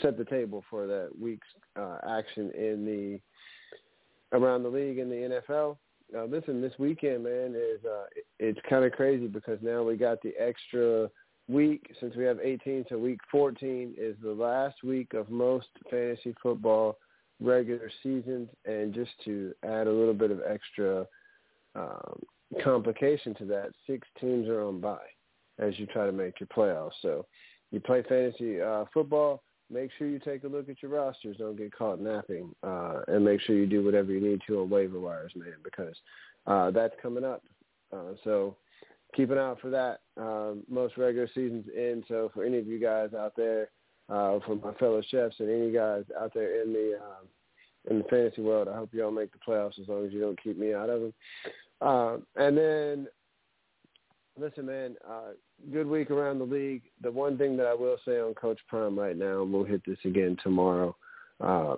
[0.00, 1.46] set the table for that week's
[1.78, 5.76] uh, action in the around the league in the NFL.
[6.12, 8.06] Now, listen, this weekend, man, is uh,
[8.40, 11.08] it's kind of crazy because now we got the extra
[11.48, 12.86] week since we have 18.
[12.88, 16.96] So week 14 is the last week of most fantasy football
[17.42, 21.06] regular seasons, and just to add a little bit of extra
[21.74, 22.20] um,
[22.62, 24.98] complication to that, six teams are on bye
[25.58, 26.92] as you try to make your playoffs.
[27.02, 27.26] So
[27.70, 29.42] you play fantasy uh, football.
[29.70, 31.38] Make sure you take a look at your rosters.
[31.38, 34.68] Don't get caught napping, uh, and make sure you do whatever you need to on
[34.68, 35.96] waiver wires, man, because
[36.46, 37.42] uh, that's coming up.
[37.92, 38.56] Uh, so
[39.14, 40.00] keep an eye out for that.
[40.18, 42.04] Um, most regular seasons in.
[42.08, 43.68] So for any of you guys out there
[44.08, 47.28] uh, from my fellow chefs and any guys out there in the um,
[47.90, 48.68] in the fantasy world.
[48.68, 51.00] I hope y'all make the playoffs as long as you don't keep me out of
[51.00, 51.14] them.
[51.80, 53.08] Um, and then
[54.38, 55.32] listen, man, uh,
[55.72, 56.82] good week around the league.
[57.02, 59.82] The one thing that I will say on Coach Prime right now, and we'll hit
[59.86, 60.96] this again tomorrow,
[61.40, 61.76] uh,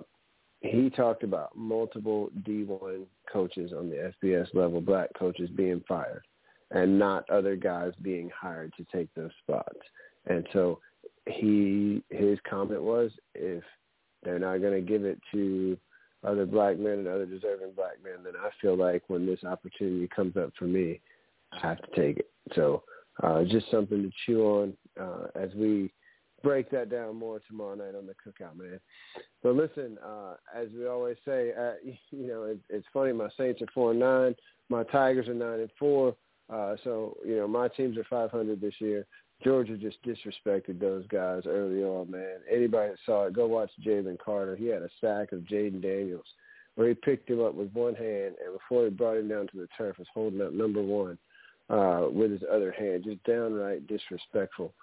[0.61, 6.23] he talked about multiple D1 coaches on the FBS level, black coaches being fired,
[6.71, 9.79] and not other guys being hired to take those spots.
[10.27, 10.79] And so
[11.27, 13.63] he his comment was, if
[14.23, 15.77] they're not going to give it to
[16.23, 20.07] other black men and other deserving black men, then I feel like when this opportunity
[20.07, 20.99] comes up for me,
[21.51, 22.29] I have to take it.
[22.55, 22.83] So
[23.23, 25.91] uh, just something to chew on uh, as we
[26.43, 28.79] break that down more tomorrow night on the cookout, man.
[29.41, 31.73] But listen, uh, as we always say, uh,
[32.11, 33.13] you know, it, it's funny.
[33.13, 34.35] My Saints are four and nine.
[34.69, 36.15] My Tigers are nine and four.
[36.51, 39.05] Uh, so you know, my teams are 500 this year.
[39.43, 42.37] Georgia just disrespected those guys early on, man.
[42.51, 44.55] Anybody that saw it, go watch Jalen Carter.
[44.55, 46.25] He had a sack of Jayden Daniels
[46.75, 49.57] where he picked him up with one hand, and before he brought him down to
[49.57, 51.17] the turf, was holding up number one
[51.69, 53.03] uh, with his other hand.
[53.05, 54.73] Just downright disrespectful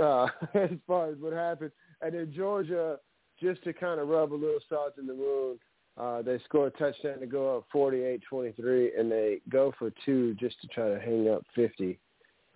[0.00, 1.72] uh, as far as what happened.
[2.02, 2.98] And then Georgia,
[3.40, 5.60] just to kind of rub a little salt in the wound,
[5.96, 10.60] uh, they score a touchdown to go up 48-23, and they go for two just
[10.60, 11.98] to try to hang up 50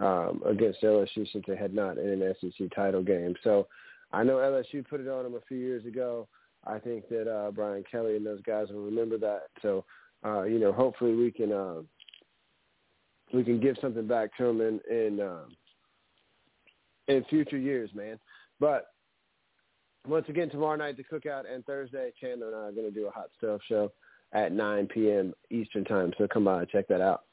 [0.01, 3.35] um, against LSU since they had not in an SEC title game.
[3.45, 3.69] So
[4.13, 6.27] I know LSU put it on them a few years ago.
[6.67, 9.45] I think that uh, Brian Kelly and those guys will remember that.
[9.63, 9.85] So,
[10.25, 11.81] uh, you know, hopefully we can uh,
[13.33, 15.57] we can give something back to them in in, um,
[17.09, 18.19] in future years, man.
[18.59, 18.87] But
[20.07, 23.07] once again, tomorrow night the cookout and Thursday, Chandler and I are going to do
[23.07, 23.93] a hot stove show
[24.33, 25.33] at 9 p.m.
[25.51, 26.13] Eastern time.
[26.19, 27.25] So come by and check that out.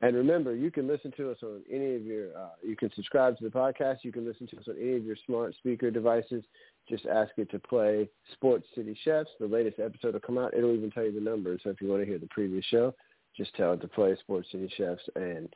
[0.00, 3.36] And remember, you can listen to us on any of your, uh, you can subscribe
[3.38, 3.98] to the podcast.
[4.02, 6.44] You can listen to us on any of your smart speaker devices.
[6.88, 9.30] Just ask it to play Sports City Chefs.
[9.38, 10.54] The latest episode will come out.
[10.54, 11.60] It'll even tell you the numbers.
[11.64, 12.94] So if you want to hear the previous show,
[13.36, 15.48] just tell it to play Sports City Chefs and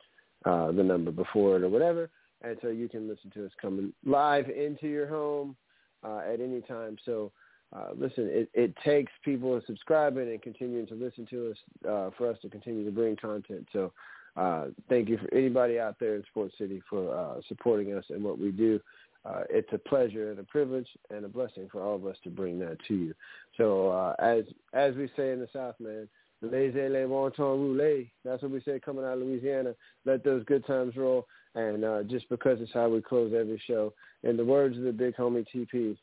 [0.45, 2.09] uh, the number before it or whatever.
[2.43, 5.55] And so you can listen to us coming live into your home
[6.03, 6.97] uh, at any time.
[7.05, 7.31] So
[7.75, 11.57] uh, listen, it, it takes people subscribing and continuing to listen to us
[11.87, 13.67] uh, for us to continue to bring content.
[13.71, 13.93] So
[14.35, 18.23] uh, thank you for anybody out there in Sports City for uh, supporting us and
[18.23, 18.79] what we do.
[19.23, 22.29] Uh, it's a pleasure and a privilege and a blessing for all of us to
[22.29, 23.13] bring that to you.
[23.55, 26.09] So uh, as as we say in the South, man,
[26.41, 28.03] laissez les bon temps rouler.
[28.25, 29.75] That's what we say coming out of Louisiana.
[30.05, 31.27] Let those good times roll.
[31.53, 33.93] And just because it's how we close every show.
[34.23, 35.97] In the words of the big homie TP,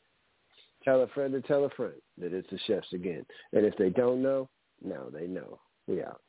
[0.83, 3.25] Tell a friend to tell a friend that it's the chefs again.
[3.51, 4.47] And if they don't know,
[4.83, 5.59] now they know.
[5.87, 6.21] We out.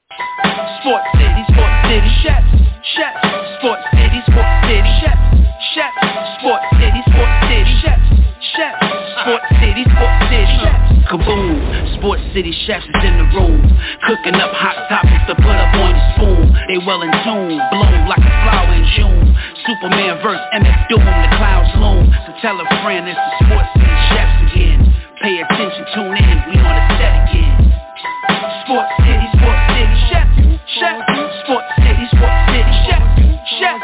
[0.82, 2.50] Sports City, Sports City, chefs,
[2.98, 3.22] chefs.
[3.62, 5.22] Sports City, Sports City, chefs,
[5.70, 6.02] chefs.
[6.42, 8.08] Sports City, Sports City, chefs,
[8.58, 8.82] chefs.
[9.22, 10.90] Sports City, Sports City, chefs.
[11.06, 11.54] Kaboom!
[11.98, 13.62] Sports City chefs is in the room,
[14.06, 16.42] cooking up hot topics to put up on your spoon.
[16.66, 19.30] They well in tune, bloom like a flower in June.
[19.62, 22.10] Superman verse MF Doom, the clouds loom.
[22.26, 23.99] So tell a friend it's the Sports City.
[25.20, 27.52] Pay attention, tune in, we on the set again.
[28.64, 30.28] Sports City, Sports City, Chef,
[30.80, 30.96] Chef.
[31.44, 33.04] Sports City, Sports City, Chef,
[33.60, 33.78] Chef.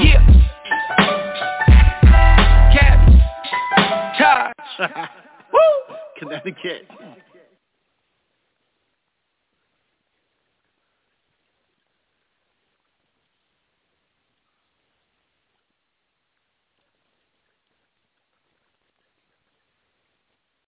[0.00, 0.24] Yeah.
[2.72, 3.12] Cabby,
[4.16, 4.52] Taj.
[5.52, 5.96] Woo!
[6.18, 6.88] Connecticut.